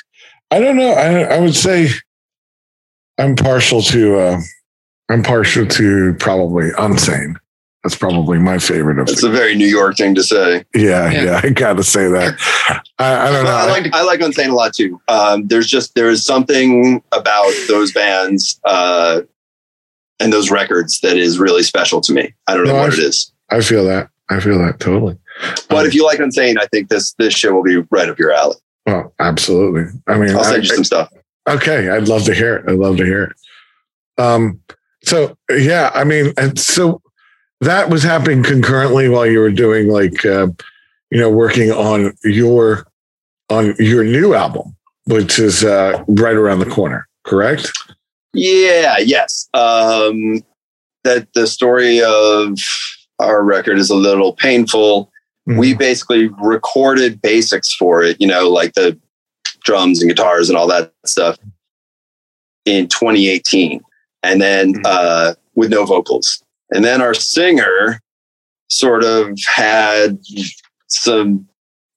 I 0.52 0.60
don't 0.60 0.78
know. 0.78 0.92
I 0.92 1.22
I 1.36 1.40
would 1.40 1.56
say 1.56 1.90
I'm 3.18 3.36
partial 3.36 3.82
to 3.84 4.20
uh, 4.20 4.42
I'm 5.10 5.24
partial 5.24 5.66
to 5.66 6.14
probably 6.20 6.70
Unsane. 6.72 7.36
That's 7.84 7.96
probably 7.96 8.38
my 8.38 8.60
favorite 8.60 9.00
of. 9.00 9.10
It's 9.10 9.24
a 9.24 9.30
very 9.30 9.56
New 9.56 9.68
York 9.68 9.98
thing 9.98 10.14
to 10.14 10.24
say. 10.24 10.64
Yeah, 10.76 11.10
yeah, 11.10 11.24
yeah 11.24 11.42
I 11.44 11.50
got 11.50 11.78
to 11.78 11.84
say 11.84 12.08
that. 12.08 12.38
I, 13.00 13.28
I 13.28 13.32
don't 13.32 13.44
know. 13.44 13.52
I 13.52 13.68
like 13.70 13.94
I 13.94 14.04
like 14.04 14.20
Unsane 14.20 14.50
a 14.50 14.54
lot 14.54 14.74
too. 14.74 15.02
Um, 15.08 15.48
there's 15.48 15.68
just 15.68 15.96
there 15.96 16.10
is 16.10 16.24
something 16.24 17.02
about 17.12 17.52
those 17.68 17.92
bands 17.92 18.60
uh, 18.66 19.22
and 20.20 20.32
those 20.32 20.52
records 20.52 21.00
that 21.00 21.18
is 21.18 21.40
really 21.40 21.64
special 21.64 22.02
to 22.02 22.14
me. 22.14 22.36
I 22.46 22.54
don't 22.54 22.68
know 22.68 22.76
what 22.76 22.92
I, 22.92 22.94
it 22.94 23.00
is. 23.00 23.34
I 23.50 23.62
feel 23.62 23.84
that. 23.86 24.10
I 24.30 24.40
feel 24.40 24.60
that 24.60 24.80
totally. 24.80 25.18
But 25.68 25.80
um, 25.80 25.86
if 25.88 25.96
you 25.96 26.06
like 26.06 26.20
Unsane, 26.20 26.60
I 26.60 26.68
think 26.68 26.90
this 26.90 27.14
this 27.14 27.34
show 27.34 27.52
will 27.52 27.64
be 27.64 27.78
right 27.90 28.10
up 28.10 28.20
your 28.20 28.32
alley. 28.32 28.58
Well, 28.86 29.12
absolutely. 29.20 29.86
I 30.08 30.20
mean, 30.20 30.36
I'll 30.36 30.44
send 30.44 30.58
I, 30.58 30.60
you 30.60 30.66
some 30.66 30.84
stuff. 30.84 31.12
Okay, 31.50 31.90
I'd 31.90 32.08
love 32.08 32.26
to 32.26 32.34
hear 32.36 32.58
it. 32.58 32.70
I'd 32.70 32.78
love 32.78 32.98
to 32.98 33.06
hear 33.06 33.24
it. 33.24 34.22
Um. 34.22 34.62
So 35.04 35.36
yeah, 35.50 35.90
I 35.96 36.04
mean, 36.04 36.32
and 36.38 36.60
so 36.60 37.02
that 37.62 37.90
was 37.90 38.04
happening 38.04 38.44
concurrently 38.44 39.08
while 39.08 39.26
you 39.26 39.40
were 39.40 39.52
doing 39.52 39.88
like 39.88 40.26
uh, 40.26 40.48
you 41.10 41.20
know 41.20 41.30
working 41.30 41.72
on 41.72 42.14
your 42.24 42.88
on 43.50 43.76
your 43.80 44.04
new 44.04 44.34
album 44.34 44.76
which 45.06 45.40
is 45.40 45.64
uh, 45.64 46.04
right 46.08 46.36
around 46.36 46.60
the 46.60 46.70
corner 46.70 47.08
correct? 47.24 47.72
Yeah 48.34 48.98
yes. 49.00 49.48
Um 49.54 50.44
that 51.04 51.28
the 51.34 51.48
story 51.48 52.02
of 52.02 52.58
our 53.20 53.44
record 53.44 53.78
is 53.80 53.90
a 53.90 53.96
little 53.96 54.34
painful. 54.34 55.12
Mm-hmm. 55.50 55.58
we 55.58 55.74
basically 55.74 56.28
recorded 56.44 57.20
basics 57.20 57.74
for 57.74 58.04
it 58.04 58.22
you 58.22 58.28
know 58.28 58.48
like 58.48 58.74
the 58.74 58.96
drums 59.64 60.00
and 60.00 60.08
guitars 60.08 60.50
and 60.50 60.58
all 60.58 60.68
that 60.68 60.94
stuff 61.04 61.36
in 62.66 62.88
2018 62.88 63.82
and 64.22 64.40
then 64.40 64.76
mm-hmm. 64.76 64.82
uh 64.86 65.34
with 65.56 65.72
no 65.72 65.84
vocals 65.84 66.44
and 66.72 66.84
then 66.84 67.02
our 67.02 67.14
singer 67.14 68.00
sort 68.70 69.04
of 69.04 69.38
had 69.54 70.20
some 70.88 71.48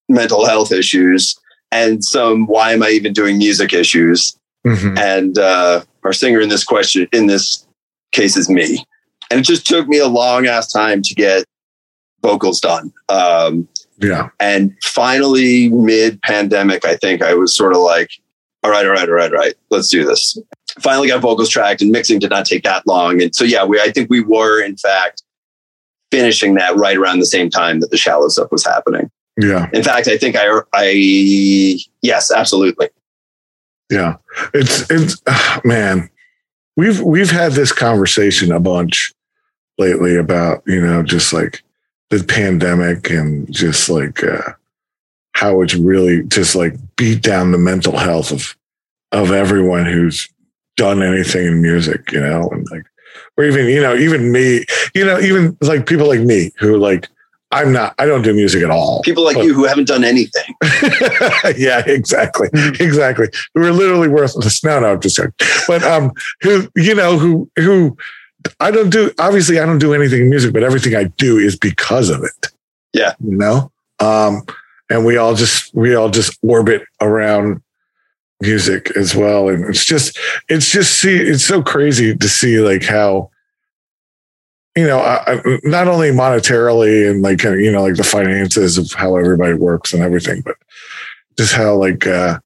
mental 0.09 0.47
health 0.47 0.73
issues 0.73 1.39
and 1.71 2.05
some 2.05 2.47
why 2.47 2.73
am 2.73 2.83
I 2.83 2.91
even 2.91 3.13
doing 3.13 3.39
music 3.39 3.73
issues. 3.73 4.37
Mm-hmm. 4.67 4.97
And 4.97 5.39
uh, 5.39 5.83
our 6.05 6.13
singer 6.13 6.41
in 6.41 6.49
this 6.49 6.65
question, 6.65 7.09
in 7.13 7.27
this 7.27 7.67
case, 8.13 8.37
is 8.37 8.49
me. 8.49 8.85
And 9.31 9.41
it 9.41 9.45
just 9.45 9.67
took 9.67 9.89
me 9.89 9.99
a 9.99 10.07
long 10.07 10.47
ass 10.47 10.73
time 10.73 11.03
to 11.03 11.15
get 11.15 11.45
vocals 12.23 12.61
done. 12.61 12.93
Um, 13.09 13.69
yeah. 13.99 14.29
And 14.41 14.75
finally, 14.83 15.69
mid 15.69 16.21
pandemic, 16.23 16.85
I 16.85 16.97
think 16.97 17.23
I 17.23 17.35
was 17.35 17.55
sort 17.55 17.75
of 17.75 17.81
like, 17.81 18.11
all 18.65 18.71
right, 18.71 18.85
all 18.85 18.93
right, 18.93 19.09
all 19.09 19.15
right, 19.15 19.33
all 19.33 19.39
right, 19.39 19.55
let's 19.71 19.89
do 19.89 20.05
this 20.05 20.37
finally 20.81 21.09
got 21.09 21.21
vocals 21.21 21.49
tracked 21.49 21.83
and 21.83 21.91
mixing 21.91 22.19
did 22.19 22.31
not 22.31 22.47
take 22.47 22.65
that 22.65 22.87
long. 22.87 23.23
And 23.23 23.35
so, 23.35 23.45
yeah, 23.45 23.65
we, 23.65 23.81
I 23.81 23.91
think 23.91 24.11
we 24.11 24.21
were 24.21 24.63
in 24.63 24.77
fact 24.77 25.23
finishing 26.11 26.55
that 26.55 26.77
right 26.77 26.97
around 26.97 27.19
the 27.19 27.27
same 27.27 27.51
time 27.51 27.81
that 27.81 27.91
the 27.91 27.97
shallow 27.97 28.29
stuff 28.29 28.51
was 28.51 28.65
happening. 28.65 29.11
Yeah. 29.41 29.69
In 29.73 29.83
fact, 29.83 30.09
I 30.09 30.17
think 30.17 30.37
I, 30.37 30.61
I, 30.73 31.79
yes, 32.03 32.31
absolutely. 32.31 32.89
Yeah. 33.91 34.17
It's, 34.53 34.91
it's, 34.91 35.21
uh, 35.27 35.61
man, 35.65 36.09
we've, 36.77 37.01
we've 37.01 37.31
had 37.31 37.53
this 37.53 37.73
conversation 37.73 38.53
a 38.53 38.61
bunch 38.61 39.13
lately 39.79 40.17
about, 40.17 40.63
you 40.67 40.81
know, 40.81 41.03
just 41.03 41.33
like 41.33 41.63
the 42.11 42.23
pandemic 42.23 43.11
and 43.11 43.53
just 43.53 43.89
like, 43.89 44.23
uh, 44.23 44.53
how 45.33 45.63
it's 45.63 45.75
really 45.75 46.23
just 46.25 46.55
like 46.55 46.75
beat 46.97 47.21
down 47.23 47.51
the 47.51 47.59
mental 47.59 47.99
health 47.99 48.31
of, 48.31 48.57
of 49.15 49.31
everyone 49.31 49.87
who's 49.87 50.29
done 50.77 51.03
anything 51.03 51.47
in 51.47 51.63
music, 51.63 52.13
you 52.13 52.21
know, 52.21 52.49
and 52.51 52.67
like, 52.71 52.83
or 53.37 53.45
even, 53.45 53.67
you 53.67 53.81
know, 53.81 53.95
even 53.95 54.33
me, 54.33 54.65
you 54.95 55.05
know, 55.05 55.19
even 55.21 55.57
like 55.61 55.87
people 55.87 56.09
like 56.09 56.21
me 56.21 56.51
who 56.59 56.77
like, 56.77 57.09
I'm 57.53 57.73
not, 57.73 57.95
I 57.99 58.07
don't 58.07 58.23
do 58.23 58.35
music 58.35 58.65
at 58.65 58.71
all. 58.71 59.01
People 59.03 59.23
like 59.23 59.37
but, 59.37 59.45
you 59.45 59.55
who 59.55 59.65
haven't 59.65 59.87
done 59.87 60.03
anything. 60.03 60.55
yeah, 61.57 61.85
exactly. 61.87 62.49
Exactly. 62.53 63.29
Who 63.55 63.63
are 63.63 63.73
literally 63.73 64.09
worthless. 64.09 64.65
No, 64.65 64.81
no, 64.81 64.93
I'm 64.93 65.01
just 65.01 65.17
joking. 65.17 65.33
But, 65.69 65.85
um, 65.85 66.11
who, 66.41 66.69
you 66.75 66.97
know, 66.97 67.17
who, 67.17 67.49
who, 67.57 67.97
I 68.59 68.73
don't 68.73 68.91
do, 68.91 69.13
obviously 69.21 69.61
I 69.61 69.67
don't 69.67 69.79
do 69.79 69.95
anything 69.95 70.23
in 70.23 70.31
music, 70.31 70.53
but 70.53 70.65
everything 70.65 70.97
I 70.97 71.05
do 71.05 71.39
is 71.39 71.57
because 71.57 72.11
of 72.11 72.25
it. 72.25 72.49
Yeah. 72.93 73.15
You 73.25 73.37
know? 73.37 73.71
Um, 74.01 74.43
and 74.91 75.07
we 75.07 75.17
all 75.17 75.35
just 75.35 75.75
we 75.75 75.95
all 75.95 76.11
just 76.11 76.39
orbit 76.43 76.83
around 77.01 77.63
music 78.41 78.91
as 78.97 79.15
well. 79.15 79.49
And 79.49 79.65
it's 79.65 79.85
just 79.85 80.19
it's 80.49 80.71
just 80.71 81.01
see 81.01 81.17
it's 81.17 81.45
so 81.45 81.63
crazy 81.63 82.17
to 82.17 82.29
see 82.29 82.61
like 82.61 82.85
how 82.85 83.31
you 84.77 84.87
know 84.87 85.01
I, 85.01 85.41
not 85.63 85.89
only 85.89 86.11
monetarily 86.11 87.11
and 87.11 87.23
like 87.23 87.43
you 87.43 87.71
know 87.71 87.83
like 87.83 87.97
the 87.97 88.05
finances 88.05 88.79
of 88.79 88.93
how 88.93 89.17
everybody 89.17 89.55
works 89.55 89.93
and 89.93 90.03
everything 90.03 90.43
but 90.45 90.57
just 91.39 91.55
how 91.55 91.77
like 91.77 92.09
uh 92.09 92.41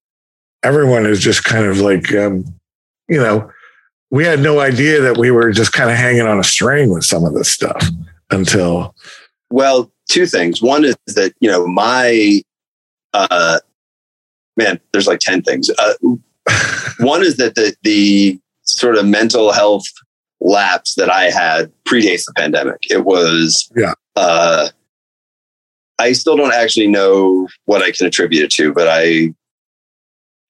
everyone 0.63 1.07
is 1.07 1.21
just 1.21 1.45
kind 1.45 1.65
of 1.65 1.79
like 1.79 2.15
um 2.15 2.45
you 3.09 3.17
know 3.17 3.51
we 4.11 4.25
had 4.25 4.41
no 4.41 4.61
idea 4.61 5.01
that 5.01 5.17
we 5.17 5.31
were 5.31 5.53
just 5.53 5.73
kind 5.73 5.91
of 5.91 5.97
hanging 5.97 6.27
on 6.27 6.39
a 6.39 6.45
string 6.45 6.91
with 6.91 7.05
some 7.05 7.25
of 7.25 7.33
this 7.33 7.51
stuff 7.51 7.83
until 8.31 8.95
well 9.51 9.91
two 10.09 10.27
things. 10.27 10.61
One 10.61 10.85
is 10.85 10.97
that 11.07 11.35
you 11.41 11.51
know 11.51 11.67
my 11.67 12.43
uh 13.15 13.61
man, 14.59 14.79
there's 14.93 15.07
like 15.07 15.21
10 15.21 15.43
things. 15.43 15.71
Uh, 15.71 15.95
one 16.99 17.23
is 17.23 17.39
that 17.39 17.55
the, 17.55 17.75
the 17.83 18.39
sort 18.63 18.97
of 18.97 19.07
mental 19.07 19.53
health 19.53 19.87
lapse 20.41 20.95
that 20.97 21.11
I 21.11 21.31
had 21.31 21.73
predates 21.85 22.27
the 22.27 22.35
pandemic. 22.37 22.91
It 22.91 23.05
was, 23.05 23.71
yeah. 23.75 23.95
Uh, 24.17 24.69
I 25.99 26.13
still 26.13 26.37
don't 26.37 26.55
actually 26.55 26.89
know 26.89 27.49
what 27.65 27.83
I 27.83 27.93
can 27.93 28.07
attribute 28.07 28.45
it 28.45 28.51
to, 28.53 28.73
but 28.73 28.87
I, 28.89 29.03
you 29.05 29.35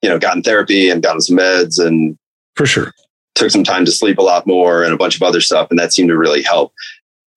know, 0.08 0.18
got 0.18 0.36
in 0.36 0.42
therapy 0.42 0.90
and 0.90 1.02
gotten 1.02 1.20
some 1.20 1.36
meds 1.36 1.84
and 1.84 2.18
for 2.56 2.66
sure 2.66 2.92
took 3.38 3.50
some 3.50 3.64
time 3.64 3.84
to 3.84 3.92
sleep 3.92 4.18
a 4.18 4.22
lot 4.22 4.46
more 4.46 4.82
and 4.82 4.92
a 4.92 4.96
bunch 4.96 5.14
of 5.14 5.22
other 5.22 5.40
stuff. 5.40 5.68
And 5.70 5.78
that 5.78 5.92
seemed 5.92 6.08
to 6.08 6.18
really 6.18 6.42
help. 6.42 6.72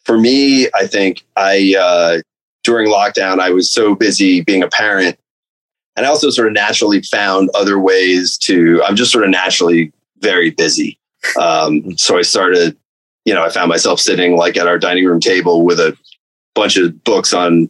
For 0.03 0.17
me, 0.17 0.67
I 0.73 0.87
think 0.87 1.23
I, 1.37 1.75
uh, 1.79 2.21
during 2.63 2.89
lockdown, 2.89 3.39
I 3.39 3.51
was 3.51 3.71
so 3.71 3.95
busy 3.95 4.41
being 4.41 4.63
a 4.63 4.67
parent 4.67 5.17
and 5.95 6.05
I 6.05 6.09
also 6.09 6.29
sort 6.29 6.47
of 6.47 6.53
naturally 6.53 7.01
found 7.01 7.49
other 7.53 7.79
ways 7.79 8.37
to, 8.39 8.81
I'm 8.83 8.95
just 8.95 9.11
sort 9.11 9.23
of 9.23 9.29
naturally 9.29 9.91
very 10.19 10.49
busy. 10.51 10.97
Um, 11.39 11.97
so 11.97 12.17
I 12.17 12.21
started, 12.21 12.77
you 13.25 13.33
know, 13.33 13.43
I 13.43 13.49
found 13.49 13.69
myself 13.69 13.99
sitting 13.99 14.35
like 14.37 14.57
at 14.57 14.67
our 14.67 14.79
dining 14.79 15.05
room 15.05 15.19
table 15.19 15.63
with 15.63 15.79
a 15.79 15.97
bunch 16.55 16.77
of 16.77 17.03
books 17.03 17.33
on 17.33 17.69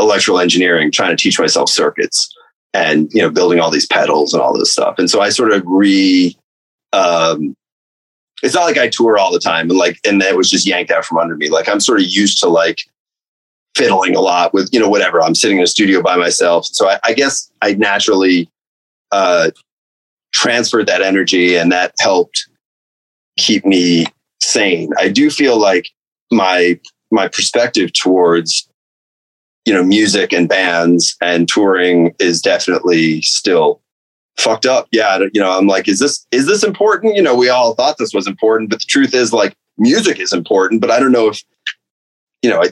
electrical 0.00 0.40
engineering, 0.40 0.90
trying 0.90 1.16
to 1.16 1.22
teach 1.22 1.38
myself 1.38 1.68
circuits 1.68 2.34
and, 2.72 3.12
you 3.12 3.22
know, 3.22 3.30
building 3.30 3.60
all 3.60 3.70
these 3.70 3.86
pedals 3.86 4.32
and 4.32 4.42
all 4.42 4.56
this 4.56 4.72
stuff. 4.72 4.98
And 4.98 5.08
so 5.08 5.20
I 5.20 5.28
sort 5.28 5.52
of 5.52 5.62
re, 5.66 6.36
um, 6.92 7.54
it's 8.42 8.54
not 8.54 8.64
like 8.64 8.78
I 8.78 8.88
tour 8.88 9.16
all 9.16 9.32
the 9.32 9.38
time 9.38 9.70
and 9.70 9.78
like, 9.78 9.98
and 10.04 10.20
that 10.20 10.36
was 10.36 10.50
just 10.50 10.66
yanked 10.66 10.90
out 10.90 11.04
from 11.04 11.18
under 11.18 11.36
me. 11.36 11.50
Like 11.50 11.68
I'm 11.68 11.80
sort 11.80 12.00
of 12.00 12.06
used 12.06 12.40
to 12.40 12.48
like 12.48 12.82
fiddling 13.74 14.14
a 14.16 14.20
lot 14.20 14.54
with 14.54 14.68
you 14.72 14.80
know 14.80 14.88
whatever. 14.88 15.22
I'm 15.22 15.34
sitting 15.34 15.58
in 15.58 15.64
a 15.64 15.68
studio 15.68 16.02
by 16.02 16.16
myself. 16.16 16.66
So 16.66 16.88
i, 16.88 16.98
I 17.04 17.12
guess 17.12 17.50
i 17.62 17.74
naturally 17.74 18.50
uh, 19.12 19.50
transferred 20.32 20.86
that 20.86 21.02
energy 21.02 21.56
and 21.56 21.70
that 21.72 21.94
helped 22.00 22.48
keep 23.38 23.64
me 23.64 24.06
sane. 24.40 24.90
I 24.98 25.08
do 25.08 25.30
feel 25.30 25.58
like 25.58 25.88
my 26.30 26.78
my 27.10 27.28
perspective 27.28 27.92
towards 27.92 28.68
you 29.64 29.72
know 29.72 29.84
music 29.84 30.32
and 30.32 30.48
bands 30.48 31.16
and 31.20 31.48
touring 31.48 32.14
is 32.18 32.42
definitely 32.42 33.22
still 33.22 33.80
fucked 34.36 34.66
up. 34.66 34.88
Yeah 34.90 35.18
you 35.32 35.40
know 35.40 35.56
i'm 35.56 35.66
like 35.66 35.88
is 35.88 36.00
this 36.00 36.26
is 36.30 36.46
this 36.46 36.64
important? 36.64 37.16
You 37.16 37.22
know 37.22 37.36
we 37.36 37.48
all 37.48 37.74
thought 37.74 37.98
this 37.98 38.14
was 38.14 38.26
important 38.26 38.70
but 38.70 38.80
the 38.80 38.86
truth 38.86 39.14
is 39.14 39.32
like 39.32 39.54
music 39.76 40.20
is 40.20 40.32
important 40.32 40.80
but 40.80 40.88
i 40.88 41.00
don't 41.00 41.10
know 41.10 41.26
if 41.26 41.42
you 42.42 42.50
know 42.50 42.62
I, 42.62 42.70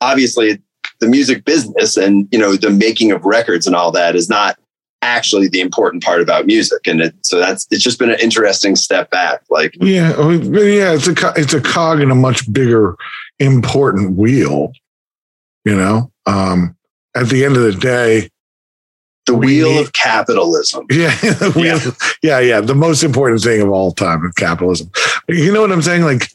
obviously 0.00 0.60
the 1.00 1.08
music 1.08 1.44
business 1.44 1.96
and 1.96 2.28
you 2.30 2.38
know 2.38 2.56
the 2.56 2.70
making 2.70 3.12
of 3.12 3.24
records 3.24 3.66
and 3.66 3.74
all 3.76 3.90
that 3.90 4.16
is 4.16 4.28
not 4.28 4.58
actually 5.04 5.48
the 5.48 5.60
important 5.60 6.02
part 6.02 6.22
about 6.22 6.46
music. 6.46 6.86
And 6.86 7.02
it, 7.02 7.14
so 7.22 7.38
that's 7.38 7.66
it's 7.70 7.84
just 7.84 7.98
been 7.98 8.10
an 8.10 8.18
interesting 8.20 8.74
step 8.74 9.10
back 9.10 9.42
like 9.50 9.74
yeah 9.80 10.10
yeah 10.30 10.94
it's 10.94 11.06
a 11.06 11.32
it's 11.36 11.52
a 11.52 11.60
cog 11.60 12.00
in 12.00 12.10
a 12.10 12.14
much 12.14 12.50
bigger 12.52 12.96
important 13.38 14.16
wheel 14.16 14.72
you 15.64 15.76
know? 15.76 16.10
Um 16.26 16.76
at 17.14 17.28
the 17.28 17.44
end 17.44 17.56
of 17.56 17.62
the 17.62 17.72
day 17.72 18.30
the 19.26 19.34
wheel 19.34 19.70
need, 19.70 19.80
of 19.80 19.92
capitalism. 19.92 20.86
Yeah 20.90 21.14
wheel, 21.54 21.78
yeah. 21.78 21.90
yeah 22.22 22.38
yeah 22.40 22.60
the 22.60 22.74
most 22.74 23.02
important 23.02 23.42
thing 23.42 23.60
of 23.60 23.70
all 23.70 23.92
time 23.92 24.24
of 24.24 24.34
capitalism. 24.36 24.90
You 25.28 25.52
know 25.52 25.60
what 25.60 25.72
i'm 25.72 25.82
saying? 25.82 26.02
Like 26.02 26.28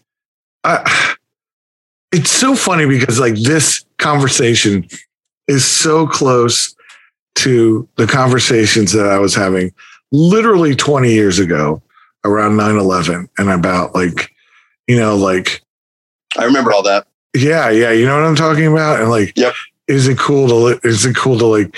I, 0.64 1.16
it's 2.12 2.32
so 2.32 2.55
funny 2.55 2.86
because 2.86 3.20
like 3.20 3.36
this 3.36 3.86
conversation 3.97 4.88
is 5.47 5.66
so 5.66 6.07
close 6.07 6.76
to 7.36 7.88
the 7.97 8.07
conversations 8.07 8.91
that 8.91 9.05
I 9.05 9.20
was 9.20 9.36
having 9.36 9.72
literally 10.12 10.76
20 10.76 11.12
years 11.12 11.39
ago 11.39 11.82
around 12.26 12.53
9-11 12.53 13.30
and 13.38 13.49
about 13.49 13.93
like, 13.93 14.32
you 14.88 14.97
know, 14.97 15.16
like 15.16 15.62
I 16.38 16.45
remember 16.45 16.72
all 16.72 16.84
that. 16.84 17.07
Yeah, 17.36 17.70
yeah. 17.70 17.91
You 17.91 18.05
know 18.05 18.16
what 18.16 18.26
I'm 18.26 18.36
talking 18.36 18.68
about? 18.68 19.01
And 19.01 19.10
like, 19.10 19.34
yep. 19.36 19.53
is 19.88 20.07
it 20.07 20.18
cool 20.18 20.47
to 20.47 20.80
is 20.88 21.05
it 21.05 21.16
cool 21.16 21.38
to 21.38 21.45
like 21.45 21.78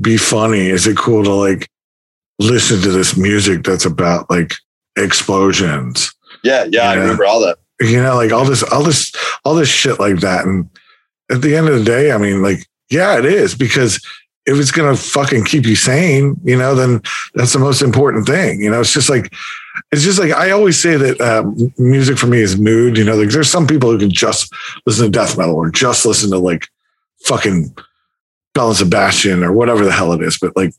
be 0.00 0.16
funny? 0.16 0.68
Is 0.68 0.86
it 0.86 0.96
cool 0.96 1.22
to 1.24 1.32
like 1.32 1.70
listen 2.38 2.80
to 2.80 2.90
this 2.90 3.16
music 3.16 3.64
that's 3.64 3.84
about 3.84 4.28
like 4.30 4.54
explosions? 4.96 6.14
Yeah, 6.42 6.64
yeah, 6.70 6.90
I 6.90 6.94
remember 6.94 7.24
all 7.24 7.40
that 7.40 7.58
you 7.80 8.02
know, 8.02 8.14
like 8.14 8.32
all 8.32 8.44
this, 8.44 8.62
all 8.62 8.82
this, 8.82 9.12
all 9.44 9.54
this 9.54 9.68
shit 9.68 10.00
like 10.00 10.20
that. 10.20 10.44
And 10.44 10.68
at 11.30 11.42
the 11.42 11.56
end 11.56 11.68
of 11.68 11.78
the 11.78 11.84
day, 11.84 12.12
I 12.12 12.18
mean, 12.18 12.42
like, 12.42 12.66
yeah, 12.90 13.18
it 13.18 13.24
is 13.24 13.54
because 13.54 13.96
if 14.46 14.58
it's 14.58 14.70
going 14.70 14.94
to 14.94 15.00
fucking 15.00 15.44
keep 15.44 15.66
you 15.66 15.74
sane, 15.74 16.36
you 16.44 16.56
know, 16.56 16.74
then 16.74 17.02
that's 17.34 17.52
the 17.52 17.58
most 17.58 17.82
important 17.82 18.26
thing. 18.26 18.60
You 18.60 18.70
know, 18.70 18.80
it's 18.80 18.92
just 18.92 19.10
like, 19.10 19.34
it's 19.90 20.02
just 20.02 20.20
like, 20.20 20.32
I 20.32 20.52
always 20.52 20.80
say 20.80 20.96
that 20.96 21.20
um, 21.20 21.72
music 21.78 22.16
for 22.16 22.28
me 22.28 22.40
is 22.40 22.56
mood. 22.56 22.96
You 22.96 23.04
know, 23.04 23.16
like 23.16 23.30
there's 23.30 23.50
some 23.50 23.66
people 23.66 23.90
who 23.90 23.98
can 23.98 24.10
just 24.10 24.54
listen 24.86 25.06
to 25.06 25.10
death 25.10 25.36
metal 25.36 25.56
or 25.56 25.70
just 25.70 26.06
listen 26.06 26.30
to 26.30 26.38
like 26.38 26.68
fucking 27.24 27.76
Belle 28.54 28.68
and 28.68 28.76
Sebastian 28.76 29.42
or 29.42 29.52
whatever 29.52 29.84
the 29.84 29.92
hell 29.92 30.12
it 30.12 30.22
is. 30.22 30.38
But 30.38 30.56
like, 30.56 30.72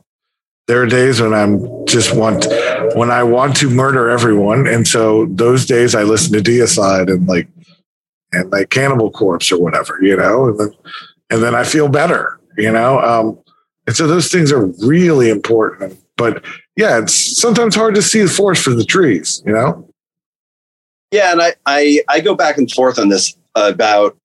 there 0.67 0.81
are 0.81 0.85
days 0.85 1.21
when 1.21 1.33
I'm 1.33 1.85
just 1.85 2.15
want 2.15 2.45
when 2.95 3.09
I 3.09 3.23
want 3.23 3.55
to 3.57 3.69
murder 3.69 4.09
everyone, 4.09 4.67
and 4.67 4.87
so 4.87 5.25
those 5.27 5.65
days 5.65 5.95
I 5.95 6.03
listen 6.03 6.33
to 6.33 6.39
Deicide 6.39 7.11
and 7.11 7.27
like 7.27 7.47
and 8.33 8.51
like 8.51 8.69
Cannibal 8.69 9.09
Corpse 9.11 9.51
or 9.51 9.61
whatever, 9.61 9.97
you 10.01 10.15
know, 10.15 10.49
and 10.49 10.59
then 10.59 10.71
and 11.29 11.43
then 11.43 11.55
I 11.55 11.63
feel 11.63 11.87
better, 11.87 12.39
you 12.57 12.71
know. 12.71 12.99
Um, 12.99 13.39
and 13.87 13.95
so 13.95 14.07
those 14.07 14.29
things 14.29 14.51
are 14.51 14.65
really 14.85 15.29
important. 15.29 15.97
But 16.17 16.43
yeah, 16.75 16.99
it's 16.99 17.13
sometimes 17.13 17.75
hard 17.75 17.95
to 17.95 18.01
see 18.01 18.21
the 18.21 18.27
forest 18.27 18.63
for 18.63 18.71
the 18.71 18.85
trees, 18.85 19.41
you 19.45 19.53
know. 19.53 19.89
Yeah, 21.11 21.31
and 21.31 21.41
I 21.41 21.55
I, 21.65 22.01
I 22.09 22.19
go 22.19 22.35
back 22.35 22.57
and 22.57 22.69
forth 22.69 22.99
on 22.99 23.07
this 23.07 23.37
about 23.55 24.17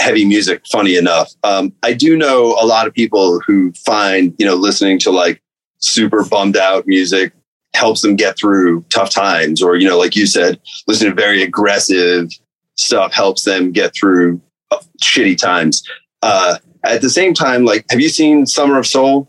heavy 0.00 0.24
music. 0.24 0.62
Funny 0.70 0.96
enough, 0.96 1.32
um, 1.42 1.72
I 1.82 1.94
do 1.94 2.16
know 2.16 2.56
a 2.60 2.66
lot 2.66 2.86
of 2.86 2.94
people 2.94 3.40
who 3.40 3.72
find 3.72 4.32
you 4.38 4.46
know 4.46 4.54
listening 4.54 5.00
to 5.00 5.10
like 5.10 5.42
super 5.84 6.24
bummed 6.24 6.56
out 6.56 6.86
music 6.86 7.32
helps 7.74 8.02
them 8.02 8.16
get 8.16 8.38
through 8.38 8.82
tough 8.88 9.10
times 9.10 9.62
or 9.62 9.76
you 9.76 9.88
know 9.88 9.98
like 9.98 10.16
you 10.16 10.26
said 10.26 10.58
listening 10.86 11.10
to 11.10 11.20
very 11.20 11.42
aggressive 11.42 12.28
stuff 12.76 13.12
helps 13.12 13.44
them 13.44 13.72
get 13.72 13.92
through 13.94 14.40
uh, 14.70 14.78
shitty 15.02 15.36
times. 15.36 15.82
Uh, 16.22 16.58
at 16.84 17.02
the 17.02 17.10
same 17.10 17.34
time 17.34 17.64
like 17.64 17.84
have 17.90 18.00
you 18.00 18.08
seen 18.08 18.46
summer 18.46 18.78
of 18.78 18.86
soul? 18.86 19.28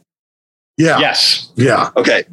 Yeah. 0.77 0.99
Yes. 0.99 1.51
Yeah. 1.55 1.89
Okay. 1.97 2.23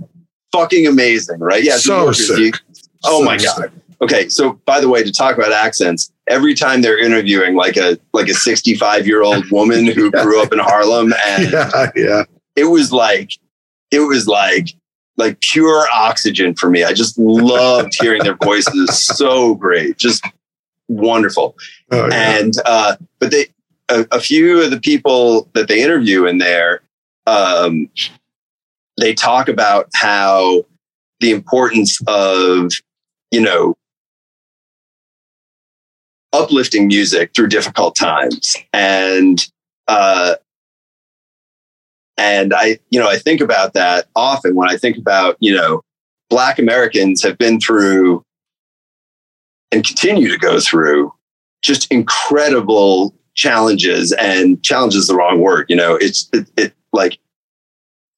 Fucking 0.53 0.87
amazing 0.87 1.41
right? 1.41 1.63
Yeah 1.65 1.77
so 1.77 2.13
sick. 2.13 2.57
Oh 3.05 3.21
so 3.21 3.25
my 3.25 3.37
god. 3.39 3.57
Sick. 3.57 3.71
okay 4.03 4.29
so 4.29 4.55
by 4.67 4.81
the 4.81 4.89
way 4.89 5.03
to 5.03 5.13
talk 5.13 5.37
about 5.37 5.53
accents 5.53 6.13
every 6.29 6.55
time 6.55 6.83
they're 6.83 6.99
interviewing 6.99 7.55
like 7.55 7.77
a 7.77 7.99
like 8.13 8.29
a 8.29 8.35
65 8.35 9.07
year 9.07 9.23
old 9.23 9.51
woman 9.51 9.87
who 9.87 10.11
yeah. 10.15 10.23
grew 10.23 10.43
up 10.43 10.53
in 10.53 10.59
harlem 10.59 11.13
and 11.27 11.51
yeah, 11.51 11.91
yeah. 11.97 12.25
it 12.55 12.65
was 12.65 12.93
like 12.93 13.33
it 13.93 14.01
was 14.01 14.27
like 14.27 14.75
like 15.19 15.39
pure 15.41 15.87
oxygen 15.93 16.55
for 16.55 16.71
me. 16.71 16.83
I 16.83 16.93
just 16.93 17.19
loved 17.19 17.93
hearing 18.01 18.25
their 18.25 18.37
voices. 18.43 18.99
So 18.99 19.55
great, 19.55 19.99
just 19.99 20.25
wonderful. 20.89 21.57
Oh, 21.93 22.09
yeah. 22.09 22.39
And 22.39 22.55
uh, 22.65 22.97
but 23.19 23.31
they 23.31 23.47
a, 23.89 24.07
a, 24.11 24.21
few 24.21 24.63
of 24.63 24.71
the 24.71 24.81
people 24.81 25.49
that 25.53 25.69
they 25.69 25.83
interview 25.83 26.27
in 26.27 26.39
there, 26.39 26.81
um, 27.27 27.91
they 28.99 29.15
talk 29.15 29.49
about 29.49 29.89
how 29.93 30.65
the 31.21 31.31
importance 31.31 32.01
of 32.07 32.73
you 33.31 33.41
know 33.41 33.77
uplifting 36.33 36.87
music 36.87 37.33
through 37.35 37.49
difficult 37.49 37.95
times 37.95 38.57
and 38.73 39.47
uh, 39.89 40.35
and 42.17 42.53
I, 42.55 42.79
you 42.91 43.01
know, 43.01 43.09
I 43.09 43.19
think 43.19 43.41
about 43.41 43.75
that 43.75 44.07
often 44.15 44.55
when 44.55 44.69
I 44.69 44.77
think 44.77 44.97
about, 44.97 45.37
you 45.41 45.55
know, 45.55 45.83
Black 46.31 46.59
Americans 46.59 47.23
have 47.23 47.39
been 47.39 47.61
through 47.61 48.25
and 49.71 49.85
continue 49.87 50.29
to 50.29 50.39
go 50.39 50.61
through 50.61 51.13
just 51.63 51.91
incredible 51.91 53.15
challenges 53.35 54.13
and 54.13 54.63
challenges 54.63 55.03
is 55.03 55.09
the 55.09 55.15
wrong 55.15 55.41
word. 55.41 55.67
You 55.69 55.77
know, 55.77 55.95
it's 55.97 56.29
it, 56.33 56.51
it 56.57 56.75
like 56.93 57.19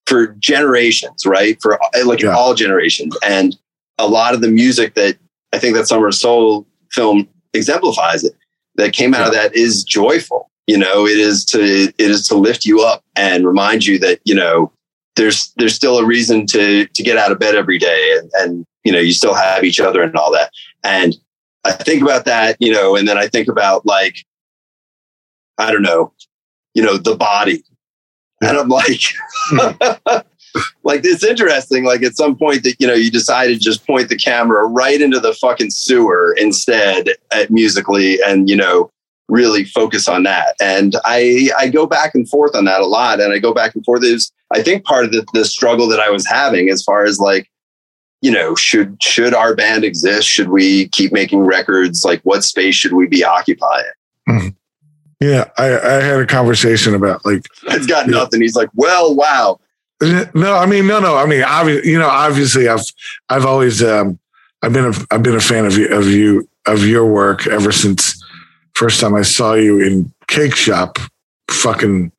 for 0.07 0.29
generations, 0.39 1.25
right? 1.27 1.61
For 1.63 1.79
like 2.05 2.21
Yeah. 2.21 2.35
all 2.35 2.55
generations. 2.55 3.17
And 3.25 3.57
a 3.99 4.09
lot 4.09 4.35
of 4.35 4.41
the 4.41 4.49
music 4.49 4.95
that 4.95 5.17
I 5.53 5.59
think 5.59 5.77
that 5.77 5.87
Summer 5.87 6.09
of 6.09 6.15
Soul 6.15 6.67
film 6.91 7.29
exemplifies 7.53 8.25
it 8.25 8.35
that 8.77 8.93
came 8.93 9.15
out 9.15 9.27
of 9.27 9.33
that 9.33 9.55
is 9.55 9.85
joyful. 9.85 10.51
You 10.67 10.79
know, 10.79 11.07
it 11.07 11.19
is 11.19 11.45
to 11.47 11.61
it 11.61 11.95
is 11.99 12.27
to 12.29 12.37
lift 12.37 12.65
you 12.65 12.83
up 12.83 13.05
and 13.17 13.47
remind 13.47 13.85
you 13.85 13.99
that, 14.01 14.21
you 14.25 14.35
know, 14.35 14.73
there's 15.17 15.53
there's 15.57 15.75
still 15.75 15.99
a 15.99 16.07
reason 16.07 16.47
to 16.47 16.87
to 16.87 17.03
get 17.03 17.19
out 17.19 17.33
of 17.33 17.39
bed 17.39 17.55
every 17.55 17.79
day 17.79 18.17
and, 18.19 18.31
and 18.35 18.67
you 18.83 18.93
know, 18.93 19.01
you 19.01 19.13
still 19.13 19.35
have 19.35 19.65
each 19.65 19.81
other 19.81 20.03
and 20.03 20.17
all 20.17 20.33
that. 20.33 20.51
And 20.83 21.15
I 21.65 21.73
think 21.73 22.03
about 22.03 22.25
that, 22.27 22.57
you 22.61 22.73
know, 22.73 22.97
and 22.97 23.07
then 23.07 23.19
I 23.19 23.29
think 23.29 23.49
about 23.49 23.85
like 23.87 24.17
I 25.59 25.71
don't 25.71 25.83
know, 25.83 26.13
you 26.75 26.83
know, 26.83 26.97
the 26.97 27.17
body. 27.17 27.63
And 28.41 28.59
I'm 28.59 28.69
like, 28.69 29.01
hmm. 29.49 30.19
like 30.85 31.01
it's 31.05 31.25
interesting. 31.25 31.85
Like 31.85 32.03
at 32.03 32.17
some 32.17 32.37
point 32.37 32.63
that, 32.65 32.77
you 32.79 32.87
know, 32.87 32.95
you 32.95 33.11
decided 33.11 33.55
to 33.55 33.65
just 33.65 33.87
point 33.87 34.09
the 34.09 34.17
camera 34.17 34.67
right 34.67 35.01
into 35.01 35.21
the 35.21 35.35
fucking 35.35 35.71
sewer 35.71 36.35
instead 36.39 37.09
at 37.33 37.51
musically 37.51 38.21
and, 38.23 38.49
you 38.49 38.57
know, 38.57 38.91
really 39.29 39.65
focus 39.65 40.09
on 40.09 40.23
that. 40.25 40.55
And 40.61 40.95
I, 41.05 41.51
I 41.59 41.69
go 41.69 41.87
back 41.87 42.15
and 42.15 42.29
forth 42.29 42.55
on 42.55 42.65
that 42.67 42.81
a 42.81 42.87
lot. 42.87 43.21
And 43.21 43.33
I 43.33 43.39
go 43.39 43.55
back 43.55 43.75
and 43.75 43.85
forth 43.85 44.05
is, 44.05 44.31
I 44.53 44.63
think 44.63 44.85
part 44.85 45.05
of 45.05 45.13
the, 45.13 45.27
the 45.33 45.45
struggle 45.45 45.89
that 45.89 46.01
I 46.01 46.11
was 46.11 46.27
having 46.27 46.69
as 46.71 46.83
far 46.83 47.05
as 47.05 47.19
like, 47.19 47.51
you 48.21 48.31
know, 48.31 48.55
should, 48.55 49.03
should 49.03 49.35
our 49.35 49.55
band 49.55 49.85
exist? 49.85 50.29
Should 50.29 50.49
we 50.49 50.89
keep 50.89 51.13
making 51.13 51.41
records? 51.41 52.05
Like 52.05 52.21
what 52.23 52.45
space 52.45 52.75
should 52.75 52.93
we 52.93 53.07
be 53.07 53.25
occupying? 53.25 53.85
Yeah, 55.21 55.49
I, 55.57 55.79
I 55.79 55.93
had 56.03 56.21
a 56.21 56.27
conversation 56.27 56.95
about 56.95 57.25
like 57.25 57.47
It's 57.65 57.87
got 57.87 58.09
nothing. 58.09 58.43
He's 58.43 58.57
like, 58.57 58.69
well, 58.75 59.15
wow. 59.15 59.59
no, 60.35 60.55
I 60.55 60.67
mean 60.67 60.87
no, 60.87 61.01
no, 61.01 61.17
I 61.17 61.25
mean 61.25 61.43
obviously, 61.43 61.93
you 61.93 61.99
know, 61.99 62.09
obviously 62.09 62.69
I've 62.69 62.85
I've 63.31 63.47
always 63.47 63.83
um 63.83 64.19
I've 64.63 64.73
been 64.73 64.87
a 64.87 64.93
I've 65.11 65.23
been 65.23 65.37
a 65.37 65.41
fan 65.41 65.65
of 65.65 65.79
you 65.79 65.89
of 65.89 66.07
you 66.09 66.49
of 66.67 66.85
your 66.85 67.07
work 67.07 67.47
ever 67.47 67.73
since 67.73 68.23
first 68.75 69.01
time 69.01 69.15
I 69.15 69.23
saw 69.23 69.55
you 69.55 69.81
in 69.81 70.13
Cake 70.29 70.55
Shop, 70.55 70.99
fucking 71.51 72.13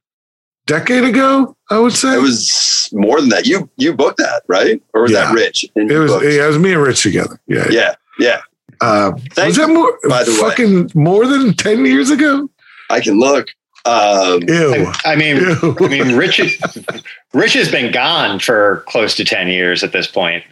decade 0.66 1.04
ago. 1.04 1.56
I 1.70 1.80
would 1.80 1.94
say 1.94 2.16
It 2.16 2.22
was 2.22 2.90
more 2.94 3.20
than 3.20 3.30
that. 3.30 3.46
You 3.46 3.70
you 3.78 3.94
booked 3.94 4.18
that, 4.18 4.44
right? 4.48 4.82
Or 4.94 5.04
was 5.04 5.12
Yeah. 5.12 5.26
that 5.26 5.34
Rich? 5.34 5.66
It 5.76 5.98
was 5.98 6.12
booked? 6.12 6.26
yeah, 6.26 6.46
it 6.46 6.48
was 6.48 6.60
me 6.60 6.74
and 6.74 6.82
Rich 6.82 7.04
together. 7.04 7.40
Yeah, 7.48 7.68
yeah, 7.70 7.96
yeah. 8.20 8.42
Uh, 8.82 9.12
Thank 9.32 9.48
was 9.48 9.56
that 9.58 9.68
you, 9.70 9.74
more 9.74 10.00
by 10.10 10.24
the 10.24 10.32
way. 10.32 10.38
fucking 10.38 10.92
more 10.96 11.26
than 11.28 11.54
ten 11.56 11.86
years 11.86 12.10
ago? 12.10 12.50
I 12.90 13.00
can 13.00 13.20
look. 13.20 13.48
Um, 13.86 14.42
Ew. 14.48 14.92
I, 15.06 15.14
I 15.14 15.16
mean, 15.16 15.38
Ew. 15.38 15.76
I 15.80 15.88
mean, 15.88 16.16
Rich, 16.16 16.60
Rich 17.34 17.54
has 17.54 17.70
been 17.72 17.92
gone 17.92 18.40
for 18.40 18.84
close 18.88 19.16
to 19.16 19.24
ten 19.24 19.48
years 19.48 19.84
at 19.84 19.92
this 19.92 20.08
point. 20.08 20.44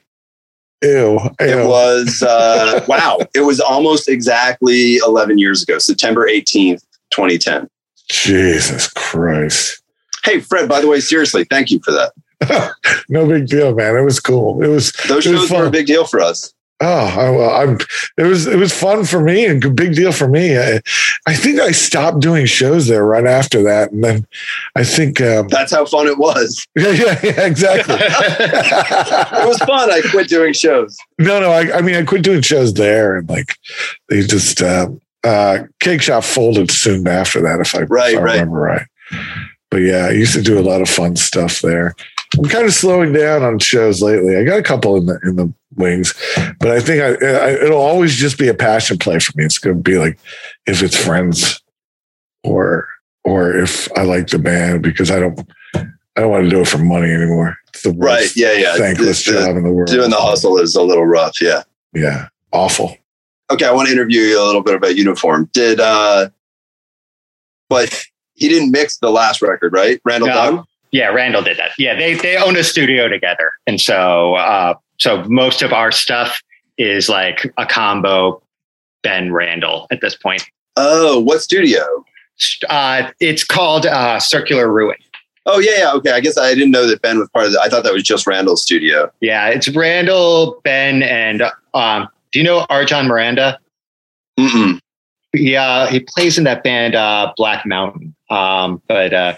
Ew. 0.84 1.20
it 1.40 1.68
was 1.68 2.22
uh, 2.22 2.84
wow. 2.90 3.18
It 3.34 3.42
was 3.42 3.60
almost 3.60 4.10
exactly 4.10 4.98
eleven 4.98 5.38
years 5.38 5.64
ago, 5.64 5.80
September 5.80 6.28
eighteenth, 6.28 6.84
twenty 7.10 7.38
ten. 7.38 7.70
Jesus 8.10 8.90
Christ. 8.90 9.82
Hey, 10.24 10.40
Fred. 10.40 10.70
By 10.70 10.82
the 10.82 10.88
way, 10.88 11.00
seriously, 11.00 11.46
thank 11.46 11.72
you 11.72 11.80
for 11.84 11.92
that. 11.92 12.74
no 13.10 13.28
big 13.28 13.48
deal, 13.48 13.74
man. 13.74 13.96
It 13.96 14.02
was 14.02 14.20
cool. 14.20 14.62
It 14.62 14.68
was 14.68 14.92
Those 15.08 15.26
It 15.26 15.32
was 15.32 15.48
shows 15.48 15.52
were 15.52 15.66
a 15.66 15.72
big 15.72 15.88
deal 15.88 16.06
for 16.06 16.20
us. 16.20 16.53
Oh, 16.86 17.06
I, 17.18 17.30
well, 17.30 17.50
I'm. 17.50 17.78
It 18.18 18.24
was 18.24 18.46
it 18.46 18.58
was 18.58 18.74
fun 18.74 19.06
for 19.06 19.22
me 19.22 19.46
and 19.46 19.64
a 19.64 19.70
big 19.70 19.96
deal 19.96 20.12
for 20.12 20.28
me. 20.28 20.58
I, 20.58 20.82
I 21.26 21.34
think 21.34 21.62
I 21.62 21.72
stopped 21.72 22.20
doing 22.20 22.46
shows 22.46 22.88
there 22.88 23.06
right 23.06 23.26
after 23.26 23.64
that, 23.64 23.94
and 23.94 24.04
then 24.04 24.28
I 24.76 24.84
think 24.84 25.22
um, 25.22 25.48
That's 25.48 25.72
how 25.72 25.86
fun 25.86 26.08
it 26.08 26.18
was. 26.18 26.68
yeah, 26.76 26.90
yeah, 26.90 27.20
yeah, 27.24 27.46
exactly. 27.46 27.96
It 29.44 29.48
was 29.48 29.58
fun. 29.60 29.92
I 29.92 30.02
quit 30.12 30.28
doing 30.28 30.54
shows. 30.54 30.98
no, 31.20 31.40
no, 31.40 31.52
I, 31.52 31.78
I 31.78 31.82
mean 31.82 31.96
I 31.96 32.04
quit 32.04 32.22
doing 32.24 32.42
shows 32.42 32.74
there, 32.74 33.16
and 33.16 33.30
like 33.30 33.56
they 34.10 34.22
just 34.22 34.62
uh, 34.62 34.90
uh, 35.24 35.60
Cake 35.80 36.02
Shop 36.02 36.24
folded 36.24 36.70
soon 36.70 37.08
after 37.08 37.42
that, 37.42 37.62
if 37.62 37.76
I, 37.76 37.84
Right, 37.84 38.14
if 38.14 38.20
I 38.20 38.24
right. 38.24 38.34
remember 38.34 38.60
right. 38.60 38.88
But 39.72 39.78
yeah, 39.78 40.08
I 40.08 40.12
used 40.12 40.34
to 40.34 40.42
do 40.42 40.60
a 40.60 40.62
lot 40.62 40.82
of 40.82 40.90
fun 40.90 41.16
stuff 41.16 41.62
there. 41.62 41.96
I'm 42.38 42.46
kind 42.46 42.66
of 42.66 42.74
slowing 42.74 43.14
down 43.14 43.44
on 43.44 43.60
shows 43.60 44.02
lately. 44.02 44.36
I 44.38 44.44
got 44.44 44.60
a 44.60 44.64
couple 44.64 44.96
in 44.98 45.06
the 45.06 45.20
in 45.24 45.36
the 45.36 45.54
wings, 45.76 46.14
but 46.60 46.72
I 46.72 46.80
think 46.80 47.02
I, 47.02 47.26
I 47.26 47.50
it'll 47.64 47.82
always 47.82 48.16
just 48.16 48.38
be 48.38 48.48
a 48.48 48.54
passion 48.54 48.98
play 48.98 49.20
for 49.20 49.32
me. 49.36 49.46
It's 49.46 49.58
going 49.60 49.76
to 49.78 49.82
be 49.82 49.98
like 49.98 50.20
if 50.66 50.82
it's 50.82 50.98
friends 50.98 51.62
or 52.44 52.88
or 53.24 53.56
if 53.58 53.92
I 53.98 54.04
like 54.04 54.28
the 54.28 54.40
band 54.40 54.82
because 54.84 55.12
I 55.12 55.20
don't 55.20 55.40
I 55.76 56.22
don't 56.22 56.32
want 56.32 56.44
to 56.46 56.50
do 56.50 56.62
it 56.62 56.68
for 56.68 56.78
money 56.80 57.12
anymore. 57.12 57.56
It's 57.70 57.84
the 57.84 57.92
worst 57.94 58.36
Right. 58.36 58.36
Yeah. 58.36 58.54
Yeah. 58.54 58.76
thankless 58.78 59.24
The- 59.26 59.32
the- 59.34 59.40
job 59.42 59.58
in 59.58 59.64
the 59.64 59.72
world. 59.72 59.90
Doing 59.90 60.10
the 60.10 60.18
hustle 60.18 60.58
is 60.58 60.76
a 60.76 60.82
little 60.82 61.06
rough. 61.06 61.40
Yeah. 61.42 61.64
Yeah, 61.94 62.28
awful. 62.52 62.98
okay, 63.52 63.66
I 63.66 63.72
want 63.72 63.88
to 63.88 63.94
interview 63.94 64.22
you 64.22 64.42
a 64.42 64.46
little 64.46 64.64
bit 64.64 64.74
about 64.74 64.96
uniform. 64.96 65.48
Did 65.54 65.80
uh 65.80 66.30
but 67.70 68.04
he 68.36 68.50
didn't 68.50 68.72
mix 68.72 68.98
the 68.98 69.12
last 69.12 69.42
record, 69.42 69.74
right? 69.74 70.02
Randall 70.04 70.30
No. 70.30 70.34
Dunn? 70.34 70.64
Yeah, 70.94 71.10
Randall 71.10 71.42
did 71.42 71.58
that. 71.58 71.72
Yeah, 71.78 71.96
they 71.96 72.14
they 72.14 72.38
own 72.38 72.56
a 72.56 72.64
studio 72.64 73.10
together, 73.10 73.52
and 73.68 73.82
so 73.82 74.36
uh, 74.36 74.76
so 75.00 75.26
most 75.26 75.62
of 75.62 75.74
our 75.74 75.92
stuff 75.92 76.42
is 76.78 77.10
like 77.10 77.52
a 77.58 77.66
combo. 77.66 78.42
Ben 79.02 79.34
Randall 79.34 79.86
at 79.92 80.00
this 80.00 80.16
point. 80.16 80.44
Oh, 80.78 81.20
what 81.20 81.42
studio? 81.42 82.06
Uh, 82.70 83.12
it's 83.20 83.44
called 83.44 83.86
uh, 83.86 84.18
Circular 84.18 84.72
Ruin. 84.72 84.96
Oh 85.46 85.60
yeah, 85.60 85.78
yeah, 85.78 85.94
okay. 85.96 86.12
I 86.12 86.22
guess 86.22 86.38
I 86.38 86.54
didn't 86.54 86.72
know 86.72 86.88
that 86.88 87.02
Ben 87.02 87.20
was 87.20 87.30
part 87.30 87.46
of 87.46 87.52
that. 87.52 87.60
I 87.62 87.68
thought 87.68 87.84
that 87.84 87.92
was 87.92 88.04
just 88.04 88.26
Randall's 88.26 88.62
studio. 88.62 89.12
Yeah, 89.20 89.50
it's 89.50 89.68
Randall, 89.68 90.62
Ben, 90.64 91.04
and 91.04 91.44
um, 91.74 92.08
do 92.32 92.40
you 92.40 92.46
know 92.46 92.66
Arjan 92.70 93.08
Miranda? 93.08 93.60
Mm-mm. 94.40 94.80
He 95.34 95.56
uh, 95.56 95.88
he 95.88 96.00
plays 96.00 96.38
in 96.38 96.46
that 96.46 96.64
band 96.64 96.96
uh, 96.96 97.34
Black 97.36 97.66
Mountain. 97.66 98.16
Um, 98.30 98.82
but 98.88 99.14
uh, 99.14 99.36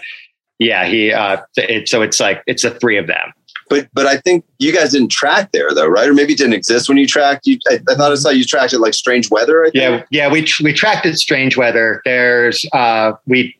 yeah, 0.58 0.86
he 0.86 1.12
uh, 1.12 1.38
it, 1.56 1.88
so 1.88 2.02
it's 2.02 2.20
like 2.20 2.42
it's 2.46 2.62
the 2.62 2.70
three 2.70 2.96
of 2.98 3.06
them. 3.06 3.32
But 3.68 3.88
but 3.92 4.06
I 4.06 4.18
think 4.18 4.44
you 4.58 4.72
guys 4.72 4.92
didn't 4.92 5.08
track 5.08 5.50
there 5.52 5.68
though, 5.74 5.86
right? 5.88 6.08
Or 6.08 6.14
maybe 6.14 6.34
it 6.34 6.38
didn't 6.38 6.52
exist 6.54 6.88
when 6.88 6.98
you 6.98 7.06
tracked. 7.06 7.46
You, 7.48 7.58
I, 7.68 7.80
I 7.88 7.94
thought 7.96 8.12
I 8.12 8.14
saw 8.14 8.30
you 8.30 8.44
tracked 8.44 8.72
it 8.72 8.78
like 8.78 8.94
Strange 8.94 9.28
Weather. 9.30 9.62
I 9.64 9.70
think. 9.70 9.74
Yeah, 9.74 10.02
yeah, 10.10 10.30
we 10.32 10.46
we 10.62 10.72
tracked 10.72 11.04
it 11.04 11.16
strange 11.18 11.56
weather. 11.56 12.00
There's 12.04 12.64
uh 12.72 13.12
we 13.26 13.56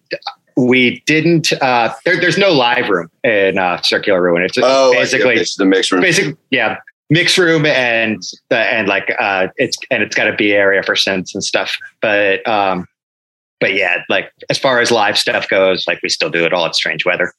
we 0.56 1.02
didn't 1.06 1.52
uh 1.60 1.92
there, 2.04 2.20
there's 2.20 2.38
no 2.38 2.52
live 2.52 2.88
room 2.88 3.10
in 3.24 3.58
uh 3.58 3.80
Circular 3.82 4.22
Ruin. 4.22 4.42
It's 4.42 4.56
Oh, 4.62 4.92
basically 4.92 5.34
Okay, 5.40 5.44
the 5.58 5.64
mix 5.64 5.90
room. 5.90 6.00
basically 6.02 6.36
yeah, 6.50 6.78
mix 7.10 7.36
room 7.36 7.66
and 7.66 8.22
the 8.48 8.58
and 8.58 8.86
like 8.88 9.12
uh 9.18 9.48
it's 9.56 9.76
and 9.90 10.02
it's 10.04 10.14
got 10.14 10.28
a 10.28 10.34
B 10.36 10.52
area 10.52 10.82
for 10.84 10.94
synths 10.94 11.34
and 11.34 11.42
stuff. 11.42 11.76
But 12.00 12.46
um 12.48 12.86
but 13.60 13.74
yeah, 13.74 14.02
like 14.08 14.32
as 14.50 14.58
far 14.58 14.80
as 14.80 14.90
live 14.90 15.18
stuff 15.18 15.48
goes, 15.48 15.86
like 15.86 16.00
we 16.02 16.08
still 16.08 16.30
do 16.30 16.44
it 16.44 16.52
all 16.52 16.66
at 16.66 16.74
strange 16.74 17.04
weather. 17.04 17.32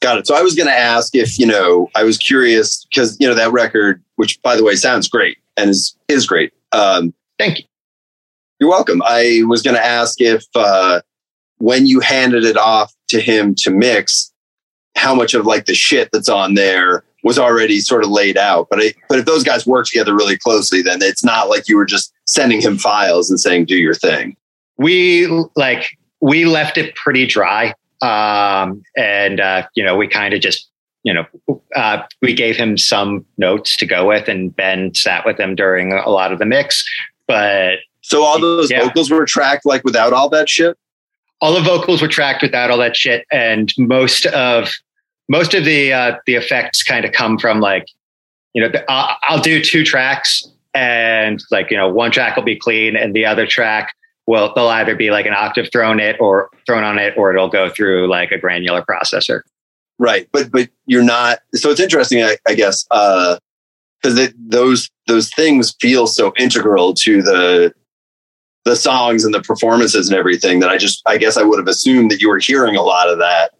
Got 0.00 0.18
it. 0.18 0.26
So 0.26 0.34
I 0.34 0.42
was 0.42 0.54
going 0.54 0.68
to 0.68 0.76
ask 0.76 1.14
if 1.14 1.38
you 1.38 1.46
know. 1.46 1.90
I 1.94 2.04
was 2.04 2.18
curious 2.18 2.84
because 2.84 3.16
you 3.18 3.26
know 3.26 3.34
that 3.34 3.52
record, 3.52 4.02
which 4.16 4.40
by 4.42 4.56
the 4.56 4.64
way 4.64 4.74
sounds 4.74 5.08
great 5.08 5.38
and 5.56 5.70
is 5.70 5.96
is 6.08 6.26
great. 6.26 6.52
Um, 6.72 7.14
Thank 7.38 7.58
you. 7.58 7.64
You're 8.60 8.70
welcome. 8.70 9.02
I 9.04 9.42
was 9.46 9.62
going 9.62 9.76
to 9.76 9.84
ask 9.84 10.20
if 10.20 10.44
uh, 10.54 11.00
when 11.58 11.86
you 11.86 12.00
handed 12.00 12.44
it 12.44 12.56
off 12.56 12.94
to 13.08 13.20
him 13.20 13.54
to 13.56 13.70
mix, 13.70 14.32
how 14.96 15.14
much 15.14 15.34
of 15.34 15.46
like 15.46 15.66
the 15.66 15.74
shit 15.74 16.10
that's 16.12 16.28
on 16.28 16.54
there 16.54 17.04
was 17.24 17.38
already 17.38 17.80
sort 17.80 18.04
of 18.04 18.10
laid 18.10 18.36
out. 18.36 18.68
But 18.70 18.80
I, 18.80 18.94
but 19.08 19.18
if 19.18 19.24
those 19.24 19.42
guys 19.42 19.66
work 19.66 19.86
together 19.86 20.14
really 20.14 20.36
closely, 20.36 20.82
then 20.82 21.02
it's 21.02 21.24
not 21.24 21.48
like 21.48 21.68
you 21.68 21.76
were 21.76 21.86
just 21.86 22.12
sending 22.26 22.60
him 22.60 22.78
files 22.78 23.30
and 23.30 23.40
saying 23.40 23.64
do 23.64 23.76
your 23.76 23.94
thing. 23.94 24.36
We 24.76 25.26
like 25.56 25.96
we 26.20 26.44
left 26.44 26.76
it 26.78 26.94
pretty 26.94 27.26
dry 27.26 27.72
um 28.02 28.82
and 28.96 29.40
uh 29.40 29.66
you 29.74 29.84
know 29.84 29.96
we 29.96 30.06
kind 30.08 30.34
of 30.34 30.40
just 30.40 30.68
you 31.04 31.12
know 31.14 31.24
uh 31.76 32.02
we 32.22 32.34
gave 32.34 32.56
him 32.56 32.76
some 32.76 33.24
notes 33.38 33.76
to 33.76 33.86
go 33.86 34.06
with 34.08 34.28
and 34.28 34.54
ben 34.56 34.92
sat 34.94 35.24
with 35.24 35.38
him 35.38 35.54
during 35.54 35.92
a 35.92 36.08
lot 36.10 36.32
of 36.32 36.38
the 36.38 36.44
mix 36.46 36.84
but 37.26 37.78
So 38.02 38.22
all 38.22 38.38
those 38.40 38.70
Yeah. 38.70 38.84
vocals 38.84 39.10
were 39.10 39.24
tracked 39.24 39.64
like 39.64 39.82
without 39.84 40.12
all 40.12 40.28
that 40.30 40.48
shit. 40.48 40.76
all 41.40 41.54
the 41.54 41.60
vocals 41.60 42.02
were 42.02 42.08
tracked 42.08 42.42
without 42.42 42.70
all 42.70 42.78
that 42.78 42.96
shit 42.96 43.26
and 43.30 43.72
most 43.78 44.26
of 44.26 44.68
most 45.28 45.54
of 45.54 45.64
the 45.64 45.92
uh 45.92 46.16
the 46.26 46.34
effects 46.34 46.82
kind 46.82 47.04
of 47.04 47.12
come 47.12 47.38
from 47.38 47.60
like 47.60 47.86
you 48.54 48.62
know 48.62 48.68
the, 48.68 48.84
I'll, 48.90 49.16
I'll 49.22 49.40
do 49.40 49.62
two 49.62 49.84
tracks 49.84 50.46
and 50.74 51.42
like 51.50 51.70
you 51.70 51.76
know 51.76 51.88
one 51.88 52.10
track 52.10 52.36
will 52.36 52.42
be 52.44 52.56
clean 52.56 52.96
and 52.96 53.14
the 53.14 53.24
other 53.24 53.46
track 53.46 53.94
will 54.26 54.52
they'll 54.54 54.68
either 54.68 54.96
be 54.96 55.10
like 55.10 55.26
an 55.26 55.34
octave 55.34 55.68
thrown 55.70 56.00
it 56.00 56.16
or 56.20 56.50
thrown 56.66 56.84
on 56.84 56.98
it 56.98 57.14
or 57.16 57.32
it'll 57.32 57.48
go 57.48 57.68
through 57.70 58.08
like 58.08 58.30
a 58.30 58.38
granular 58.38 58.82
processor 58.82 59.42
Right, 59.98 60.28
but 60.32 60.50
but 60.50 60.68
you're 60.86 61.04
not. 61.04 61.38
So 61.54 61.70
it's 61.70 61.80
interesting, 61.80 62.22
I, 62.22 62.36
I 62.48 62.54
guess, 62.54 62.84
uh, 62.90 63.38
because 64.02 64.32
those 64.36 64.90
those 65.06 65.30
things 65.30 65.74
feel 65.80 66.06
so 66.06 66.32
integral 66.36 66.94
to 66.94 67.22
the 67.22 67.72
the 68.64 68.74
songs 68.74 69.24
and 69.24 69.32
the 69.32 69.42
performances 69.42 70.08
and 70.08 70.18
everything 70.18 70.58
that 70.60 70.68
I 70.68 70.78
just 70.78 71.02
I 71.06 71.16
guess 71.16 71.36
I 71.36 71.44
would 71.44 71.58
have 71.58 71.68
assumed 71.68 72.10
that 72.10 72.20
you 72.20 72.28
were 72.28 72.40
hearing 72.40 72.74
a 72.74 72.82
lot 72.82 73.08
of 73.08 73.18
that 73.18 73.52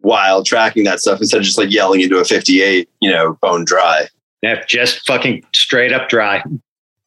while 0.00 0.44
tracking 0.44 0.84
that 0.84 1.00
stuff 1.00 1.20
instead 1.20 1.38
of 1.38 1.44
just 1.44 1.58
like 1.58 1.72
yelling 1.72 2.02
into 2.02 2.18
a 2.18 2.24
58, 2.24 2.88
you 3.00 3.10
know, 3.10 3.38
bone 3.40 3.64
dry. 3.64 4.08
Yeah, 4.42 4.62
just 4.66 5.06
fucking 5.06 5.44
straight 5.54 5.92
up 5.92 6.08
dry. 6.08 6.44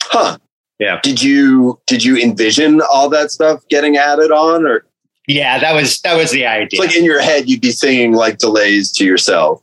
Huh. 0.03 0.37
Yeah. 0.81 0.99
Did 1.03 1.21
you 1.21 1.79
did 1.85 2.03
you 2.03 2.17
envision 2.17 2.81
all 2.81 3.07
that 3.09 3.29
stuff 3.29 3.61
getting 3.69 3.97
added 3.97 4.31
on 4.31 4.65
or 4.65 4.83
Yeah, 5.27 5.59
that 5.59 5.75
was 5.75 6.01
that 6.01 6.17
was 6.17 6.31
the 6.31 6.47
idea. 6.47 6.65
it's 6.71 6.79
like 6.79 6.97
in 6.97 7.05
your 7.05 7.21
head 7.21 7.47
you'd 7.47 7.61
be 7.61 7.71
singing 7.71 8.13
like 8.13 8.39
delays 8.39 8.91
to 8.93 9.05
yourself? 9.05 9.61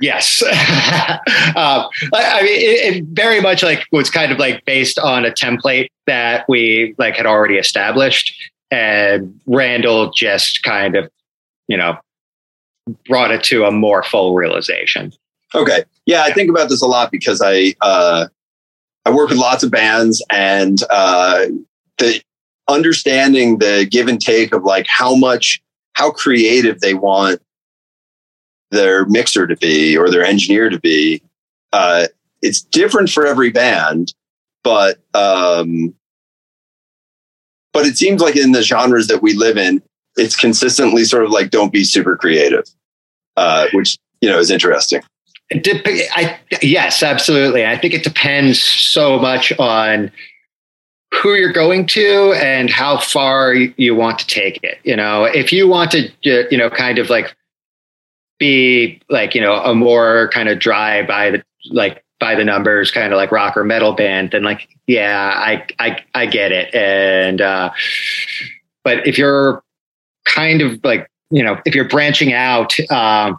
Yes. 0.00 0.40
um, 0.42 0.52
I, 1.56 1.88
I 2.14 2.42
mean, 2.42 2.60
it, 2.60 2.96
it 2.96 3.04
very 3.06 3.40
much 3.40 3.64
like 3.64 3.84
was 3.90 4.08
kind 4.08 4.30
of 4.30 4.38
like 4.38 4.64
based 4.64 5.00
on 5.00 5.24
a 5.24 5.32
template 5.32 5.88
that 6.06 6.48
we 6.48 6.94
like 6.96 7.16
had 7.16 7.26
already 7.26 7.56
established, 7.56 8.32
and 8.70 9.38
Randall 9.46 10.12
just 10.12 10.62
kind 10.62 10.96
of, 10.96 11.10
you 11.66 11.76
know, 11.76 11.98
brought 13.08 13.32
it 13.32 13.42
to 13.44 13.64
a 13.64 13.72
more 13.72 14.04
full 14.04 14.34
realization. 14.34 15.12
Okay. 15.54 15.84
Yeah, 16.06 16.22
I 16.22 16.32
think 16.32 16.50
about 16.50 16.68
this 16.68 16.82
a 16.82 16.86
lot 16.86 17.10
because 17.10 17.42
I 17.44 17.74
uh, 17.80 18.28
I 19.04 19.10
work 19.10 19.30
with 19.30 19.38
lots 19.38 19.64
of 19.64 19.70
bands 19.70 20.24
and 20.30 20.78
uh, 20.90 21.46
the 21.98 22.22
understanding 22.68 23.58
the 23.58 23.86
give 23.90 24.08
and 24.08 24.20
take 24.20 24.54
of 24.54 24.64
like 24.64 24.86
how 24.86 25.14
much 25.14 25.60
how 25.94 26.10
creative 26.10 26.80
they 26.80 26.94
want 26.94 27.40
their 28.70 29.04
mixer 29.06 29.46
to 29.46 29.56
be 29.56 29.96
or 29.96 30.10
their 30.10 30.24
engineer 30.24 30.70
to 30.70 30.80
be. 30.80 31.22
Uh, 31.72 32.06
it's 32.40 32.62
different 32.62 33.10
for 33.10 33.26
every 33.26 33.50
band, 33.50 34.14
but 34.64 34.98
um, 35.14 35.94
but 37.72 37.86
it 37.86 37.96
seems 37.96 38.20
like 38.20 38.36
in 38.36 38.52
the 38.52 38.62
genres 38.62 39.06
that 39.08 39.22
we 39.22 39.34
live 39.34 39.56
in, 39.56 39.82
it's 40.16 40.36
consistently 40.36 41.04
sort 41.04 41.24
of 41.24 41.30
like 41.30 41.50
don't 41.50 41.72
be 41.72 41.84
super 41.84 42.16
creative, 42.16 42.64
uh, 43.36 43.66
which 43.72 43.98
you 44.20 44.28
know 44.28 44.38
is 44.38 44.50
interesting. 44.50 45.02
I, 45.54 46.38
yes, 46.62 47.02
absolutely. 47.02 47.66
I 47.66 47.76
think 47.76 47.94
it 47.94 48.04
depends 48.04 48.62
so 48.62 49.18
much 49.18 49.52
on 49.58 50.10
who 51.12 51.34
you're 51.34 51.52
going 51.52 51.86
to 51.86 52.32
and 52.36 52.70
how 52.70 52.98
far 52.98 53.54
you 53.54 53.94
want 53.94 54.18
to 54.18 54.26
take 54.26 54.58
it. 54.62 54.78
You 54.82 54.96
know, 54.96 55.24
if 55.24 55.52
you 55.52 55.68
want 55.68 55.90
to, 55.92 56.10
you 56.22 56.56
know, 56.56 56.70
kind 56.70 56.98
of 56.98 57.10
like 57.10 57.36
be 58.38 59.00
like, 59.10 59.34
you 59.34 59.40
know, 59.40 59.56
a 59.56 59.74
more 59.74 60.30
kind 60.32 60.48
of 60.48 60.58
dry 60.58 61.02
by 61.02 61.30
the 61.30 61.42
like 61.70 62.02
by 62.18 62.34
the 62.34 62.44
numbers 62.44 62.90
kind 62.90 63.12
of 63.12 63.16
like 63.16 63.30
rock 63.30 63.56
or 63.56 63.64
metal 63.64 63.92
band, 63.92 64.30
then 64.30 64.42
like, 64.42 64.68
yeah, 64.86 65.32
I 65.36 65.66
I 65.78 65.98
I 66.14 66.26
get 66.26 66.50
it. 66.50 66.74
And 66.74 67.40
uh 67.40 67.70
but 68.84 69.06
if 69.06 69.18
you're 69.18 69.62
kind 70.24 70.62
of 70.62 70.82
like, 70.82 71.08
you 71.30 71.42
know, 71.42 71.60
if 71.66 71.74
you're 71.74 71.88
branching 71.88 72.32
out, 72.32 72.74
um 72.90 73.38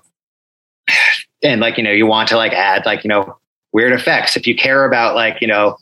and 1.44 1.62
like 1.62 1.78
you 1.78 1.84
know 1.84 1.92
you 1.92 2.06
want 2.06 2.30
to 2.30 2.38
like 2.38 2.54
add 2.54 2.86
like 2.86 3.04
you 3.04 3.08
know 3.08 3.38
weird 3.72 3.94
effects 3.94 4.38
if 4.38 4.48
you 4.48 4.56
care 4.56 4.86
about 4.86 5.16
like 5.16 5.42
you 5.42 5.48
know 5.48 5.78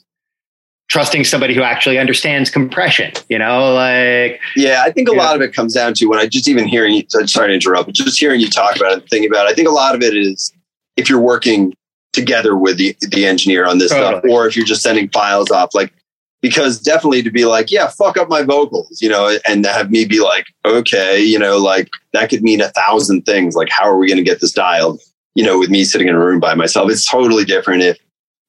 trusting 0.89 1.23
somebody 1.23 1.53
who 1.53 1.61
actually 1.61 1.97
understands 1.97 2.49
compression 2.49 3.13
you 3.29 3.39
know 3.39 3.73
like 3.73 4.41
Yeah, 4.55 4.83
I 4.85 4.91
think 4.91 5.07
a 5.07 5.13
lot 5.13 5.35
of 5.35 5.41
it 5.41 5.53
comes 5.53 5.73
down 5.73 5.93
to 5.95 6.05
when 6.07 6.19
I 6.19 6.27
just 6.27 6.49
even 6.49 6.67
hearing 6.67 6.93
you. 6.93 7.03
Sorry 7.27 7.47
to 7.47 7.53
interrupt, 7.53 7.85
but 7.85 7.95
just 7.95 8.19
hearing 8.19 8.41
you 8.41 8.49
talk 8.49 8.75
about 8.75 8.91
it, 8.91 8.99
and 8.99 9.09
thinking 9.09 9.31
about 9.31 9.47
it, 9.47 9.51
I 9.51 9.53
think 9.53 9.69
a 9.69 9.71
lot 9.71 9.95
of 9.95 10.01
it 10.01 10.15
is 10.15 10.51
if 10.97 11.09
you're 11.09 11.21
working 11.21 11.73
together 12.11 12.57
with 12.57 12.77
the 12.77 12.95
the 13.09 13.25
engineer 13.25 13.65
on 13.65 13.77
this 13.77 13.91
stuff, 13.91 14.23
or 14.29 14.47
if 14.47 14.57
you're 14.57 14.65
just 14.65 14.83
sending 14.83 15.07
files 15.09 15.49
off, 15.49 15.73
like 15.73 15.93
because 16.41 16.79
definitely 16.79 17.21
to 17.23 17.31
be 17.31 17.45
like, 17.45 17.71
yeah, 17.71 17.87
fuck 17.87 18.17
up 18.17 18.27
my 18.27 18.41
vocals, 18.41 19.01
you 19.01 19.07
know, 19.07 19.37
and 19.47 19.65
have 19.65 19.91
me 19.91 20.05
be 20.05 20.19
like, 20.19 20.45
okay, 20.65 21.21
you 21.21 21.37
know, 21.37 21.57
like 21.57 21.87
that 22.13 22.29
could 22.29 22.41
mean 22.41 22.61
a 22.61 22.69
thousand 22.69 23.21
things. 23.21 23.55
Like, 23.55 23.69
how 23.69 23.85
are 23.85 23.97
we 23.97 24.07
going 24.07 24.17
to 24.17 24.23
get 24.23 24.41
this 24.41 24.51
dialed? 24.51 24.99
You 25.35 25.43
know, 25.45 25.57
with 25.57 25.69
me 25.69 25.83
sitting 25.83 26.07
in 26.07 26.15
a 26.15 26.19
room 26.19 26.39
by 26.39 26.53
myself, 26.55 26.89
it's 26.91 27.09
totally 27.09 27.45
different 27.45 27.83
if 27.83 27.97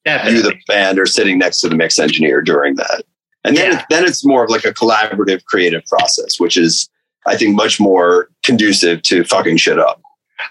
definitely. 0.03 0.37
you, 0.37 0.43
the 0.43 0.55
band, 0.67 0.99
are 0.99 1.05
sitting 1.05 1.37
next 1.37 1.61
to 1.61 1.69
the 1.69 1.75
mix 1.75 1.97
engineer 1.99 2.41
during 2.41 2.75
that. 2.75 3.03
And 3.45 3.55
then, 3.57 3.73
Yeah. 3.73 3.85
then 3.89 4.05
it's 4.05 4.25
more 4.25 4.43
of 4.43 4.49
like 4.49 4.65
a 4.65 4.73
collaborative, 4.73 5.43
creative 5.45 5.85
process, 5.85 6.39
which 6.39 6.57
is, 6.57 6.89
I 7.25 7.37
think, 7.37 7.55
much 7.55 7.79
more 7.79 8.29
conducive 8.43 9.01
to 9.03 9.23
fucking 9.23 9.57
shit 9.57 9.79
up. 9.79 10.01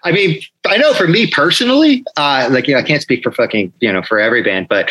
I 0.05 0.13
mean, 0.13 0.41
I 0.67 0.79
know 0.79 0.95
for 0.95 1.07
me 1.07 1.31
personally, 1.31 2.03
uh, 2.17 2.49
like, 2.51 2.67
you 2.67 2.75
know, 2.75 2.81
I 2.81 2.83
can't 2.83 3.03
speak 3.03 3.23
for 3.23 3.31
fucking, 3.31 3.73
you 3.81 3.93
know, 3.93 4.03
for 4.03 4.19
every 4.19 4.43
band, 4.43 4.69
but 4.69 4.91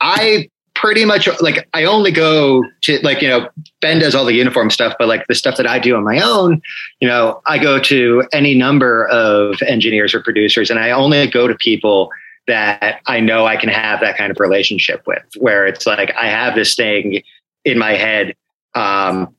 I 0.00 0.48
pretty 0.80 1.04
much 1.04 1.28
like, 1.40 1.68
I 1.74 1.84
only 1.84 2.10
go 2.10 2.64
to 2.82 2.98
like, 3.00 3.20
you 3.20 3.28
know, 3.28 3.48
Ben 3.82 3.98
does 3.98 4.14
all 4.14 4.24
the 4.24 4.32
uniform 4.32 4.70
stuff, 4.70 4.94
but 4.98 5.08
like 5.08 5.26
the 5.26 5.34
stuff 5.34 5.58
that 5.58 5.66
I 5.66 5.78
do 5.78 5.94
on 5.94 6.04
my 6.04 6.20
own, 6.20 6.62
you 7.00 7.08
know, 7.08 7.42
I 7.46 7.58
go 7.58 7.78
to 7.80 8.24
any 8.32 8.54
number 8.54 9.06
of 9.08 9.60
engineers 9.62 10.14
or 10.14 10.22
producers 10.22 10.70
and 10.70 10.78
I 10.78 10.90
only 10.90 11.26
go 11.26 11.46
to 11.46 11.54
people 11.54 12.10
that 12.46 13.00
I 13.06 13.20
know 13.20 13.44
I 13.44 13.56
can 13.56 13.68
have 13.68 14.00
that 14.00 14.16
kind 14.16 14.30
of 14.30 14.40
relationship 14.40 15.02
with, 15.06 15.22
where 15.38 15.66
it's 15.66 15.86
like, 15.86 16.14
I 16.16 16.28
have 16.28 16.54
this 16.54 16.74
thing 16.74 17.22
in 17.66 17.78
my 17.78 17.92
head. 17.92 18.34
Um, 18.74 19.34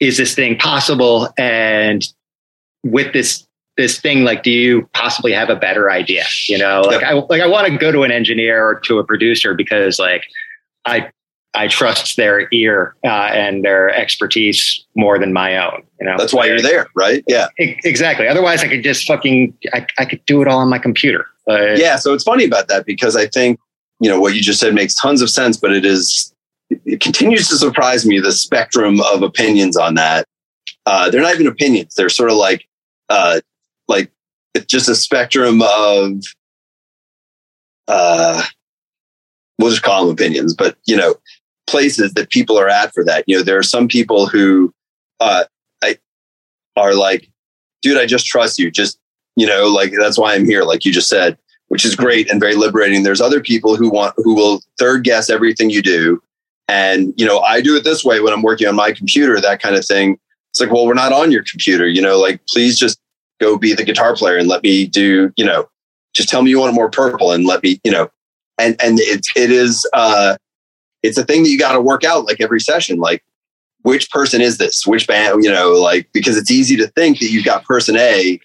is 0.00 0.16
this 0.16 0.34
thing 0.34 0.56
possible? 0.56 1.28
And 1.36 2.06
with 2.84 3.12
this 3.12 3.46
this 3.76 4.00
thing 4.00 4.24
like 4.24 4.42
do 4.42 4.50
you 4.50 4.88
possibly 4.94 5.32
have 5.32 5.50
a 5.50 5.56
better 5.56 5.90
idea 5.90 6.24
you 6.46 6.56
know 6.56 6.80
like 6.80 7.02
i 7.02 7.12
like 7.12 7.42
i 7.42 7.46
want 7.46 7.66
to 7.66 7.76
go 7.76 7.92
to 7.92 8.04
an 8.04 8.10
engineer 8.10 8.64
or 8.64 8.80
to 8.80 8.98
a 8.98 9.04
producer 9.04 9.52
because 9.52 9.98
like 9.98 10.22
i 10.86 11.10
i 11.54 11.68
trust 11.68 12.16
their 12.16 12.48
ear 12.52 12.94
uh, 13.04 13.08
and 13.32 13.64
their 13.64 13.90
expertise 13.90 14.84
more 14.94 15.18
than 15.18 15.32
my 15.32 15.56
own 15.56 15.82
you 16.00 16.06
know 16.06 16.16
That's 16.18 16.32
why 16.34 16.46
you're 16.46 16.60
there, 16.60 16.86
right? 16.94 17.24
Yeah. 17.26 17.48
Exactly 17.58 18.28
otherwise 18.28 18.62
i 18.62 18.68
could 18.68 18.82
just 18.82 19.06
fucking 19.06 19.56
i, 19.72 19.86
I 19.98 20.04
could 20.04 20.24
do 20.26 20.42
it 20.42 20.48
all 20.48 20.58
on 20.58 20.68
my 20.68 20.78
computer 20.78 21.26
uh, 21.48 21.74
Yeah. 21.76 21.96
So 21.96 22.12
it's 22.12 22.24
funny 22.24 22.44
about 22.44 22.68
that 22.68 22.86
because 22.86 23.16
I 23.16 23.26
think, 23.26 23.58
you 24.00 24.10
know, 24.10 24.20
what 24.20 24.34
you 24.34 24.42
just 24.42 24.60
said 24.60 24.74
makes 24.74 24.94
tons 24.94 25.22
of 25.22 25.30
sense, 25.30 25.56
but 25.56 25.72
it 25.72 25.84
is, 25.84 26.34
it 26.70 27.00
continues 27.00 27.48
to 27.48 27.56
surprise 27.56 28.04
me 28.04 28.18
the 28.18 28.32
spectrum 28.32 29.00
of 29.12 29.22
opinions 29.22 29.76
on 29.76 29.94
that. 29.94 30.26
Uh, 30.86 31.10
they're 31.10 31.22
not 31.22 31.34
even 31.34 31.46
opinions. 31.46 31.94
They're 31.94 32.08
sort 32.08 32.30
of 32.30 32.36
like, 32.36 32.66
uh, 33.08 33.40
like 33.88 34.10
it's 34.54 34.66
just 34.66 34.88
a 34.88 34.94
spectrum 34.94 35.62
of, 35.62 36.20
uh, 37.88 38.42
we'll 39.58 39.70
just 39.70 39.82
call 39.82 40.04
them 40.04 40.12
opinions, 40.12 40.54
but 40.54 40.76
you 40.86 40.96
know, 40.96 41.14
places 41.66 42.14
that 42.14 42.30
people 42.30 42.58
are 42.58 42.68
at 42.68 42.92
for 42.94 43.04
that. 43.04 43.24
You 43.26 43.36
know, 43.36 43.42
there 43.42 43.58
are 43.58 43.62
some 43.62 43.88
people 43.88 44.26
who, 44.26 44.72
uh, 45.20 45.44
I, 45.82 45.98
are 46.76 46.94
like, 46.94 47.28
dude, 47.82 47.98
I 47.98 48.06
just 48.06 48.26
trust 48.26 48.58
you. 48.58 48.70
Just, 48.70 48.98
you 49.34 49.46
know, 49.46 49.66
like 49.66 49.92
that's 49.98 50.18
why 50.18 50.34
I'm 50.34 50.44
here, 50.44 50.62
like 50.62 50.84
you 50.84 50.92
just 50.92 51.08
said, 51.08 51.36
which 51.68 51.84
is 51.84 51.96
great 51.96 52.30
and 52.30 52.40
very 52.40 52.54
liberating. 52.54 53.02
There's 53.02 53.20
other 53.20 53.40
people 53.40 53.76
who 53.76 53.90
want, 53.90 54.14
who 54.16 54.34
will 54.34 54.62
third 54.78 55.04
guess 55.04 55.28
everything 55.30 55.70
you 55.70 55.82
do. 55.82 56.22
And, 56.68 57.14
you 57.16 57.26
know, 57.26 57.40
I 57.40 57.60
do 57.60 57.76
it 57.76 57.84
this 57.84 58.04
way 58.04 58.20
when 58.20 58.32
I'm 58.32 58.42
working 58.42 58.66
on 58.66 58.74
my 58.74 58.92
computer, 58.92 59.40
that 59.40 59.60
kind 59.60 59.76
of 59.76 59.84
thing. 59.84 60.18
It's 60.50 60.60
like, 60.60 60.72
well, 60.72 60.86
we're 60.86 60.94
not 60.94 61.12
on 61.12 61.30
your 61.30 61.44
computer, 61.48 61.86
you 61.86 62.00
know, 62.00 62.18
like 62.18 62.40
please 62.48 62.78
just 62.78 62.98
go 63.40 63.58
be 63.58 63.74
the 63.74 63.84
guitar 63.84 64.16
player 64.16 64.36
and 64.36 64.48
let 64.48 64.62
me 64.62 64.86
do, 64.86 65.32
you 65.36 65.44
know, 65.44 65.68
just 66.14 66.28
tell 66.28 66.42
me 66.42 66.50
you 66.50 66.58
want 66.58 66.74
more 66.74 66.90
purple 66.90 67.32
and 67.32 67.46
let 67.46 67.62
me, 67.62 67.78
you 67.84 67.90
know, 67.92 68.10
and, 68.58 68.76
and 68.82 68.98
it, 69.00 69.26
it 69.36 69.50
is, 69.50 69.88
uh, 69.92 70.36
it's 71.02 71.18
a 71.18 71.24
thing 71.24 71.42
that 71.42 71.50
you 71.50 71.58
got 71.58 71.72
to 71.72 71.80
work 71.80 72.04
out 72.04 72.24
like 72.24 72.40
every 72.40 72.60
session. 72.60 72.98
Like, 72.98 73.22
which 73.82 74.10
person 74.10 74.40
is 74.40 74.58
this? 74.58 74.86
Which 74.86 75.06
band, 75.06 75.44
you 75.44 75.50
know, 75.50 75.72
like, 75.72 76.08
because 76.12 76.36
it's 76.36 76.50
easy 76.50 76.76
to 76.76 76.88
think 76.88 77.20
that 77.20 77.30
you've 77.30 77.44
got 77.44 77.64
person 77.64 77.96
A 77.96 78.40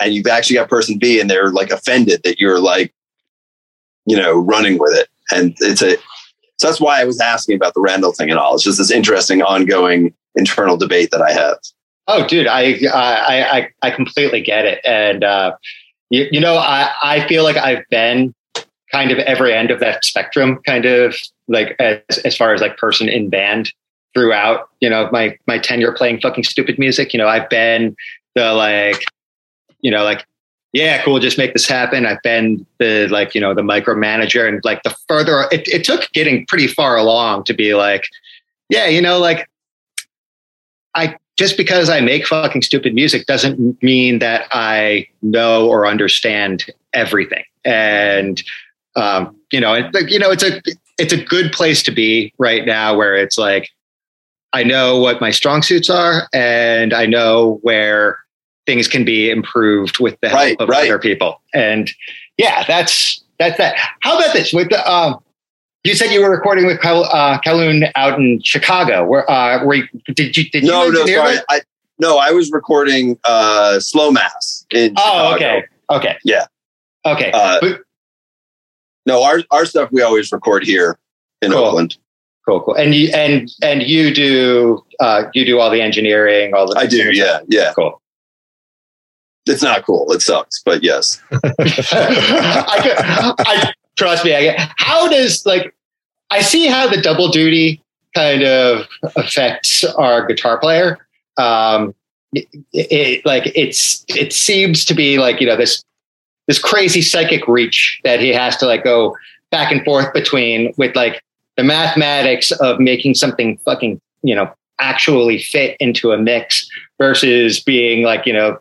and 0.00 0.14
you've 0.14 0.26
actually 0.26 0.56
got 0.56 0.70
person 0.70 0.98
B 0.98 1.20
and 1.20 1.28
they're 1.28 1.50
like 1.50 1.70
offended 1.70 2.22
that 2.24 2.40
you're 2.40 2.60
like, 2.60 2.94
you 4.06 4.16
know, 4.16 4.38
running 4.38 4.78
with 4.78 4.96
it. 4.96 5.08
And 5.30 5.54
it's 5.60 5.82
a, 5.82 5.96
so 6.56 6.66
that's 6.66 6.80
why 6.80 7.00
I 7.00 7.04
was 7.04 7.20
asking 7.20 7.56
about 7.56 7.74
the 7.74 7.80
Randall 7.80 8.12
thing 8.12 8.30
and 8.30 8.38
all. 8.38 8.54
It's 8.54 8.64
just 8.64 8.78
this 8.78 8.90
interesting 8.90 9.42
ongoing 9.42 10.14
internal 10.34 10.76
debate 10.76 11.10
that 11.10 11.22
I 11.22 11.32
have. 11.32 11.58
Oh, 12.08 12.26
dude, 12.26 12.46
I 12.46 12.78
I 12.92 13.58
I, 13.58 13.68
I 13.82 13.90
completely 13.90 14.40
get 14.40 14.64
it, 14.64 14.80
and 14.84 15.22
uh, 15.22 15.54
you, 16.08 16.26
you 16.32 16.40
know, 16.40 16.56
I 16.56 16.90
I 17.02 17.28
feel 17.28 17.44
like 17.44 17.58
I've 17.58 17.84
been 17.90 18.34
kind 18.90 19.10
of 19.10 19.18
every 19.18 19.52
end 19.52 19.70
of 19.70 19.80
that 19.80 20.04
spectrum, 20.04 20.60
kind 20.64 20.84
of 20.84 21.14
like 21.48 21.76
as 21.78 22.18
as 22.24 22.36
far 22.36 22.54
as 22.54 22.60
like 22.60 22.76
person 22.76 23.08
in 23.08 23.28
band 23.28 23.72
throughout. 24.14 24.68
You 24.80 24.90
know, 24.90 25.08
my 25.12 25.36
my 25.46 25.58
tenure 25.58 25.92
playing 25.92 26.20
fucking 26.20 26.44
stupid 26.44 26.78
music. 26.78 27.12
You 27.12 27.18
know, 27.18 27.28
I've 27.28 27.48
been 27.48 27.96
the 28.34 28.52
like, 28.52 29.04
you 29.80 29.90
know, 29.90 30.04
like 30.04 30.24
yeah, 30.72 31.02
cool, 31.02 31.18
just 31.18 31.38
make 31.38 31.54
this 31.54 31.66
happen. 31.66 32.04
I've 32.04 32.22
been 32.22 32.66
the 32.78 33.08
like, 33.08 33.34
you 33.34 33.40
know, 33.40 33.54
the 33.54 33.62
micromanager, 33.62 34.46
and 34.46 34.60
like 34.64 34.82
the 34.82 34.94
further 35.08 35.46
it, 35.50 35.66
it 35.68 35.84
took 35.84 36.10
getting 36.12 36.46
pretty 36.46 36.66
far 36.66 36.96
along 36.96 37.44
to 37.44 37.54
be 37.54 37.74
like, 37.74 38.04
yeah, 38.68 38.86
you 38.86 39.00
know, 39.00 39.18
like 39.18 39.48
I 40.94 41.16
just 41.38 41.56
because 41.56 41.88
I 41.88 42.00
make 42.00 42.26
fucking 42.26 42.62
stupid 42.62 42.94
music 42.94 43.26
doesn't 43.26 43.82
mean 43.82 44.18
that 44.18 44.46
I 44.50 45.06
know 45.22 45.68
or 45.68 45.86
understand 45.86 46.66
everything. 46.92 47.44
And 47.64 48.42
um, 48.98 49.36
you 49.52 49.60
know, 49.60 49.74
it, 49.74 49.92
like, 49.94 50.10
you 50.10 50.18
know, 50.18 50.30
it's 50.30 50.42
a 50.42 50.60
it's 50.98 51.12
a 51.12 51.22
good 51.24 51.52
place 51.52 51.82
to 51.84 51.90
be 51.90 52.32
right 52.38 52.66
now, 52.66 52.96
where 52.96 53.14
it's 53.16 53.38
like 53.38 53.68
I 54.52 54.64
know 54.64 54.98
what 54.98 55.20
my 55.20 55.30
strong 55.30 55.62
suits 55.62 55.88
are, 55.90 56.28
and 56.32 56.92
I 56.92 57.06
know 57.06 57.58
where 57.62 58.18
things 58.66 58.88
can 58.88 59.04
be 59.04 59.30
improved 59.30 59.98
with 59.98 60.18
the 60.20 60.28
help 60.28 60.40
Right, 60.40 60.56
of 60.60 60.68
right. 60.68 60.84
other 60.90 60.98
people. 60.98 61.40
And 61.54 61.90
yeah, 62.36 62.64
that's 62.66 63.22
that's 63.38 63.56
that. 63.58 63.76
How 64.00 64.18
about 64.18 64.32
this? 64.34 64.52
With 64.52 64.68
the 64.70 64.90
um, 64.90 65.20
you 65.84 65.94
said 65.94 66.10
you 66.10 66.20
were 66.20 66.30
recording 66.30 66.66
with 66.66 66.80
Kal- 66.80 67.04
uh, 67.04 67.40
Kowloon 67.40 67.90
out 67.94 68.18
in 68.18 68.40
Chicago. 68.42 69.04
Where 69.06 69.30
uh, 69.30 69.64
were 69.64 69.74
you, 69.74 69.88
did 70.14 70.36
you 70.36 70.50
did 70.50 70.64
No, 70.64 70.84
you 70.86 70.92
no, 70.92 71.06
sorry. 71.06 71.34
that? 71.36 71.44
I, 71.48 71.60
no, 72.00 72.18
I 72.18 72.30
was 72.32 72.50
recording 72.52 73.18
uh, 73.24 73.80
Slow 73.80 74.10
Mass 74.10 74.66
in 74.72 74.94
Oh, 74.98 75.32
Chicago. 75.32 75.34
okay, 75.36 75.62
okay, 75.90 76.16
Yeah. 76.24 76.44
okay. 77.06 77.30
Uh, 77.32 77.58
But- 77.60 77.80
No, 79.08 79.24
our 79.24 79.40
our 79.50 79.64
stuff 79.66 79.90
we 79.90 80.02
always 80.02 80.30
record 80.30 80.64
here 80.64 80.98
in 81.42 81.50
Cool. 81.52 81.64
Oakland. 81.64 81.96
cool, 82.46 82.60
cool. 82.60 82.74
And 82.74 82.94
you 82.94 83.10
and 83.14 83.50
and 83.62 83.82
you 83.82 84.14
do 84.14 84.84
uh, 85.00 85.24
you 85.34 85.44
do 85.44 85.58
all 85.58 85.70
the 85.70 85.80
engineering, 85.82 86.54
all 86.54 86.68
the 86.68 86.78
I 86.78 86.86
do, 86.86 87.10
yeah, 87.12 87.40
yeah. 87.48 87.72
cool. 87.74 88.00
It's 89.46 89.62
not 89.62 89.84
cool. 89.86 90.12
It 90.12 90.20
sucks, 90.20 90.62
but 90.62 90.82
yes. 90.84 91.20
I, 91.32 93.34
I 93.38 93.72
trust 93.96 94.24
me. 94.24 94.34
I 94.34 94.42
get, 94.42 94.70
how 94.76 95.08
does 95.08 95.44
like 95.46 95.74
I 96.30 96.42
see 96.42 96.66
how 96.66 96.86
the 96.86 97.00
double 97.00 97.28
duty 97.28 97.82
kind 98.14 98.42
of 98.42 98.86
affects 99.16 99.84
our 99.84 100.26
guitar 100.26 100.58
player. 100.58 100.98
Um, 101.38 101.94
it, 102.34 102.46
it- 102.72 103.24
like 103.26 103.50
it's 103.54 104.04
it 104.08 104.34
seems 104.34 104.84
to 104.84 104.94
be 104.94 105.18
like 105.18 105.40
you 105.40 105.46
know 105.46 105.56
this 105.56 105.82
this 106.48 106.58
crazy 106.58 107.02
psychic 107.02 107.46
reach 107.46 108.00
that 108.02 108.18
he 108.18 108.32
has 108.32 108.56
to 108.56 108.66
like 108.66 108.82
go 108.82 109.16
back 109.50 109.70
and 109.70 109.84
forth 109.84 110.12
between 110.12 110.74
with 110.76 110.96
like 110.96 111.22
the 111.56 111.62
mathematics 111.62 112.50
of 112.52 112.80
making 112.80 113.14
something 113.14 113.56
fucking 113.58 114.00
you 114.22 114.34
know 114.34 114.52
actually 114.80 115.38
fit 115.38 115.76
into 115.78 116.10
a 116.10 116.18
mix 116.18 116.68
versus 116.98 117.60
being 117.60 118.02
like 118.02 118.26
you 118.26 118.32
know 118.32 118.58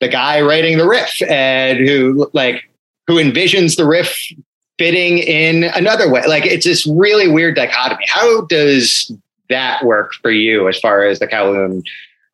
the 0.00 0.08
guy 0.08 0.40
writing 0.40 0.78
the 0.78 0.86
riff 0.86 1.20
and 1.28 1.78
who 1.78 2.30
like 2.32 2.62
who 3.08 3.16
envisions 3.16 3.76
the 3.76 3.86
riff 3.86 4.16
fitting 4.78 5.18
in 5.18 5.64
another 5.74 6.08
way. 6.10 6.24
Like 6.26 6.46
it's 6.46 6.64
this 6.64 6.86
really 6.86 7.26
weird 7.26 7.56
dichotomy. 7.56 8.04
How 8.06 8.42
does 8.42 9.10
that 9.48 9.84
work 9.84 10.12
for 10.22 10.30
you 10.30 10.68
as 10.68 10.78
far 10.78 11.04
as 11.04 11.18
the 11.18 11.26
Kowloon 11.26 11.82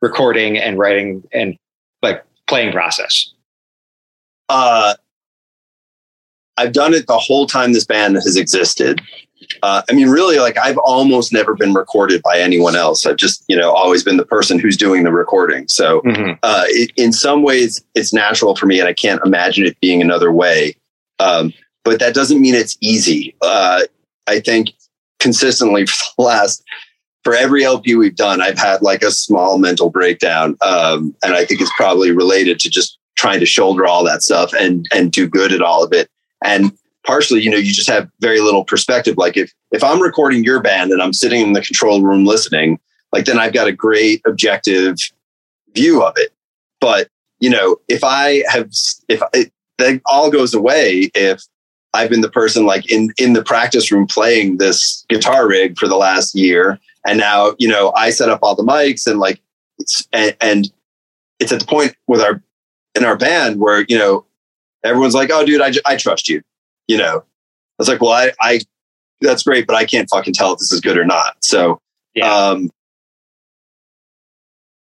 recording 0.03 0.59
and 0.59 0.79
writing 0.79 1.27
and 1.33 1.57
like 2.03 2.23
playing 2.47 2.73
process 2.73 3.34
Uh, 4.49 4.95
I've 6.57 6.73
done 6.73 6.95
it 6.95 7.07
the 7.07 7.19
whole 7.19 7.47
time 7.47 7.73
this 7.73 7.85
band 7.85 8.15
has 8.15 8.37
existed. 8.37 9.01
Uh, 9.63 9.83
I 9.89 9.93
mean, 9.93 10.09
really, 10.09 10.39
like 10.39 10.57
I've 10.57 10.79
almost 10.79 11.33
never 11.33 11.55
been 11.55 11.75
recorded 11.75 12.23
by 12.23 12.39
anyone 12.39 12.77
else. 12.77 13.05
I've 13.05 13.17
just, 13.17 13.45
you 13.49 13.57
know, 13.57 13.73
always 13.73 14.03
been 14.03 14.17
the 14.17 14.25
person 14.25 14.59
who's 14.59 14.77
doing 14.77 15.03
the 15.03 15.13
recording. 15.13 15.69
So, 15.69 16.01
uh, 16.43 16.65
it, 16.69 16.93
in 16.97 17.13
some 17.13 17.43
ways, 17.43 17.85
it's 17.95 18.13
natural 18.13 18.57
for 18.57 18.67
me, 18.67 18.79
and 18.79 18.89
I 18.89 18.95
can't 18.95 19.21
imagine 19.25 19.67
it 19.67 19.79
being 19.81 20.01
another 20.01 20.33
way. 20.33 20.77
Um, 21.19 21.53
but 21.85 21.99
that 22.01 22.15
doesn't 22.15 22.41
mean 22.41 22.55
it's 22.55 22.79
easy. 22.81 23.35
Uh, 23.43 23.83
I 24.27 24.41
think 24.41 24.71
consistently 25.21 25.87
for 25.87 26.05
the 26.17 26.23
last, 26.25 26.65
for 27.23 27.35
every 27.35 27.65
LP 27.65 27.97
we've 27.97 28.17
done, 28.17 28.41
I've 28.41 28.59
had 28.59 28.83
like 28.83 29.03
a 29.03 29.11
small 29.11 29.59
mental 29.59 29.91
breakdown, 29.91 30.57
um, 30.63 31.15
and 31.23 31.35
I 31.35 31.45
think 31.45 31.61
it's 31.61 31.73
probably 31.77 32.13
related 32.13 32.61
to 32.61 32.71
just 32.71 32.99
trying 33.17 33.41
to 33.41 33.47
shoulder 33.47 33.87
all 33.87 34.05
that 34.05 34.23
stuff 34.23 34.53
and 34.53 34.89
and 34.93 35.13
do 35.13 35.29
good 35.29 35.53
at 35.53 35.63
all 35.63 35.85
of 35.85 35.93
it. 35.93 36.09
And 36.45 36.77
partially, 37.05 37.41
you 37.43 37.51
know, 37.51 37.57
you 37.57 37.73
just 37.73 37.89
have 37.89 38.11
very 38.21 38.41
little 38.41 38.65
perspective. 38.65 39.17
Like 39.17 39.37
if 39.37 39.53
if 39.71 39.83
I'm 39.85 40.03
recording 40.03 40.45
your 40.45 40.61
band 40.61 40.91
and 40.91 41.03
I'm 41.03 41.13
sitting 41.13 41.41
in 41.41 41.53
the 41.53 41.63
control 41.63 42.03
room 42.03 42.25
listening, 42.25 42.79
like 43.13 43.25
then 43.25 43.39
I've 43.39 43.53
got 43.53 43.69
a 43.69 43.73
great 43.73 44.23
objective 44.27 44.97
view 45.75 46.03
of 46.03 46.15
it. 46.17 46.33
But 46.81 47.09
you 47.41 47.51
know, 47.51 47.77
if 47.89 48.03
I 48.05 48.43
have, 48.49 48.71
if 49.09 49.23
it, 49.33 49.53
that 49.79 50.01
all 50.07 50.31
goes 50.31 50.55
away 50.55 51.11
if 51.15 51.43
I've 51.93 52.11
been 52.11 52.21
the 52.21 52.31
person 52.31 52.67
like 52.67 52.91
in 52.91 53.13
in 53.19 53.33
the 53.33 53.43
practice 53.43 53.91
room 53.91 54.07
playing 54.07 54.59
this 54.59 55.05
guitar 55.09 55.47
rig 55.49 55.79
for 55.79 55.89
the 55.89 55.97
last 55.97 56.35
year, 56.35 56.79
and 57.07 57.19
now 57.19 57.55
you 57.59 57.69
know 57.69 57.93
I 57.97 58.11
set 58.11 58.29
up 58.29 58.41
all 58.43 58.55
the 58.55 58.65
mics 58.65 59.07
and 59.07 59.21
like 59.21 59.41
it's 59.79 60.07
and, 60.13 60.37
and 60.41 60.73
it's 61.39 61.53
at 61.53 61.61
the 61.61 61.67
point 61.67 61.95
with 62.07 62.21
our 62.21 62.43
in 62.95 63.05
our 63.05 63.17
band 63.17 63.61
where 63.61 63.85
you 63.89 63.99
know 63.99 64.25
everyone's 64.85 65.15
like, 65.15 65.31
"Oh, 65.33 65.45
dude, 65.45 65.61
I, 65.61 65.73
I 65.87 65.97
trust 65.97 66.29
you," 66.29 66.43
you 66.89 66.97
know. 66.99 67.19
I 67.19 67.25
was 67.79 67.89
like, 67.89 68.01
"Well, 68.01 68.13
I, 68.13 68.33
I 68.41 68.61
that's 69.21 69.43
great, 69.43 69.67
but 69.67 69.77
I 69.77 69.85
can't 69.85 70.09
fucking 70.11 70.35
tell 70.35 70.53
if 70.53 70.59
this 70.59 70.73
is 70.73 70.81
good 70.81 70.97
or 70.99 71.05
not." 71.05 71.37
So, 71.45 71.81
Yeah. 72.15 72.33
um, 72.33 72.71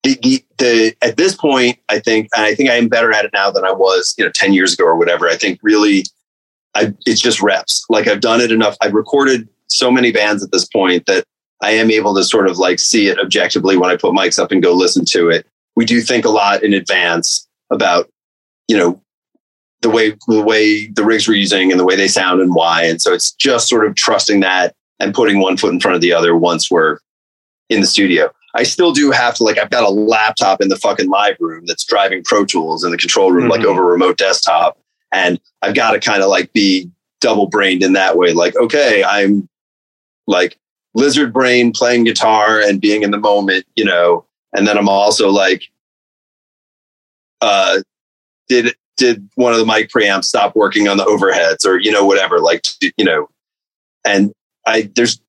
the, 0.05 0.19
the, 0.23 0.45
the 0.59 0.97
at 1.03 1.17
this 1.17 1.35
point, 1.35 1.79
I 1.89 1.99
think, 1.99 2.29
and 2.37 2.45
I 2.45 2.55
think 2.55 2.71
I 2.71 2.75
am 2.75 2.89
better 2.89 3.13
at 3.13 3.25
it 3.25 3.33
now 3.35 3.51
than 3.51 3.65
I 3.65 3.73
was, 3.73 4.15
you 4.17 4.25
know, 4.25 4.31
ten 4.33 4.53
years 4.53 4.73
ago 4.75 4.85
or 4.85 4.97
whatever. 4.97 5.29
I 5.29 5.37
think 5.37 5.59
really, 5.63 6.05
I 6.75 6.95
it's 7.07 7.21
just 7.21 7.43
reps. 7.43 7.85
Like 7.89 8.07
I've 8.07 8.21
done 8.21 8.41
it 8.41 8.53
enough. 8.53 8.77
I've 8.81 8.95
recorded 8.95 9.49
so 9.69 9.91
many 9.91 10.13
bands 10.13 10.43
at 10.43 10.51
this 10.53 10.65
point 10.65 11.07
that 11.07 11.25
I 11.61 11.73
am 11.73 11.91
able 11.91 12.15
to 12.15 12.25
sort 12.25 12.49
of 12.49 12.59
like 12.59 12.79
see 12.79 13.09
it 13.09 13.19
objectively 13.19 13.77
when 13.77 13.91
I 13.91 13.97
put 13.97 14.15
mics 14.15 14.39
up 14.39 14.53
and 14.53 14.63
go 14.63 14.73
listen 14.73 15.05
to 15.07 15.29
it. 15.29 15.47
We 15.77 15.85
do 15.85 16.01
think 16.01 16.25
a 16.25 16.31
lot 16.31 16.63
in 16.63 16.73
advance 16.73 17.47
about, 17.71 18.09
you 18.69 18.77
know, 18.77 19.01
the 19.83 19.91
way 19.91 20.16
the 20.27 20.43
way 20.43 20.87
the 20.87 21.05
rigs 21.05 21.29
we're 21.29 21.35
using 21.35 21.71
and 21.71 21.79
the 21.79 21.85
way 21.85 21.95
they 21.97 22.09
sound 22.09 22.41
and 22.41 22.55
why. 22.55 22.83
And 22.85 23.01
so 23.01 23.12
it's 23.12 23.33
just 23.33 23.69
sort 23.69 23.87
of 23.87 23.95
trusting 23.95 24.41
that 24.41 24.75
and 24.99 25.14
putting 25.14 25.41
one 25.41 25.57
foot 25.57 25.73
in 25.73 25.81
front 25.81 25.95
of 25.95 26.01
the 26.01 26.12
other 26.12 26.37
once 26.37 26.71
we're 26.71 26.99
in 27.69 27.81
the 27.81 27.87
studio. 27.87 28.31
I 28.55 28.64
still 28.64 28.93
do 28.93 29.11
have 29.12 29.35
to 29.37 29.45
like 29.45 29.59
I've 29.59 29.71
got 29.71 29.85
a 29.85 29.91
laptop 29.91 30.61
in 30.61 30.69
the 30.69 30.77
fucking 30.77 31.09
live 31.09 31.37
room 31.39 31.64
that's 31.66 31.85
driving 31.85 32.25
Pro 32.25 32.45
Tools 32.45 32.83
in 32.83 32.91
the 32.91 32.97
control 32.97 33.31
room 33.31 33.49
like 33.49 33.61
Mhm. 33.61 33.66
over 33.66 33.83
a 33.83 33.93
remote 33.93 34.16
desktop. 34.19 34.79
And 35.12 35.41
I've 35.62 35.75
got 35.75 35.93
to 35.93 36.01
kind 36.01 36.23
of 36.23 36.29
like 36.29 36.53
be 36.53 36.91
double 37.21 37.47
brained 37.47 37.83
in 37.83 37.93
that 37.93 38.16
way. 38.16 38.33
Like, 38.33 38.57
okay, 38.57 39.05
I'm 39.05 39.49
like 40.27 40.59
lizard 40.95 41.33
brain 41.33 41.73
playing 41.73 42.05
guitar 42.05 42.61
and 42.61 42.81
being 42.81 43.03
in 43.03 43.11
the 43.12 43.19
moment, 43.19 43.64
you 43.77 43.85
know, 43.85 44.25
and 44.55 44.66
then 44.66 44.77
I'm 44.77 44.89
also 44.89 45.31
like, 45.31 45.62
uh, 47.41 47.78
did, 48.49 48.74
did 48.97 49.28
one 49.34 49.53
of 49.53 49.59
the 49.59 49.66
mic 49.66 49.91
preamps 49.91 50.24
stop 50.24 50.57
working 50.57 50.89
on 50.89 50.97
the 50.97 51.05
overheads 51.05 51.66
or, 51.66 51.78
you 51.78 51.93
know, 51.93 52.05
whatever, 52.05 52.41
like, 52.41 52.64
you 52.97 53.05
know, 53.05 53.28
and 54.07 54.32
I, 54.66 54.91
there's, 54.97 55.20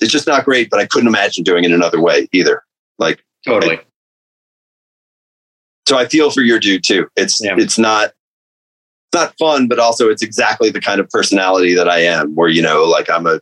it's 0.00 0.12
just 0.12 0.26
not 0.26 0.44
great, 0.44 0.70
but 0.70 0.80
I 0.80 0.86
couldn't 0.86 1.08
imagine 1.08 1.44
doing 1.44 1.64
it 1.64 1.72
another 1.72 2.00
way 2.00 2.28
either. 2.32 2.62
Like, 2.98 3.24
totally 3.46 3.80
so 5.86 5.98
I 5.98 6.06
feel 6.06 6.30
for 6.30 6.42
your 6.42 6.58
dude 6.58 6.84
too. 6.84 7.08
It's, 7.16 7.42
Yeah. 7.42 7.56
it's 7.58 7.78
not, 7.78 8.06
it's 8.06 9.14
not 9.14 9.36
fun, 9.38 9.68
but 9.68 9.78
also 9.78 10.08
it's 10.08 10.22
exactly 10.22 10.70
the 10.70 10.80
kind 10.80 11.00
of 11.00 11.08
personality 11.10 11.74
that 11.74 11.88
I 11.88 11.98
am 11.98 12.34
where, 12.34 12.48
you 12.48 12.62
know, 12.62 12.84
like 12.84 13.10
I'm 13.10 13.26
a, 13.26 13.40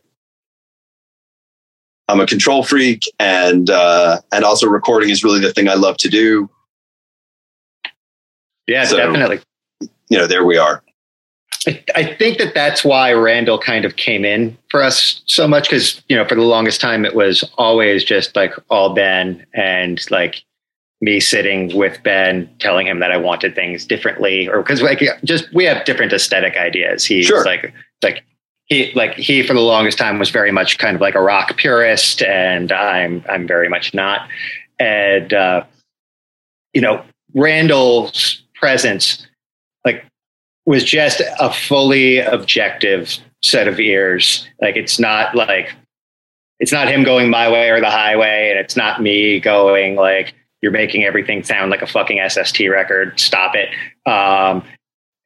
I'm 2.07 2.19
a 2.19 2.25
control 2.25 2.63
freak 2.63 3.03
and, 3.19 3.69
uh, 3.69 4.19
and 4.33 4.43
also 4.43 4.67
recording 4.67 5.09
is 5.09 5.23
really 5.23 5.39
the 5.39 5.53
thing 5.53 5.69
I 5.69 5.75
love 5.75 5.97
to 5.97 6.09
do. 6.09 6.49
Yeah 8.71 8.85
So- 8.85 8.97
definitely 8.97 9.39
You 10.09 10.17
know, 10.17 10.27
there 10.27 10.43
we 10.45 10.57
are. 10.57 10.83
I, 11.67 11.83
I 11.95 12.03
think 12.15 12.37
that 12.39 12.53
that's 12.55 12.83
why 12.83 13.13
Randall 13.13 13.59
kind 13.59 13.85
of 13.85 13.95
came 13.95 14.25
in 14.25 14.57
for 14.71 14.81
us 14.81 15.21
so 15.27 15.47
much 15.47 15.69
because 15.69 16.01
you 16.09 16.15
know 16.17 16.25
for 16.25 16.33
the 16.35 16.41
longest 16.41 16.81
time 16.81 17.05
it 17.05 17.13
was 17.15 17.43
always 17.57 18.03
just 18.03 18.35
like 18.35 18.53
all 18.69 18.93
Ben 18.95 19.45
and 19.53 20.03
like 20.09 20.43
me 21.01 21.19
sitting 21.19 21.75
with 21.77 22.01
Ben 22.03 22.49
telling 22.59 22.87
him 22.87 22.99
that 22.99 23.11
I 23.11 23.17
wanted 23.17 23.53
things 23.55 23.85
differently 23.85 24.47
or 24.49 24.61
because 24.63 24.81
like 24.81 25.01
just 25.23 25.53
we 25.53 25.63
have 25.65 25.85
different 25.85 26.11
aesthetic 26.13 26.57
ideas. 26.57 27.05
He's 27.05 27.27
Sure. 27.27 27.45
like 27.45 27.71
like 28.03 28.23
he 28.65 28.91
like 28.95 29.13
he 29.13 29.43
for 29.43 29.53
the 29.53 29.61
longest 29.61 29.97
time 29.99 30.17
was 30.19 30.29
very 30.31 30.51
much 30.51 30.77
kind 30.79 30.95
of 30.95 31.01
like 31.01 31.15
a 31.15 31.21
rock 31.21 31.57
purist 31.57 32.23
and 32.23 32.71
I'm 32.71 33.23
I'm 33.29 33.45
very 33.47 33.69
much 33.69 33.93
not 33.93 34.27
and 34.79 35.31
uh, 35.31 35.63
you 36.73 36.81
know 36.81 37.03
Randall's 37.35 38.41
presence 38.61 39.27
like 39.83 40.05
was 40.65 40.83
just 40.83 41.21
a 41.39 41.51
fully 41.51 42.19
objective 42.19 43.17
set 43.43 43.67
of 43.67 43.79
ears. 43.79 44.47
Like 44.61 44.77
it's 44.77 44.99
not 44.99 45.35
like 45.35 45.73
it's 46.59 46.71
not 46.71 46.87
him 46.87 47.03
going 47.03 47.29
my 47.29 47.49
way 47.49 47.69
or 47.69 47.79
the 47.79 47.89
highway, 47.89 48.51
and 48.51 48.59
it's 48.59 48.77
not 48.77 49.01
me 49.01 49.39
going 49.39 49.95
like 49.95 50.35
you're 50.61 50.71
making 50.71 51.03
everything 51.03 51.43
sound 51.43 51.71
like 51.71 51.81
a 51.81 51.87
fucking 51.87 52.21
SST 52.29 52.59
record. 52.69 53.19
Stop 53.19 53.55
it. 53.55 53.69
Um, 54.09 54.63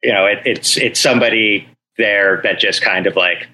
you 0.02 0.12
know, 0.12 0.24
it, 0.26 0.38
it's 0.44 0.76
it's 0.76 0.98
somebody 0.98 1.68
there 1.98 2.40
that 2.42 2.58
just 2.58 2.82
kind 2.82 3.06
of 3.06 3.16
like 3.16 3.46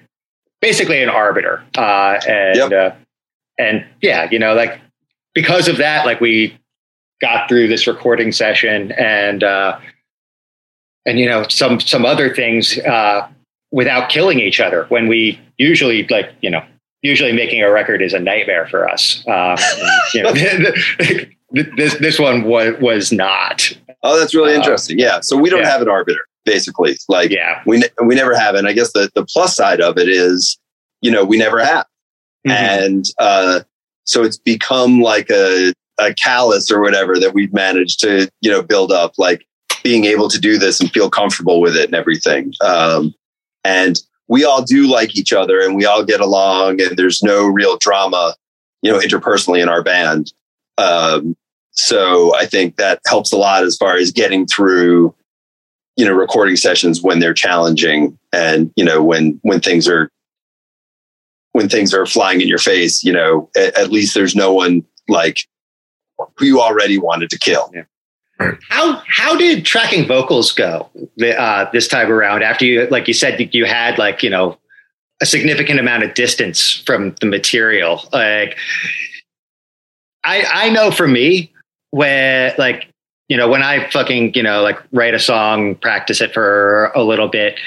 basically 0.61 1.03
an 1.03 1.09
arbiter. 1.09 1.63
Uh, 1.77 2.19
and 2.27 2.73
uh, 2.73 2.91
and 3.59 3.85
yeah, 4.01 4.29
you 4.31 4.39
know, 4.39 4.53
like 4.53 4.79
because 5.33 5.67
of 5.67 5.77
that, 5.77 6.05
like 6.05 6.21
we 6.21 6.57
got 7.23 7.47
through 7.47 7.69
this 7.69 7.87
recording 7.87 8.33
session 8.33 8.91
and 8.93 9.45
uh, 9.45 9.79
and 11.05 11.19
you 11.19 11.25
know 11.25 11.47
some 11.47 11.79
some 11.79 12.05
other 12.05 12.35
things 12.35 12.77
uh, 12.79 13.25
without 13.71 14.09
killing 14.09 14.41
each 14.41 14.59
other 14.59 14.85
when 14.89 15.07
we 15.07 15.39
usually 15.57 16.05
like 16.07 16.31
you 16.41 16.49
know 16.49 16.61
usually 17.01 17.31
making 17.31 17.61
a 17.61 17.71
record 17.71 18.01
is 18.01 18.13
a 18.13 18.19
nightmare 18.19 18.67
for 18.67 18.89
us. 18.89 19.23
Uh, 19.25 19.57
you 20.13 20.21
know, 20.21 20.33
this 21.77 21.97
this 21.99 22.19
one 22.19 22.43
was 22.43 22.75
was 22.81 23.13
not. 23.13 23.71
Oh, 24.03 24.19
that's 24.19 24.35
really 24.35 24.53
uh, 24.53 24.57
interesting. 24.57 24.99
Yeah, 24.99 25.21
so 25.21 25.37
we 25.37 25.49
don't 25.49 25.61
yeah. 25.61 25.71
have 25.71 25.81
an 25.81 25.87
arbiter 25.89 26.19
basically. 26.45 26.97
Like, 27.07 27.31
yeah, 27.31 27.61
we 27.65 27.79
ne- 27.79 28.05
we 28.05 28.15
never 28.15 28.35
have. 28.35 28.55
And 28.55 28.67
I 28.67 28.73
guess 28.73 28.91
the 28.91 29.09
the 29.15 29.25
plus 29.25 29.55
side 29.55 29.79
of 29.79 29.97
it 29.97 30.09
is, 30.09 30.57
you 31.01 31.09
know, 31.09 31.23
we 31.23 31.37
never 31.37 31.63
have, 31.63 31.85
mm-hmm. 32.45 32.51
and 32.51 33.05
uh, 33.17 33.61
so 34.05 34.23
it's 34.23 34.37
become 34.37 35.01
like 35.01 35.29
a 35.29 35.73
a 35.99 36.13
callus 36.13 36.71
or 36.71 36.81
whatever 36.81 37.19
that 37.19 37.33
we've 37.33 37.53
managed 37.53 37.99
to 38.01 38.29
you 38.41 38.51
know 38.51 38.61
build 38.61 38.91
up, 38.91 39.13
like 39.17 39.45
being 39.83 40.05
able 40.05 40.29
to 40.29 40.39
do 40.39 40.57
this 40.57 40.79
and 40.79 40.91
feel 40.91 41.09
comfortable 41.09 41.61
with 41.61 41.75
it 41.75 41.85
and 41.85 41.95
everything. 41.95 42.53
Um, 42.61 43.13
and 43.63 44.01
we 44.27 44.45
all 44.45 44.63
do 44.63 44.87
like 44.87 45.15
each 45.15 45.33
other 45.33 45.59
and 45.59 45.75
we 45.75 45.85
all 45.85 46.03
get 46.03 46.21
along 46.21 46.81
and 46.81 46.97
there's 46.97 47.21
no 47.21 47.45
real 47.45 47.77
drama, 47.77 48.35
you 48.81 48.91
know, 48.91 48.99
interpersonally 48.99 49.61
in 49.61 49.69
our 49.69 49.83
band. 49.83 50.33
Um, 50.77 51.35
so 51.71 52.35
I 52.35 52.45
think 52.45 52.77
that 52.77 53.01
helps 53.05 53.31
a 53.33 53.37
lot 53.37 53.63
as 53.63 53.75
far 53.75 53.95
as 53.95 54.11
getting 54.11 54.45
through, 54.45 55.13
you 55.97 56.05
know, 56.05 56.13
recording 56.13 56.55
sessions 56.55 57.01
when 57.01 57.19
they're 57.19 57.33
challenging 57.33 58.17
and, 58.31 58.71
you 58.75 58.85
know, 58.85 59.03
when, 59.03 59.39
when 59.43 59.59
things 59.59 59.87
are, 59.87 60.09
when 61.51 61.69
things 61.69 61.93
are 61.93 62.05
flying 62.05 62.41
in 62.41 62.47
your 62.47 62.57
face, 62.57 63.03
you 63.03 63.11
know, 63.11 63.49
at, 63.55 63.77
at 63.77 63.91
least 63.91 64.15
there's 64.15 64.35
no 64.35 64.53
one 64.53 64.83
like 65.07 65.47
who 66.37 66.45
you 66.45 66.61
already 66.61 66.97
wanted 66.97 67.29
to 67.31 67.39
kill. 67.39 67.71
Yeah. 67.73 67.83
How 68.69 69.01
how 69.07 69.37
did 69.37 69.65
tracking 69.65 70.07
vocals 70.07 70.51
go 70.51 70.89
uh, 71.37 71.65
this 71.71 71.87
time 71.87 72.11
around? 72.11 72.43
After 72.43 72.65
you, 72.65 72.87
like 72.87 73.07
you 73.07 73.13
said, 73.13 73.53
you 73.53 73.65
had 73.65 73.97
like 73.97 74.23
you 74.23 74.29
know 74.29 74.57
a 75.21 75.25
significant 75.25 75.79
amount 75.79 76.03
of 76.03 76.13
distance 76.13 76.83
from 76.85 77.15
the 77.21 77.27
material. 77.27 78.01
Like 78.11 78.57
I 80.23 80.43
I 80.51 80.69
know 80.69 80.91
for 80.91 81.07
me 81.07 81.51
when 81.91 82.53
like 82.57 82.87
you 83.29 83.37
know 83.37 83.47
when 83.47 83.61
I 83.61 83.89
fucking 83.91 84.33
you 84.33 84.43
know 84.43 84.61
like 84.61 84.79
write 84.91 85.13
a 85.13 85.19
song, 85.19 85.75
practice 85.75 86.19
it 86.19 86.33
for 86.33 86.91
a 86.95 87.03
little 87.03 87.27
bit, 87.27 87.59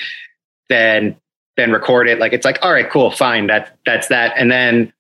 then 0.68 1.16
then 1.56 1.70
record 1.70 2.08
it. 2.08 2.18
Like 2.18 2.32
it's 2.32 2.44
like 2.44 2.58
all 2.62 2.72
right, 2.72 2.90
cool, 2.90 3.10
fine, 3.10 3.46
that 3.46 3.76
that's 3.86 4.08
that, 4.08 4.34
and 4.36 4.50
then 4.50 4.92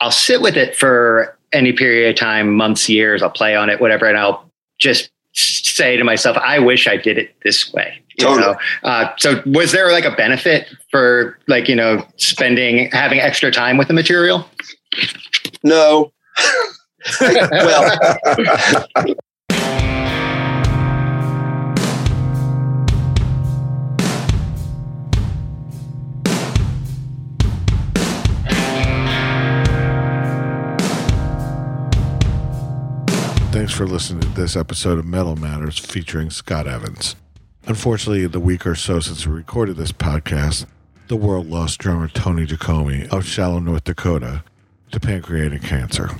I'll 0.00 0.10
sit 0.10 0.42
with 0.42 0.56
it 0.56 0.76
for 0.76 1.35
any 1.56 1.72
period 1.72 2.10
of 2.10 2.16
time, 2.16 2.54
months, 2.54 2.88
years. 2.88 3.22
I'll 3.22 3.30
play 3.30 3.56
on 3.56 3.70
it, 3.70 3.80
whatever, 3.80 4.06
and 4.06 4.18
I'll 4.18 4.50
just 4.78 5.10
say 5.32 5.96
to 5.96 6.04
myself, 6.04 6.36
I 6.38 6.58
wish 6.58 6.86
I 6.86 6.96
did 6.96 7.18
it 7.18 7.34
this 7.42 7.72
way. 7.72 8.02
You 8.18 8.26
totally. 8.26 8.52
know? 8.52 8.58
Uh, 8.82 9.10
so 9.18 9.42
was 9.46 9.72
there 9.72 9.92
like 9.92 10.04
a 10.04 10.12
benefit 10.12 10.68
for 10.90 11.38
like, 11.48 11.68
you 11.68 11.76
know, 11.76 12.06
spending, 12.16 12.90
having 12.90 13.20
extra 13.20 13.50
time 13.50 13.76
with 13.76 13.88
the 13.88 13.94
material? 13.94 14.48
No. 15.62 16.12
well, 17.20 17.98
Thanks 33.66 33.78
for 33.78 33.88
listening 33.88 34.20
to 34.20 34.28
this 34.28 34.54
episode 34.54 34.96
of 34.96 35.06
Metal 35.06 35.34
Matters 35.34 35.76
featuring 35.76 36.30
Scott 36.30 36.68
Evans. 36.68 37.16
Unfortunately, 37.66 38.24
the 38.28 38.38
week 38.38 38.64
or 38.64 38.76
so 38.76 39.00
since 39.00 39.26
we 39.26 39.34
recorded 39.34 39.76
this 39.76 39.90
podcast, 39.90 40.66
the 41.08 41.16
world 41.16 41.48
lost 41.48 41.80
drummer 41.80 42.06
Tony 42.06 42.46
Giacomi 42.46 43.12
of 43.12 43.26
Shallow, 43.26 43.58
North 43.58 43.82
Dakota 43.82 44.44
to 44.92 45.00
pancreatic 45.00 45.64
cancer. 45.64 46.10